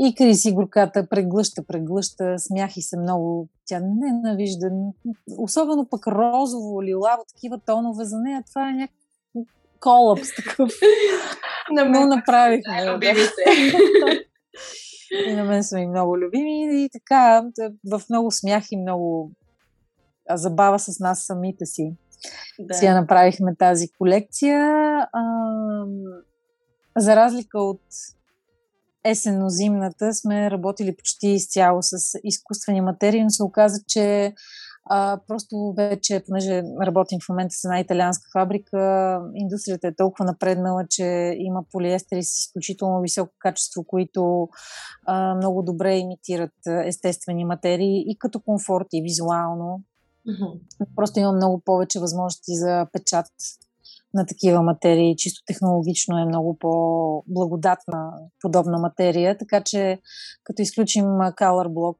И 0.00 0.14
Криси 0.14 0.52
горката 0.52 1.08
преглъща, 1.08 1.62
преглъща, 1.62 2.38
смяхи 2.38 2.82
се 2.82 2.98
много. 2.98 3.48
Тя 3.66 3.80
ненавижда. 3.80 4.70
Особено 5.38 5.86
пък 5.90 6.06
розово, 6.06 6.82
лилаво, 6.82 7.24
такива 7.34 7.58
тонове 7.66 8.04
за 8.04 8.18
нея. 8.18 8.42
Това 8.48 8.68
е 8.68 8.72
някакъв 8.72 9.02
колапс 9.80 10.28
такъв. 10.36 10.70
На 11.70 11.84
мен 11.84 12.08
направихме. 12.08 12.98
И 15.26 15.34
на 15.34 15.44
мен 15.44 15.64
са 15.64 15.76
ми 15.76 15.86
много 15.86 16.18
любими. 16.18 16.84
И 16.84 16.88
така, 16.92 17.44
в 17.92 18.02
много 18.10 18.30
смях 18.30 18.64
и 18.70 18.76
много 18.76 19.32
забава 20.30 20.78
с 20.78 21.00
нас 21.00 21.22
самите 21.22 21.66
си. 21.66 21.96
Да. 22.58 22.74
Си 22.74 22.86
я 22.86 23.00
направихме 23.00 23.54
тази 23.54 23.88
колекция. 23.88 24.60
А, 25.12 25.22
за 26.96 27.16
разлика 27.16 27.58
от 27.58 27.82
есенно-зимната 29.04 30.14
сме 30.14 30.50
работили 30.50 30.96
почти 30.96 31.28
изцяло 31.28 31.82
с 31.82 32.18
изкуствени 32.24 32.80
материи, 32.80 33.24
но 33.24 33.30
се 33.30 33.42
оказа, 33.42 33.82
че 33.88 34.34
а, 34.84 35.20
просто 35.28 35.74
вече, 35.76 36.22
понеже 36.26 36.62
работим 36.82 37.18
в 37.24 37.28
момента 37.28 37.54
с 37.54 37.64
една 37.64 37.80
италианска 37.80 38.30
фабрика, 38.32 39.20
индустрията 39.34 39.88
е 39.88 39.94
толкова 39.94 40.24
напреднала, 40.24 40.84
че 40.90 41.34
има 41.38 41.64
полиестери 41.72 42.22
с 42.22 42.40
изключително 42.40 43.00
високо 43.00 43.32
качество, 43.38 43.84
които 43.84 44.48
а, 45.06 45.34
много 45.34 45.62
добре 45.62 45.96
имитират 45.96 46.54
естествени 46.84 47.44
материи 47.44 48.04
и 48.06 48.16
като 48.18 48.40
комфорт 48.40 48.86
и 48.92 49.02
визуално. 49.02 49.80
Mm-hmm. 50.28 50.86
Просто 50.96 51.20
има 51.20 51.32
много 51.32 51.62
повече 51.64 52.00
възможности 52.00 52.56
за 52.56 52.86
печат 52.92 53.26
на 54.14 54.26
такива 54.26 54.62
материи. 54.62 55.16
Чисто 55.16 55.42
технологично 55.46 56.18
е 56.18 56.24
много 56.24 56.56
по-благодатна 56.58 58.12
подобна 58.40 58.78
материя, 58.78 59.38
така 59.38 59.62
че 59.64 60.00
като 60.44 60.62
изключим 60.62 61.04
Color 61.04 61.68
Block 61.68 61.98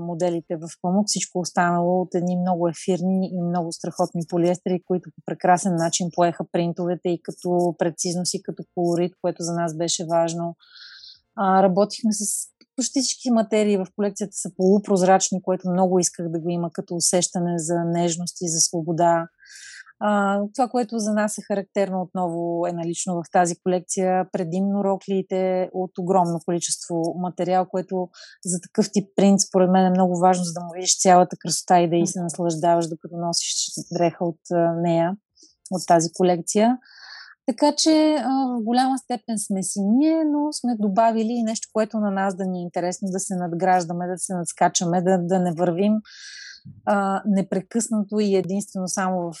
моделите 0.00 0.56
в 0.56 0.68
памук, 0.82 1.06
всичко 1.06 1.38
останало 1.38 2.00
от 2.00 2.14
едни 2.14 2.36
много 2.36 2.68
ефирни 2.68 3.30
и 3.32 3.42
много 3.42 3.72
страхотни 3.72 4.22
полиестери, 4.28 4.82
които 4.86 5.10
по 5.16 5.22
прекрасен 5.26 5.76
начин 5.76 6.08
поеха 6.14 6.44
принтовете 6.52 7.08
и 7.08 7.22
като 7.22 7.74
прецизност 7.78 8.34
и 8.34 8.42
като 8.42 8.62
колорит, 8.74 9.12
което 9.22 9.42
за 9.42 9.52
нас 9.52 9.76
беше 9.76 10.06
важно. 10.10 10.56
А, 11.36 11.62
работихме 11.62 12.12
с 12.12 12.48
почти 12.76 13.00
всички 13.00 13.30
материи 13.30 13.76
в 13.76 13.86
колекцията 13.96 14.32
са 14.36 14.50
полупрозрачни, 14.56 15.42
което 15.42 15.70
много 15.70 15.98
исках 15.98 16.28
да 16.28 16.40
го 16.40 16.48
има 16.50 16.70
като 16.72 16.94
усещане 16.94 17.58
за 17.58 17.74
нежност 17.84 18.36
и 18.40 18.48
за 18.48 18.60
свобода. 18.60 19.28
А, 20.00 20.40
това, 20.54 20.68
което 20.68 20.98
за 20.98 21.12
нас 21.12 21.38
е 21.38 21.42
характерно 21.42 22.02
отново 22.02 22.66
е 22.66 22.72
налично 22.72 23.14
в 23.14 23.30
тази 23.32 23.56
колекция, 23.56 24.26
предимно 24.32 24.84
роклиите 24.84 25.70
от 25.72 25.98
огромно 25.98 26.40
количество 26.44 27.14
материал, 27.18 27.66
което 27.66 28.08
за 28.44 28.60
такъв 28.60 28.92
тип 28.92 29.08
принт, 29.16 29.40
според 29.40 29.70
мен 29.70 29.86
е 29.86 29.90
много 29.90 30.18
важно, 30.18 30.44
за 30.44 30.52
да 30.52 30.60
му 30.60 30.72
видиш 30.74 31.00
цялата 31.00 31.36
красота 31.36 31.80
и 31.80 31.90
да 31.90 31.96
и 31.96 32.06
се 32.06 32.20
наслаждаваш, 32.20 32.88
докато 32.88 33.16
носиш 33.16 33.54
дреха 33.92 34.24
от 34.24 34.40
нея, 34.82 35.16
от 35.70 35.86
тази 35.86 36.08
колекция. 36.12 36.78
Така 37.46 37.74
че 37.76 38.16
в 38.24 38.62
голяма 38.62 38.98
степен 38.98 39.38
сме 39.38 39.62
си 39.62 39.80
ние, 39.80 40.24
но 40.24 40.52
сме 40.52 40.76
добавили 40.78 41.32
и 41.32 41.42
нещо, 41.42 41.68
което 41.72 41.98
на 41.98 42.10
нас 42.10 42.36
да 42.36 42.46
ни 42.46 42.58
е 42.58 42.62
интересно, 42.62 43.08
да 43.10 43.20
се 43.20 43.36
надграждаме, 43.36 44.06
да 44.06 44.18
се 44.18 44.34
надскачаме, 44.34 45.02
да, 45.02 45.18
да 45.18 45.38
не 45.38 45.52
вървим 45.52 45.92
а, 46.84 47.22
непрекъснато 47.26 48.20
и 48.20 48.36
единствено 48.36 48.88
само 48.88 49.32
в 49.32 49.38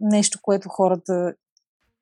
нещо, 0.00 0.38
което 0.42 0.68
хората 0.68 1.34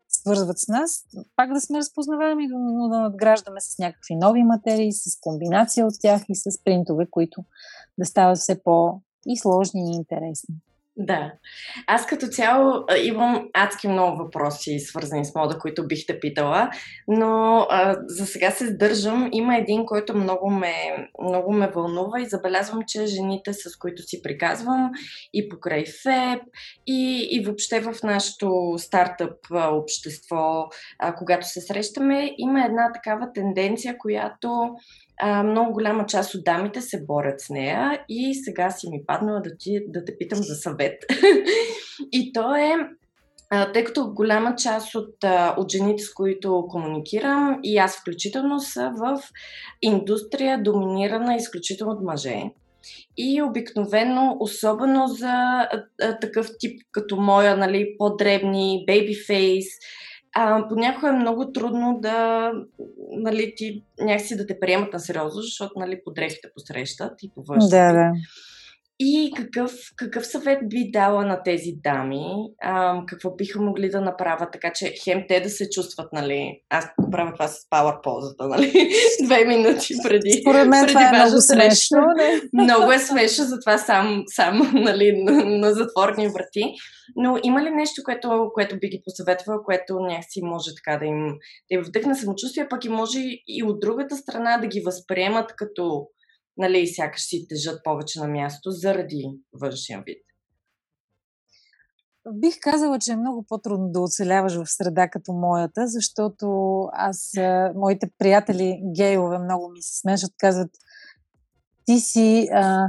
свързват 0.09 0.59
с 0.59 0.69
нас, 0.69 1.05
пак 1.37 1.53
да 1.53 1.61
сме 1.61 1.79
разпознаваеми, 1.79 2.49
но 2.51 2.89
да 2.89 3.01
надграждаме 3.01 3.61
с 3.61 3.79
някакви 3.79 4.15
нови 4.15 4.43
материи, 4.43 4.93
с 4.93 5.21
комбинация 5.21 5.87
от 5.87 5.95
тях 6.01 6.23
и 6.29 6.35
с 6.35 6.65
принтове, 6.65 7.07
които 7.11 7.45
да 7.99 8.07
стават 8.07 8.39
все 8.39 8.63
по-и 8.63 9.37
сложни 9.37 9.93
и 9.93 9.97
интересни. 9.97 10.55
Да. 10.97 11.33
Аз 11.87 12.07
като 12.07 12.27
цяло 12.27 12.85
имам 13.03 13.49
адски 13.55 13.89
много 13.89 14.17
въпроси, 14.17 14.79
свързани 14.79 15.25
с 15.25 15.35
мода, 15.35 15.59
които 15.59 15.87
бих 15.87 16.07
те 16.07 16.21
питала, 16.21 16.71
но 17.09 17.67
а, 17.71 17.97
за 18.07 18.27
сега 18.27 18.51
се 18.51 18.67
сдържам. 18.67 19.29
Има 19.33 19.57
един, 19.57 19.87
който 19.87 20.17
много 20.17 20.51
ме, 20.51 20.73
много 21.23 21.53
ме 21.53 21.71
вълнува 21.71 22.21
и 22.21 22.29
забелязвам, 22.29 22.81
че 22.87 23.07
жените, 23.07 23.53
с 23.53 23.77
които 23.79 24.03
си 24.03 24.23
приказвам 24.23 24.91
и 25.35 25.49
покрай 25.49 25.85
ФЕБ, 26.03 26.43
и, 26.87 27.29
и 27.31 27.45
въобще 27.45 27.81
в 27.81 27.95
нашето 28.03 28.75
стартъп 28.79 29.39
общество, 29.53 30.69
а, 30.99 31.15
когато 31.15 31.49
се 31.49 31.61
срещаме, 31.61 32.35
има 32.39 32.65
една 32.65 32.93
такава 32.93 33.33
тенденция, 33.33 33.99
която 33.99 34.71
а, 35.21 35.43
много 35.43 35.73
голяма 35.73 36.07
част 36.07 36.35
от 36.35 36.45
дамите 36.45 36.81
се 36.81 37.05
борят 37.05 37.41
с 37.41 37.51
нея 37.51 38.05
и 38.09 38.35
сега 38.35 38.71
си 38.71 38.89
ми 38.91 39.03
паднала 39.07 39.41
да, 39.41 39.51
ти, 39.59 39.81
да 39.89 40.05
те 40.05 40.19
питам 40.19 40.39
за 40.39 40.55
съвет. 40.55 41.05
и 42.13 42.33
то 42.33 42.55
е 42.55 42.73
тъй 43.73 43.85
като 43.85 44.13
голяма 44.13 44.57
част 44.57 44.95
от, 44.95 45.15
от 45.57 45.73
жените, 45.73 46.03
с 46.03 46.15
които 46.15 46.67
комуникирам, 46.69 47.61
и 47.63 47.79
аз 47.79 48.01
включително, 48.01 48.61
са 48.61 48.93
в 48.97 49.23
индустрия, 49.83 50.63
доминирана 50.63 51.37
изключително 51.37 51.93
от 51.93 52.03
мъже. 52.03 52.43
И 53.17 53.43
обикновено, 53.43 54.37
особено 54.41 55.07
за 55.07 55.69
такъв 56.21 56.51
тип 56.59 56.81
като 56.93 57.17
моя, 57.17 57.57
нали, 57.57 57.95
по-дребни, 57.99 58.85
baby 58.89 59.31
face, 59.31 59.69
а, 60.35 60.69
понякога 60.69 61.09
е 61.09 61.13
много 61.13 61.53
трудно 61.53 61.99
да, 62.03 62.53
нали, 63.11 63.53
ти 63.57 63.85
някакси 64.01 64.37
да 64.37 64.47
те 64.47 64.61
приемат 64.61 64.93
на 64.93 65.01
сериозно, 65.01 65.43
защото, 65.43 65.73
нали, 65.77 66.01
подрехите 66.05 66.49
посрещат 66.55 67.23
и 67.23 67.31
по 67.35 67.43
Да, 67.43 67.93
да. 67.93 68.13
И 69.05 69.33
какъв, 69.37 69.73
какъв 69.97 70.27
съвет 70.27 70.59
би 70.69 70.91
дала 70.93 71.27
на 71.27 71.43
тези 71.43 71.73
дами? 71.85 72.25
А, 72.63 73.03
какво 73.07 73.35
биха 73.35 73.63
могли 73.63 73.91
да 73.91 74.01
направят, 74.01 74.49
така 74.53 74.73
че 74.75 74.95
хем 75.05 75.25
те 75.29 75.41
да 75.41 75.51
се 75.51 75.71
чувстват, 75.71 76.13
нали? 76.13 76.61
Аз 76.71 76.87
правя 77.11 77.33
това 77.33 77.49
с 77.49 77.55
power 77.55 78.03
позата, 78.03 78.49
нали? 78.49 78.73
Две 79.25 79.45
минути 79.45 79.95
преди. 80.03 80.33
Според 80.33 80.69
мен 80.69 80.81
преди 80.81 80.93
това 80.93 81.09
е 81.09 81.13
много 81.13 81.41
смешно. 81.41 81.99
Не? 82.17 82.41
много 82.63 82.93
е 82.93 82.99
смешно, 82.99 83.45
затова 83.45 83.79
сам, 83.79 84.23
сам 84.27 84.73
нали, 84.75 85.23
на, 85.23 85.45
на 85.45 85.75
затворни 85.75 86.29
врати. 86.29 86.75
Но 87.17 87.39
има 87.43 87.63
ли 87.63 87.71
нещо, 87.71 88.03
което, 88.05 88.51
което 88.55 88.79
би 88.79 88.89
ги 88.89 89.03
посъветвала, 89.05 89.63
което 89.65 89.95
някакси 90.01 90.41
може 90.43 90.71
така 90.75 90.99
да 90.99 91.05
им, 91.05 91.29
да 91.71 91.75
им 91.75 91.83
вдъхне 91.83 92.15
самочувствие, 92.15 92.69
пък 92.69 92.85
и 92.85 92.89
може 92.89 93.19
и 93.49 93.63
от 93.63 93.81
другата 93.81 94.17
страна 94.17 94.59
да 94.59 94.67
ги 94.67 94.81
възприемат 94.81 95.53
като 95.57 96.07
нали, 96.57 96.87
сякаш 96.87 97.23
си 97.23 97.47
тежат 97.49 97.81
повече 97.85 98.21
на 98.21 98.29
място 98.29 98.71
заради 98.71 99.39
външния 99.53 100.03
вид? 100.07 100.23
Бих 102.33 102.55
казала, 102.61 102.99
че 102.99 103.13
е 103.13 103.17
много 103.17 103.45
по-трудно 103.49 103.89
да 103.89 104.01
оцеляваш 104.01 104.55
в 104.55 104.67
среда 104.67 105.09
като 105.09 105.33
моята, 105.33 105.87
защото 105.87 106.47
аз, 106.93 107.33
моите 107.75 108.11
приятели 108.19 108.81
гейове 108.97 109.39
много 109.39 109.71
ми 109.71 109.83
се 109.83 110.01
смешат, 110.01 110.33
казват, 110.39 110.71
ти 111.85 112.01
си 112.01 112.49
а, 112.53 112.89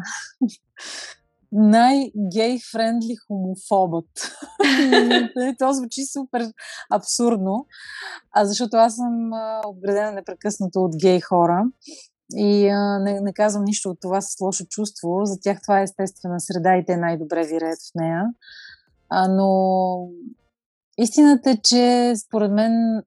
най-гей-френдли 1.51 3.16
хомофобът. 3.28 4.09
То 5.59 5.74
звучи 5.74 6.05
супер 6.05 6.53
абсурдно, 6.91 7.66
а 8.32 8.45
защото 8.45 8.78
аз 8.78 8.95
съм 8.95 9.32
обградена 9.66 10.11
непрекъснато 10.11 10.80
от 10.80 10.95
гей 11.01 11.22
хора 11.22 11.64
и 12.36 12.70
а, 12.70 13.00
не, 13.00 13.22
не 13.22 13.34
казвам 13.34 13.64
нищо 13.64 13.90
от 13.90 13.98
това 14.02 14.22
с 14.22 14.42
лошо 14.42 14.66
чувство. 14.66 15.22
За 15.24 15.40
тях 15.40 15.62
това 15.62 15.80
е 15.80 15.84
естествена 15.84 16.40
среда 16.40 16.78
и 16.78 16.86
те 16.86 16.98
най-добре 16.98 17.44
виреят 17.46 17.80
в 17.80 17.96
нея. 17.96 18.26
А, 19.10 19.28
но 19.28 20.08
истината 20.98 21.50
е, 21.50 21.58
че 21.58 22.14
според 22.28 22.52
мен 22.52 23.04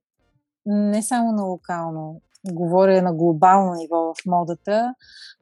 не 0.66 1.02
само 1.02 1.32
на 1.32 1.42
локално, 1.42 2.20
говоря 2.52 3.02
на 3.02 3.14
глобално 3.14 3.74
ниво 3.74 4.14
в 4.14 4.26
модата, 4.26 4.94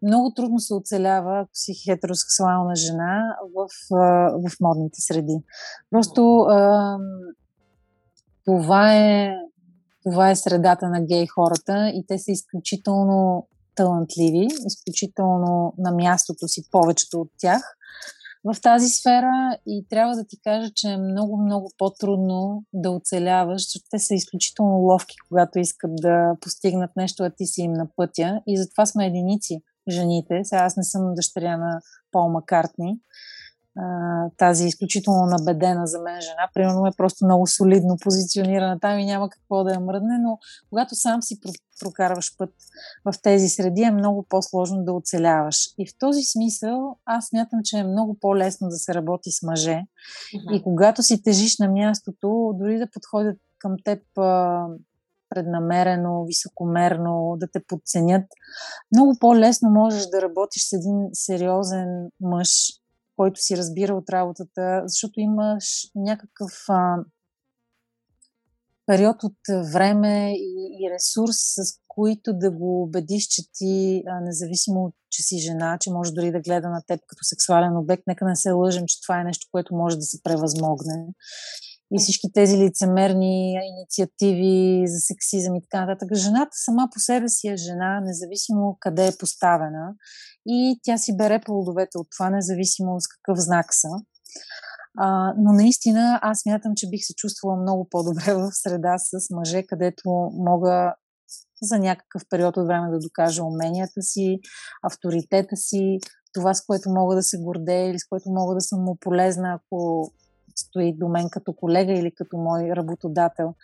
много 0.02 0.34
трудно 0.34 0.58
се 0.60 0.74
оцелява, 0.74 1.40
ако 1.40 1.50
си 1.54 1.72
хетеросексуална 1.84 2.74
жена 2.74 3.36
в, 3.54 3.68
в 4.48 4.52
модните 4.60 5.00
среди. 5.00 5.38
Просто 5.90 6.38
а, 6.38 6.98
това 8.44 8.94
е 8.94 9.30
това 10.04 10.30
е 10.30 10.36
средата 10.36 10.88
на 10.88 11.00
гей 11.00 11.26
хората 11.26 11.88
и 11.94 12.04
те 12.08 12.18
са 12.18 12.30
изключително 12.30 13.48
талантливи, 13.74 14.48
изключително 14.66 15.74
на 15.78 15.92
мястото 15.92 16.48
си 16.48 16.62
повечето 16.70 17.20
от 17.20 17.30
тях. 17.38 17.76
В 18.44 18.60
тази 18.60 18.88
сфера 18.88 19.58
и 19.66 19.86
трябва 19.90 20.14
да 20.16 20.24
ти 20.24 20.40
кажа, 20.44 20.70
че 20.74 20.88
е 20.88 20.96
много, 20.96 21.36
много 21.36 21.70
по-трудно 21.78 22.64
да 22.72 22.90
оцеляваш, 22.90 23.62
защото 23.62 23.84
те 23.90 23.98
са 23.98 24.14
изключително 24.14 24.76
ловки, 24.76 25.16
когато 25.28 25.58
искат 25.58 25.90
да 25.96 26.36
постигнат 26.40 26.90
нещо, 26.96 27.22
а 27.22 27.30
ти 27.30 27.46
си 27.46 27.62
им 27.62 27.72
на 27.72 27.86
пътя. 27.96 28.40
И 28.46 28.58
затова 28.58 28.86
сме 28.86 29.06
единици 29.06 29.62
жените. 29.88 30.40
Сега 30.44 30.62
аз 30.62 30.76
не 30.76 30.82
съм 30.82 31.14
дъщеря 31.14 31.56
на 31.56 31.80
Пол 32.12 32.28
Маккартни, 32.28 32.98
тази 34.36 34.66
изключително 34.66 35.26
набедена 35.26 35.86
за 35.86 36.00
мен 36.00 36.20
жена. 36.20 36.48
Примерно 36.54 36.86
е 36.86 36.96
просто 36.96 37.24
много 37.24 37.46
солидно 37.46 37.96
позиционирана 38.00 38.80
там 38.80 38.98
и 38.98 39.06
няма 39.06 39.30
какво 39.30 39.64
да 39.64 39.72
я 39.72 39.80
мръдне, 39.80 40.18
но 40.18 40.38
когато 40.70 40.94
сам 40.94 41.22
си 41.22 41.40
прокарваш 41.80 42.36
път 42.38 42.50
в 43.04 43.14
тези 43.22 43.48
среди 43.48 43.82
е 43.82 43.90
много 43.90 44.26
по-сложно 44.28 44.84
да 44.84 44.92
оцеляваш. 44.92 45.56
И 45.78 45.86
в 45.86 45.98
този 45.98 46.22
смисъл 46.22 46.96
аз 47.04 47.26
смятам, 47.26 47.60
че 47.64 47.78
е 47.78 47.84
много 47.84 48.16
по-лесно 48.20 48.68
да 48.68 48.76
се 48.76 48.94
работи 48.94 49.30
с 49.30 49.42
мъже. 49.42 49.82
Uh-huh. 50.34 50.56
И 50.56 50.62
когато 50.62 51.02
си 51.02 51.22
тежиш 51.22 51.58
на 51.58 51.68
мястото, 51.68 52.52
дори 52.54 52.78
да 52.78 52.90
подходят 52.90 53.38
към 53.58 53.76
теб 53.84 54.02
преднамерено, 55.28 56.24
високомерно, 56.24 57.36
да 57.36 57.46
те 57.52 57.60
подценят, 57.68 58.24
много 58.92 59.16
по-лесно 59.20 59.70
можеш 59.70 60.06
да 60.06 60.22
работиш 60.22 60.62
с 60.68 60.72
един 60.72 61.08
сериозен 61.12 62.08
мъж, 62.20 62.48
който 63.16 63.40
си 63.40 63.56
разбира 63.56 63.94
от 63.94 64.10
работата, 64.10 64.82
защото 64.86 65.20
имаш 65.20 65.90
някакъв 65.94 66.52
а, 66.68 66.96
период 68.86 69.22
от 69.22 69.36
време 69.72 70.32
и, 70.32 70.78
и 70.80 70.90
ресурс, 70.94 71.36
с 71.36 71.78
които 71.88 72.32
да 72.32 72.50
го 72.50 72.82
убедиш, 72.82 73.26
че 73.26 73.42
ти, 73.52 74.02
а, 74.06 74.20
независимо 74.20 74.84
от 74.84 74.94
че 75.10 75.22
си 75.22 75.38
жена, 75.38 75.78
че 75.80 75.90
може 75.90 76.12
дори 76.12 76.32
да 76.32 76.40
гледа 76.40 76.68
на 76.70 76.82
теб 76.86 77.00
като 77.06 77.24
сексуален 77.24 77.76
обект, 77.76 78.02
нека 78.06 78.24
не 78.24 78.36
се 78.36 78.50
лъжим, 78.50 78.84
че 78.86 79.02
това 79.02 79.20
е 79.20 79.24
нещо, 79.24 79.46
което 79.52 79.74
може 79.74 79.96
да 79.96 80.02
се 80.02 80.22
превъзмогне 80.22 81.06
и 81.92 81.98
всички 81.98 82.32
тези 82.32 82.58
лицемерни 82.58 83.52
инициативи 83.52 84.82
за 84.86 85.00
сексизъм 85.00 85.54
и 85.54 85.62
така 85.62 85.86
нататък. 85.86 86.14
Жената 86.14 86.50
сама 86.52 86.88
по 86.92 87.00
себе 87.00 87.28
си 87.28 87.48
е 87.48 87.56
жена, 87.56 88.00
независимо 88.00 88.76
къде 88.80 89.06
е 89.06 89.16
поставена 89.18 89.94
и 90.46 90.80
тя 90.82 90.98
си 90.98 91.16
бере 91.16 91.40
плодовете 91.40 91.98
от 91.98 92.06
това, 92.16 92.30
независимо 92.30 93.00
с 93.00 93.08
какъв 93.08 93.38
знак 93.38 93.66
са. 93.70 93.88
А, 94.98 95.34
но 95.38 95.52
наистина 95.52 96.18
аз 96.22 96.46
мятам, 96.46 96.72
че 96.76 96.88
бих 96.88 97.00
се 97.04 97.14
чувствала 97.14 97.56
много 97.56 97.88
по-добре 97.90 98.34
в 98.34 98.50
среда 98.52 98.94
с 98.98 99.30
мъже, 99.30 99.62
където 99.62 100.10
мога 100.34 100.94
за 101.62 101.78
някакъв 101.78 102.22
период 102.30 102.56
от 102.56 102.66
време 102.66 102.90
да 102.90 102.98
докажа 102.98 103.44
уменията 103.44 104.02
си, 104.02 104.40
авторитета 104.82 105.56
си, 105.56 105.98
това, 106.34 106.54
с 106.54 106.66
което 106.66 106.90
мога 106.90 107.14
да 107.14 107.22
се 107.22 107.38
гордея 107.38 107.90
или 107.90 107.98
с 107.98 108.08
което 108.08 108.30
мога 108.30 108.54
да 108.54 108.60
съм 108.60 108.84
му 108.84 108.96
полезна, 109.00 109.60
ако 109.60 110.10
стои 110.56 110.96
до 110.98 111.08
мен 111.08 111.28
като 111.30 111.52
колега 111.52 111.92
или 111.92 112.14
като 112.14 112.36
мой 112.36 112.70
работодател. 112.76 113.54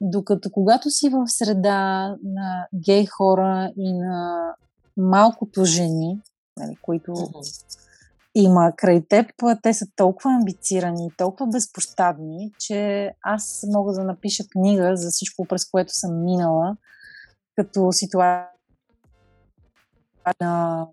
Докато 0.00 0.50
когато 0.50 0.90
си 0.90 1.08
в 1.08 1.26
среда 1.26 2.08
на 2.24 2.66
гей 2.86 3.06
хора 3.06 3.72
и 3.76 3.92
на 3.92 4.42
малкото 4.98 5.64
жени, 5.64 6.20
нали, 6.56 6.76
които 6.82 7.14
има 8.34 8.72
край 8.76 9.04
теб, 9.08 9.26
те 9.62 9.74
са 9.74 9.86
толкова 9.96 10.30
амбицирани 10.30 11.06
и 11.06 11.16
толкова 11.16 11.50
безпощадни, 11.50 12.52
че 12.58 13.10
аз 13.22 13.64
мога 13.72 13.92
да 13.92 14.04
напиша 14.04 14.44
книга 14.50 14.96
за 14.96 15.10
всичко, 15.10 15.44
през 15.44 15.70
което 15.70 15.92
съм 15.94 16.24
минала, 16.24 16.76
като 17.56 17.92
ситуация 17.92 18.48
на, 20.40 20.86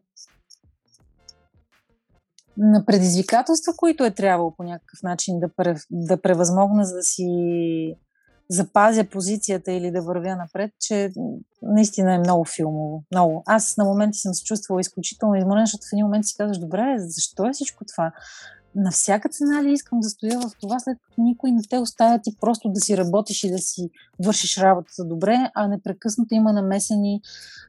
на 2.58 2.86
предизвикателства, 2.86 3.74
които 3.78 4.04
е 4.04 4.12
трябвало 4.12 4.56
по 4.56 4.64
някакъв 4.64 5.04
начин 5.04 5.40
да, 5.40 5.50
пре, 5.56 5.76
да 5.92 6.22
превъзмогна, 6.22 6.86
за 6.86 6.96
да 6.96 7.04
си 7.04 7.26
запазя 8.50 9.04
позицията 9.04 9.72
или 9.72 9.92
да 9.92 10.02
вървя 10.02 10.36
напред, 10.36 10.72
че 10.80 11.12
наистина 11.62 12.14
е 12.14 12.20
много 12.20 12.46
филмово. 12.46 13.04
Много. 13.12 13.44
Аз 13.46 13.78
на 13.78 13.86
моменти 13.86 14.18
съм 14.18 14.34
се 14.34 14.44
чувствала 14.44 14.82
изключително 14.82 15.36
изморена, 15.36 15.66
защото 15.66 15.84
в 15.84 15.94
един 15.94 16.06
момент 16.06 16.26
си 16.26 16.36
казваш, 16.38 16.58
добре, 16.58 16.96
защо 16.98 17.46
е 17.46 17.54
всичко 17.54 17.86
това? 17.86 18.12
На 18.76 18.92
всяка 18.92 19.30
цена 19.30 19.64
ли 19.64 19.72
искам 19.72 20.00
да 20.00 20.10
стоя 20.10 20.40
в 20.40 20.52
това, 20.62 20.80
след 20.80 20.98
като 21.02 21.22
никой 21.22 21.52
не 21.52 21.62
те 21.70 21.78
оставя 21.78 22.20
ти 22.20 22.36
просто 22.42 22.70
да 22.70 22.80
си 22.80 22.98
работиш 22.98 23.44
и 23.44 23.52
да 23.52 23.58
си 23.58 23.90
вършиш 24.26 24.58
работата 24.58 25.06
добре, 25.06 25.52
а 25.54 25.68
непрекъснато 25.68 26.34
има 26.34 26.54
намесени 26.54 27.22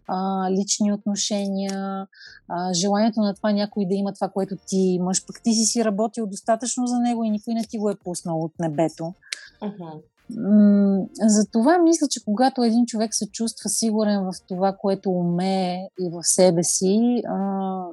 а, 0.09 0.51
лични 0.51 0.93
отношения, 0.93 2.07
а, 2.49 2.74
желанието 2.74 3.20
на 3.20 3.35
това 3.35 3.53
някой 3.53 3.87
да 3.87 3.95
има 3.95 4.12
това, 4.12 4.29
което 4.29 4.57
ти 4.66 4.77
имаш, 4.77 5.27
пък 5.27 5.43
ти 5.43 5.53
си 5.53 5.64
си 5.64 5.85
работил 5.85 6.27
достатъчно 6.27 6.87
за 6.87 6.99
него 6.99 7.24
и 7.24 7.31
никой 7.31 7.55
не 7.55 7.64
ти 7.64 7.79
го 7.79 7.91
е 7.91 7.97
пуснал 7.97 8.41
от 8.41 8.53
небето. 8.59 9.14
Uh-huh. 9.62 10.03
Затова 11.20 11.79
мисля, 11.79 12.09
че 12.11 12.24
когато 12.24 12.62
един 12.62 12.87
човек 12.87 13.14
се 13.14 13.31
чувства 13.31 13.70
сигурен 13.70 14.24
в 14.24 14.33
това, 14.49 14.72
което 14.72 15.11
умее 15.11 15.89
и 16.01 16.11
в 16.11 16.22
себе 16.22 16.62
си, 16.62 17.22
а, 17.29 17.85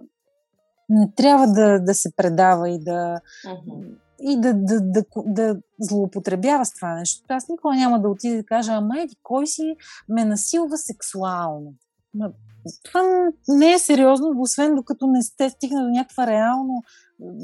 не 0.89 1.11
трябва 1.15 1.47
да, 1.47 1.79
да 1.79 1.93
се 1.93 2.15
предава 2.15 2.69
и 2.69 2.79
да, 2.79 3.19
uh-huh. 3.45 3.97
и 4.21 4.41
да, 4.41 4.53
да, 4.53 4.81
да, 4.81 5.03
да 5.25 5.57
злоупотребява 5.79 6.65
с 6.65 6.73
това 6.73 6.95
нещо. 6.95 7.25
Аз 7.29 7.47
никога 7.47 7.75
няма 7.75 8.01
да 8.01 8.09
отида 8.09 8.37
да 8.37 8.43
кажа, 8.43 8.71
ама 8.73 9.01
еди, 9.01 9.15
кой 9.23 9.47
си 9.47 9.75
ме 10.09 10.25
насилва 10.25 10.77
сексуално. 10.77 11.73
Това 12.83 13.01
не 13.47 13.73
е 13.73 13.79
сериозно, 13.79 14.33
освен 14.37 14.75
докато 14.75 15.07
не 15.07 15.23
сте 15.23 15.49
стигна 15.49 15.83
до 15.83 15.89
някаква 15.89 16.27
реално 16.27 16.83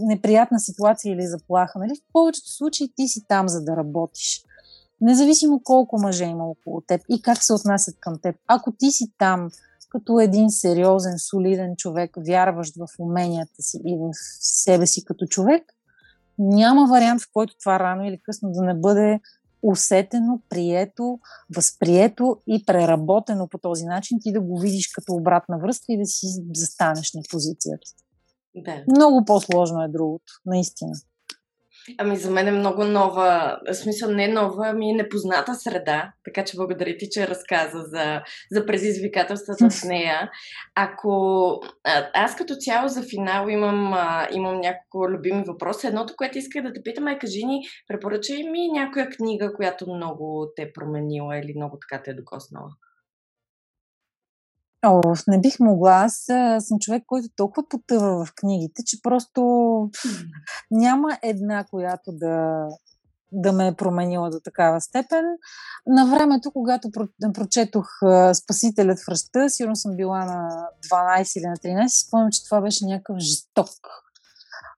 неприятна 0.08 0.60
ситуация 0.60 1.14
или 1.14 1.28
заплаха. 1.28 1.80
Нали? 1.80 1.96
В 1.96 2.12
повечето 2.14 2.50
случаи 2.50 2.94
ти 2.96 3.08
си 3.08 3.26
там, 3.28 3.48
за 3.48 3.64
да 3.64 3.78
работиш. 3.78 4.44
Независимо 5.02 5.62
колко 5.64 6.00
мъже 6.00 6.26
има 6.26 6.46
около 6.46 6.82
теб 6.82 7.02
и 7.10 7.22
как 7.22 7.44
се 7.44 7.54
отнасят 7.54 7.96
към 8.00 8.20
теб. 8.22 8.36
Ако 8.48 8.72
ти 8.72 8.92
си 8.92 9.12
там 9.18 9.50
като 9.90 10.20
един 10.20 10.50
сериозен, 10.50 11.20
солиден 11.20 11.76
човек, 11.76 12.12
вярващ 12.18 12.76
в 12.76 12.88
уменията 13.00 13.62
си 13.64 13.82
и 13.86 13.98
в 13.98 14.10
себе 14.40 14.88
си 14.88 15.06
като 15.06 15.26
човек, 15.26 15.64
няма 16.40 16.88
вариант, 16.88 17.22
в 17.22 17.30
който 17.34 17.56
това 17.60 17.80
рано 17.80 18.06
или 18.06 18.20
късно 18.24 18.52
да 18.52 18.62
не 18.62 18.74
бъде 18.74 19.20
усетено, 19.62 20.40
прието, 20.50 21.20
възприето 21.56 22.38
и 22.48 22.66
преработено 22.66 23.48
по 23.48 23.58
този 23.58 23.86
начин, 23.86 24.18
ти 24.22 24.32
да 24.32 24.42
го 24.42 24.60
видиш 24.60 24.88
като 24.88 25.14
обратна 25.14 25.60
връзка 25.60 25.86
и 25.90 25.98
да 25.98 26.06
си 26.06 26.28
застанеш 26.56 27.14
на 27.14 27.22
позицията. 27.32 27.92
Да. 28.56 28.84
Много 28.88 29.26
по-сложно 29.26 29.84
е 29.84 29.88
другото, 29.88 30.34
наистина. 30.46 30.92
Ами 31.98 32.16
за 32.16 32.32
мен 32.32 32.48
е 32.48 32.52
много 32.52 32.84
нова, 32.84 33.60
в 33.70 33.74
смисъл 33.74 34.12
не 34.12 34.28
нова, 34.28 34.68
ами 34.68 34.94
непозната 34.94 35.56
среда, 35.56 36.14
така 36.26 36.46
че 36.46 36.58
благодаря 36.58 36.98
ти, 36.98 37.10
че 37.12 37.28
разказа 37.28 37.80
за, 37.80 38.22
за 38.52 38.66
предизвикателствата 38.66 39.70
в 39.70 39.84
нея. 39.84 40.32
Ако 40.76 41.12
аз 42.14 42.36
като 42.36 42.56
цяло 42.56 42.88
за 42.88 43.04
финал 43.04 43.48
имам, 43.50 43.94
имам 44.32 44.60
няколко 44.60 45.10
любими 45.10 45.44
въпроси. 45.48 45.88
Едното, 45.88 46.14
което 46.18 46.38
исках 46.38 46.64
да 46.64 46.74
те 46.74 46.84
питам 46.84 47.08
е, 47.08 47.20
кажи 47.20 47.46
ни, 47.46 47.62
препоръчай 47.88 48.44
ми 48.44 48.68
някоя 48.68 49.10
книга, 49.10 49.54
която 49.54 49.94
много 49.94 50.48
те 50.56 50.62
е 50.62 50.74
променила 50.74 51.38
или 51.38 51.54
много 51.56 51.78
така 51.80 52.04
те 52.04 52.12
е 52.12 52.14
докоснала. 52.14 52.70
О, 54.86 55.02
не 55.28 55.42
бих 55.42 55.60
могла. 55.60 55.92
Аз 55.92 56.24
съм 56.60 56.80
човек, 56.80 57.04
който 57.08 57.28
толкова 57.36 57.70
потъва 57.70 58.26
в 58.26 58.34
книгите, 58.36 58.84
че 58.86 59.02
просто 59.02 59.42
няма 60.72 61.18
една, 61.24 61.64
която 61.64 62.12
да, 62.12 62.68
да 63.32 63.52
ме 63.52 63.68
е 63.68 63.76
променила 63.76 64.30
до 64.30 64.40
такава 64.40 64.82
степен. 64.82 65.26
На 65.88 66.06
времето, 66.06 66.52
когато 66.52 66.90
прочетох 67.34 67.88
Спасителят 68.34 69.00
в 69.00 69.10
ръста, 69.10 69.50
сигурно 69.50 69.76
съм 69.76 69.96
била 69.96 70.26
на 70.26 70.68
12 70.92 71.40
или 71.40 71.46
на 71.46 71.56
13, 71.56 72.08
спомням, 72.08 72.32
че 72.32 72.46
това 72.46 72.62
беше 72.62 72.86
някакъв 72.86 73.18
жесток, 73.18 73.70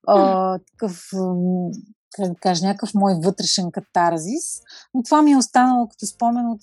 а, 0.08 0.60
такъв 0.60 1.10
как 2.12 2.30
да 2.30 2.36
кажа, 2.36 2.66
някакъв 2.66 2.94
мой 2.94 3.14
вътрешен 3.24 3.72
катарзис. 3.72 4.62
Но 4.94 5.04
това 5.04 5.22
ми 5.22 5.32
е 5.32 5.38
останало 5.38 5.88
като 5.88 6.06
спомен 6.06 6.46
от 6.48 6.62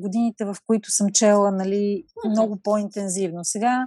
годините, 0.00 0.44
в 0.44 0.56
които 0.66 0.90
съм 0.90 1.10
чела 1.12 1.52
нали, 1.52 2.04
много 2.28 2.56
по-интензивно. 2.56 3.40
Сега 3.44 3.86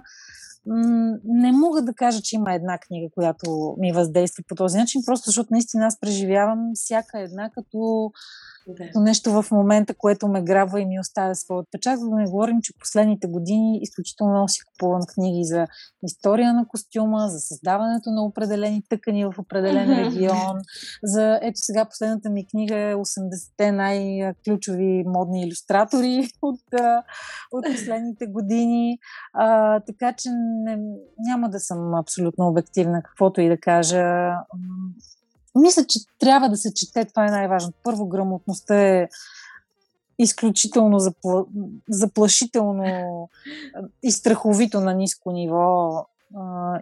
м- 0.66 1.16
не 1.24 1.52
мога 1.52 1.82
да 1.82 1.94
кажа, 1.94 2.22
че 2.22 2.36
има 2.36 2.54
една 2.54 2.78
книга, 2.78 3.08
която 3.14 3.76
ми 3.78 3.92
въздейства 3.92 4.44
по 4.48 4.54
този 4.54 4.78
начин, 4.78 5.02
просто 5.06 5.26
защото 5.26 5.48
наистина 5.50 5.86
аз 5.86 6.00
преживявам 6.00 6.70
всяка 6.74 7.20
една 7.20 7.50
като 7.50 8.12
да. 8.66 9.00
нещо 9.00 9.42
в 9.42 9.50
момента, 9.50 9.94
което 9.94 10.28
ме 10.28 10.42
грабва 10.42 10.80
и 10.80 10.86
ми 10.86 11.00
оставя 11.00 11.34
своя 11.34 11.60
отпечатък. 11.60 12.10
Да 12.10 12.16
не 12.16 12.24
говорим, 12.24 12.60
че 12.62 12.72
последните 12.80 13.26
години 13.26 13.78
изключително 13.82 14.32
много 14.32 14.48
си 14.48 14.60
купувам 14.64 15.00
книги 15.14 15.44
за 15.44 15.66
история 16.02 16.54
на 16.54 16.68
костюма, 16.68 17.28
за 17.28 17.40
създаването 17.40 18.10
на 18.10 18.22
определени 18.22 18.82
тъкани 18.88 19.24
в 19.24 19.34
определен 19.38 19.98
регион. 19.98 20.58
За, 21.02 21.38
ето 21.42 21.60
сега 21.60 21.84
последната 21.84 22.30
ми 22.30 22.46
книга 22.46 22.76
е 22.76 22.94
80-те 22.94 23.72
най-ключови 23.72 25.04
модни 25.06 25.42
иллюстратори 25.42 26.28
от, 26.42 26.60
от 27.52 27.64
последните 27.64 28.26
години. 28.26 28.98
А, 29.32 29.80
така 29.80 30.12
че 30.12 30.28
не, 30.64 30.78
няма 31.18 31.50
да 31.50 31.60
съм 31.60 31.94
абсолютно 31.94 32.48
обективна, 32.48 33.02
каквото 33.02 33.40
и 33.40 33.48
да 33.48 33.56
кажа 33.56 34.34
мисля, 35.54 35.84
че 35.88 35.98
трябва 36.18 36.48
да 36.48 36.56
се 36.56 36.74
чете. 36.74 37.04
Това 37.04 37.26
е 37.26 37.30
най-важно. 37.30 37.72
Първо, 37.82 38.06
грамотността 38.06 38.74
е 38.74 39.08
изключително 40.18 40.98
запла... 40.98 41.44
заплашително 41.88 43.28
и 44.02 44.12
страховито 44.12 44.80
на 44.80 44.94
ниско 44.94 45.32
ниво. 45.32 46.06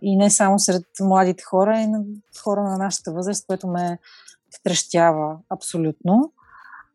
И 0.03 0.17
не 0.17 0.31
само 0.31 0.59
сред 0.59 0.85
младите 1.01 1.45
хора, 1.45 1.81
и 1.81 1.87
на 1.87 2.05
хора 2.43 2.63
на 2.63 2.79
нашата 2.79 3.13
възраст, 3.13 3.47
което 3.47 3.69
ме 3.69 3.99
втрещява 4.59 5.39
абсолютно. 5.51 6.33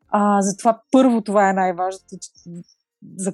А, 0.10 0.42
затова 0.42 0.82
първо 0.92 1.22
това 1.22 1.50
е 1.50 1.54
най-важното, 1.54 2.16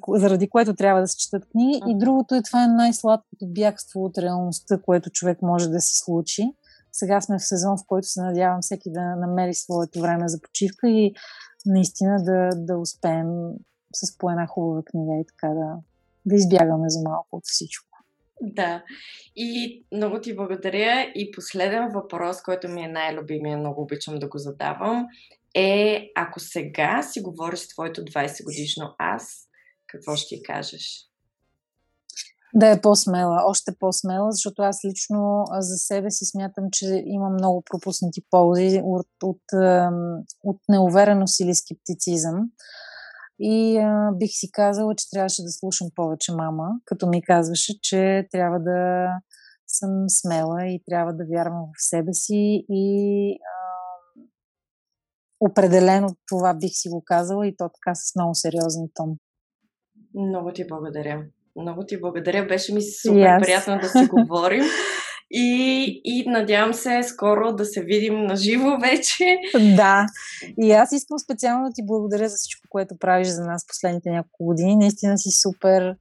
заради 0.09 0.49
което 0.49 0.75
трябва 0.75 1.01
да 1.01 1.07
се 1.07 1.17
четат 1.17 1.49
книги. 1.51 1.81
И 1.87 1.97
другото 1.97 2.35
е 2.35 2.43
това 2.43 2.63
е 2.63 2.67
най-сладкото 2.67 3.47
бягство 3.47 4.05
от 4.05 4.17
реалността, 4.17 4.81
което 4.81 5.09
човек 5.09 5.41
може 5.41 5.67
да 5.67 5.81
си 5.81 5.97
случи. 5.97 6.53
Сега 6.91 7.21
сме 7.21 7.37
в 7.39 7.47
сезон, 7.47 7.77
в 7.77 7.87
който 7.87 8.07
се 8.07 8.21
надявам 8.21 8.61
всеки 8.61 8.91
да 8.91 9.01
намери 9.15 9.53
своето 9.53 10.01
време 10.01 10.27
за 10.27 10.41
почивка 10.41 10.89
и 10.89 11.13
наистина 11.65 12.23
да, 12.23 12.49
да 12.55 12.77
успеем 12.77 13.27
с 13.95 14.17
по 14.17 14.29
една 14.29 14.47
хубава 14.47 14.81
книга 14.85 15.21
и 15.21 15.25
така 15.25 15.47
да, 15.47 15.75
да 16.25 16.35
избягаме 16.35 16.89
за 16.89 16.99
малко 17.09 17.27
от 17.31 17.43
всичко. 17.45 17.89
Да. 18.41 18.83
И 19.35 19.83
много 19.91 20.21
ти 20.21 20.35
благодаря. 20.35 21.11
И 21.15 21.31
последен 21.31 21.89
въпрос, 21.93 22.41
който 22.41 22.69
ми 22.69 22.83
е 22.83 22.87
най-любимия, 22.87 23.57
много 23.57 23.81
обичам 23.81 24.19
да 24.19 24.27
го 24.27 24.37
задавам, 24.37 25.07
е 25.55 26.11
ако 26.15 26.39
сега 26.39 27.03
си 27.03 27.21
говориш 27.21 27.59
с 27.59 27.67
твоето 27.67 28.01
20 28.01 28.43
годишно 28.43 28.95
аз, 28.97 29.47
какво 29.87 30.15
ще 30.15 30.35
ти 30.35 30.43
кажеш? 30.43 31.08
Да 32.53 32.69
е 32.69 32.81
по-смела, 32.81 33.43
още 33.45 33.75
по-смела, 33.79 34.31
защото 34.31 34.61
аз 34.61 34.85
лично 34.85 35.45
за 35.59 35.77
себе 35.77 36.11
си 36.11 36.25
смятам, 36.25 36.65
че 36.71 37.03
има 37.05 37.29
много 37.29 37.63
пропуснати 37.71 38.21
ползи 38.31 38.81
от, 38.83 39.07
от, 39.23 39.41
от 40.43 40.57
неувереност 40.69 41.39
или 41.39 41.55
скептицизъм. 41.55 42.49
И 43.39 43.77
а, 43.77 44.11
бих 44.15 44.29
си 44.33 44.51
казала, 44.51 44.95
че 44.95 45.09
трябваше 45.09 45.43
да 45.43 45.49
слушам 45.49 45.87
повече 45.95 46.31
мама, 46.31 46.69
като 46.85 47.07
ми 47.07 47.23
казваше, 47.23 47.73
че 47.81 48.27
трябва 48.31 48.59
да 48.59 49.07
съм 49.67 50.09
смела 50.09 50.65
и 50.65 50.83
трябва 50.85 51.13
да 51.13 51.25
вярвам 51.25 51.65
в 51.77 51.83
себе 51.83 52.13
си 52.13 52.65
и 52.69 53.31
а, 53.33 53.59
определено 55.39 56.07
това 56.27 56.53
бих 56.53 56.71
си 56.73 56.89
го 56.89 57.03
казала 57.05 57.47
и 57.47 57.55
то 57.57 57.69
така 57.69 57.95
с 57.95 58.15
много 58.15 58.35
сериозен 58.35 58.89
тон. 58.93 59.17
Много 60.15 60.51
ти 60.53 60.67
благодаря. 60.67 61.25
Много 61.61 61.85
ти 61.87 61.99
благодаря. 62.01 62.45
Беше 62.45 62.73
ми 62.73 62.81
супер 62.81 63.19
yes. 63.19 63.43
приятно 63.43 63.79
да 63.81 63.89
си 63.89 64.05
говорим. 64.05 64.63
И, 65.31 66.01
и 66.03 66.29
надявам 66.29 66.73
се 66.73 67.03
скоро 67.03 67.53
да 67.53 67.65
се 67.65 67.81
видим 67.83 68.25
на 68.25 68.35
живо 68.35 68.77
вече. 68.77 69.37
Да. 69.75 70.05
И 70.57 70.71
аз 70.71 70.91
искам 70.91 71.19
специално 71.19 71.65
да 71.67 71.73
ти 71.73 71.85
благодаря 71.85 72.29
за 72.29 72.35
всичко, 72.37 72.67
което 72.69 72.97
правиш 72.99 73.27
за 73.27 73.41
нас 73.41 73.67
последните 73.67 74.09
няколко 74.09 74.45
години. 74.45 74.75
Наистина 74.75 75.17
си 75.17 75.29
супер 75.41 75.95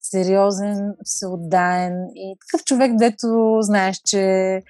сериозен, 0.00 0.94
всеотдаен 1.04 1.94
и 2.14 2.36
такъв 2.40 2.64
човек, 2.64 2.92
дето 2.98 3.58
знаеш, 3.60 4.00
че 4.04 4.62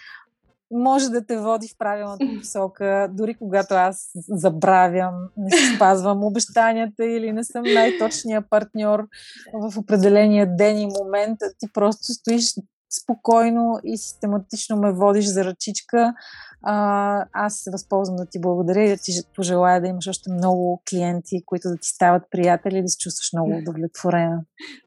може 0.76 1.08
да 1.08 1.26
те 1.26 1.38
води 1.38 1.68
в 1.68 1.78
правилната 1.78 2.26
посока, 2.38 3.08
дори 3.12 3.34
когато 3.34 3.74
аз 3.74 4.10
забравям, 4.28 5.14
не 5.36 5.50
си 5.50 5.74
спазвам 5.76 6.24
обещанията 6.24 7.04
или 7.04 7.32
не 7.32 7.44
съм 7.44 7.62
най-точният 7.74 8.44
партньор 8.50 9.06
в 9.52 9.78
определения 9.78 10.56
ден 10.56 10.78
и 10.78 10.86
момент, 10.86 11.38
ти 11.58 11.66
просто 11.72 12.12
стоиш 12.12 12.54
спокойно 12.90 13.80
и 13.84 13.98
систематично 13.98 14.76
ме 14.76 14.92
водиш 14.92 15.24
за 15.24 15.44
ръчичка. 15.44 16.14
А, 16.62 17.24
аз 17.32 17.54
се 17.56 17.70
възползвам 17.70 18.16
да 18.16 18.26
ти 18.26 18.40
благодаря 18.40 18.84
и 18.84 18.88
да 18.88 18.96
ти 18.96 19.12
пожелая 19.36 19.80
да 19.80 19.86
имаш 19.86 20.08
още 20.08 20.32
много 20.32 20.82
клиенти, 20.90 21.42
които 21.46 21.68
да 21.68 21.76
ти 21.76 21.88
стават 21.88 22.22
приятели 22.30 22.78
и 22.78 22.82
да 22.82 22.88
се 22.88 22.98
чувстваш 22.98 23.32
много 23.32 23.58
удовлетворена. 23.58 24.40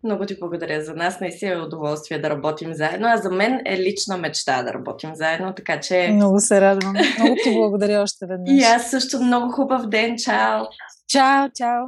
Много 0.03 0.25
ти 0.25 0.39
благодаря. 0.39 0.83
За 0.83 0.93
нас 0.93 1.19
наистина 1.19 1.53
е 1.53 1.61
удоволствие 1.61 2.21
да 2.21 2.29
работим 2.29 2.73
заедно, 2.73 3.07
а 3.07 3.17
за 3.17 3.29
мен 3.29 3.61
е 3.65 3.77
лична 3.77 4.17
мечта 4.17 4.63
да 4.63 4.73
работим 4.73 5.15
заедно, 5.15 5.53
така 5.55 5.79
че... 5.79 6.09
Много 6.13 6.39
се 6.39 6.61
радвам. 6.61 6.95
Много 7.19 7.35
ти 7.43 7.53
благодаря 7.53 8.01
още 8.01 8.25
веднъж. 8.25 8.49
И 8.51 8.63
аз 8.63 8.89
също 8.89 9.19
много 9.19 9.51
хубав 9.51 9.89
ден. 9.89 10.15
Чао! 10.17 10.65
Чао, 11.07 11.49
чао! 11.55 11.85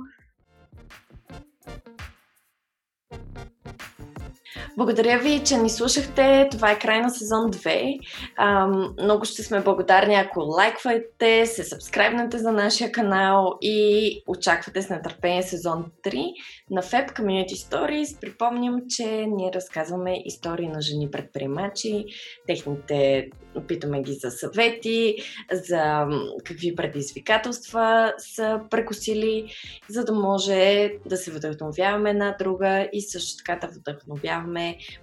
Благодаря 4.77 5.19
ви, 5.19 5.41
че 5.45 5.57
ни 5.57 5.69
слушахте. 5.69 6.47
Това 6.51 6.71
е 6.71 6.79
край 6.79 7.01
на 7.01 7.09
сезон 7.09 7.51
2. 7.51 7.99
Ам, 8.37 8.95
много 9.01 9.25
ще 9.25 9.43
сме 9.43 9.61
благодарни, 9.61 10.15
ако 10.15 10.39
лайквате, 10.39 11.45
се 11.45 11.63
сабскрайбнете 11.63 12.37
за 12.37 12.51
нашия 12.51 12.91
канал 12.91 13.57
и 13.61 14.23
очаквате 14.27 14.81
с 14.81 14.89
нетърпение 14.89 15.43
сезон 15.43 15.85
3 16.03 16.33
на 16.69 16.81
FEB 16.81 17.19
Community 17.19 17.53
Stories. 17.53 18.19
Припомням, 18.21 18.81
че 18.89 19.05
ние 19.05 19.51
разказваме 19.55 20.21
истории 20.25 20.67
на 20.67 20.81
жени 20.81 21.11
предприемачи, 21.11 22.05
техните, 22.47 23.29
питаме 23.67 24.01
ги 24.01 24.13
за 24.13 24.31
съвети, 24.31 25.15
за 25.51 26.07
какви 26.45 26.75
предизвикателства 26.75 28.13
са 28.17 28.61
прекусили, 28.69 29.53
за 29.89 30.05
да 30.05 30.13
може 30.13 30.91
да 31.05 31.17
се 31.17 31.31
вдъхновяваме 31.31 32.09
една 32.09 32.35
друга 32.39 32.89
и 32.93 33.01
също 33.01 33.37
така 33.37 33.67
да 33.67 33.73
вдъхновяваме 33.73 34.40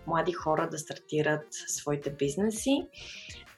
млади 0.07 0.33
хора 0.33 0.69
да 0.71 0.79
стартират 0.79 1.47
своите 1.51 2.11
бизнеси. 2.11 2.87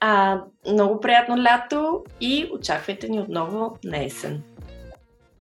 А, 0.00 0.42
много 0.66 1.00
приятно 1.00 1.36
лято 1.36 2.04
и 2.20 2.50
очаквайте 2.52 3.08
ни 3.08 3.18
отново 3.18 3.78
на 3.84 3.96
есен. 3.96 4.42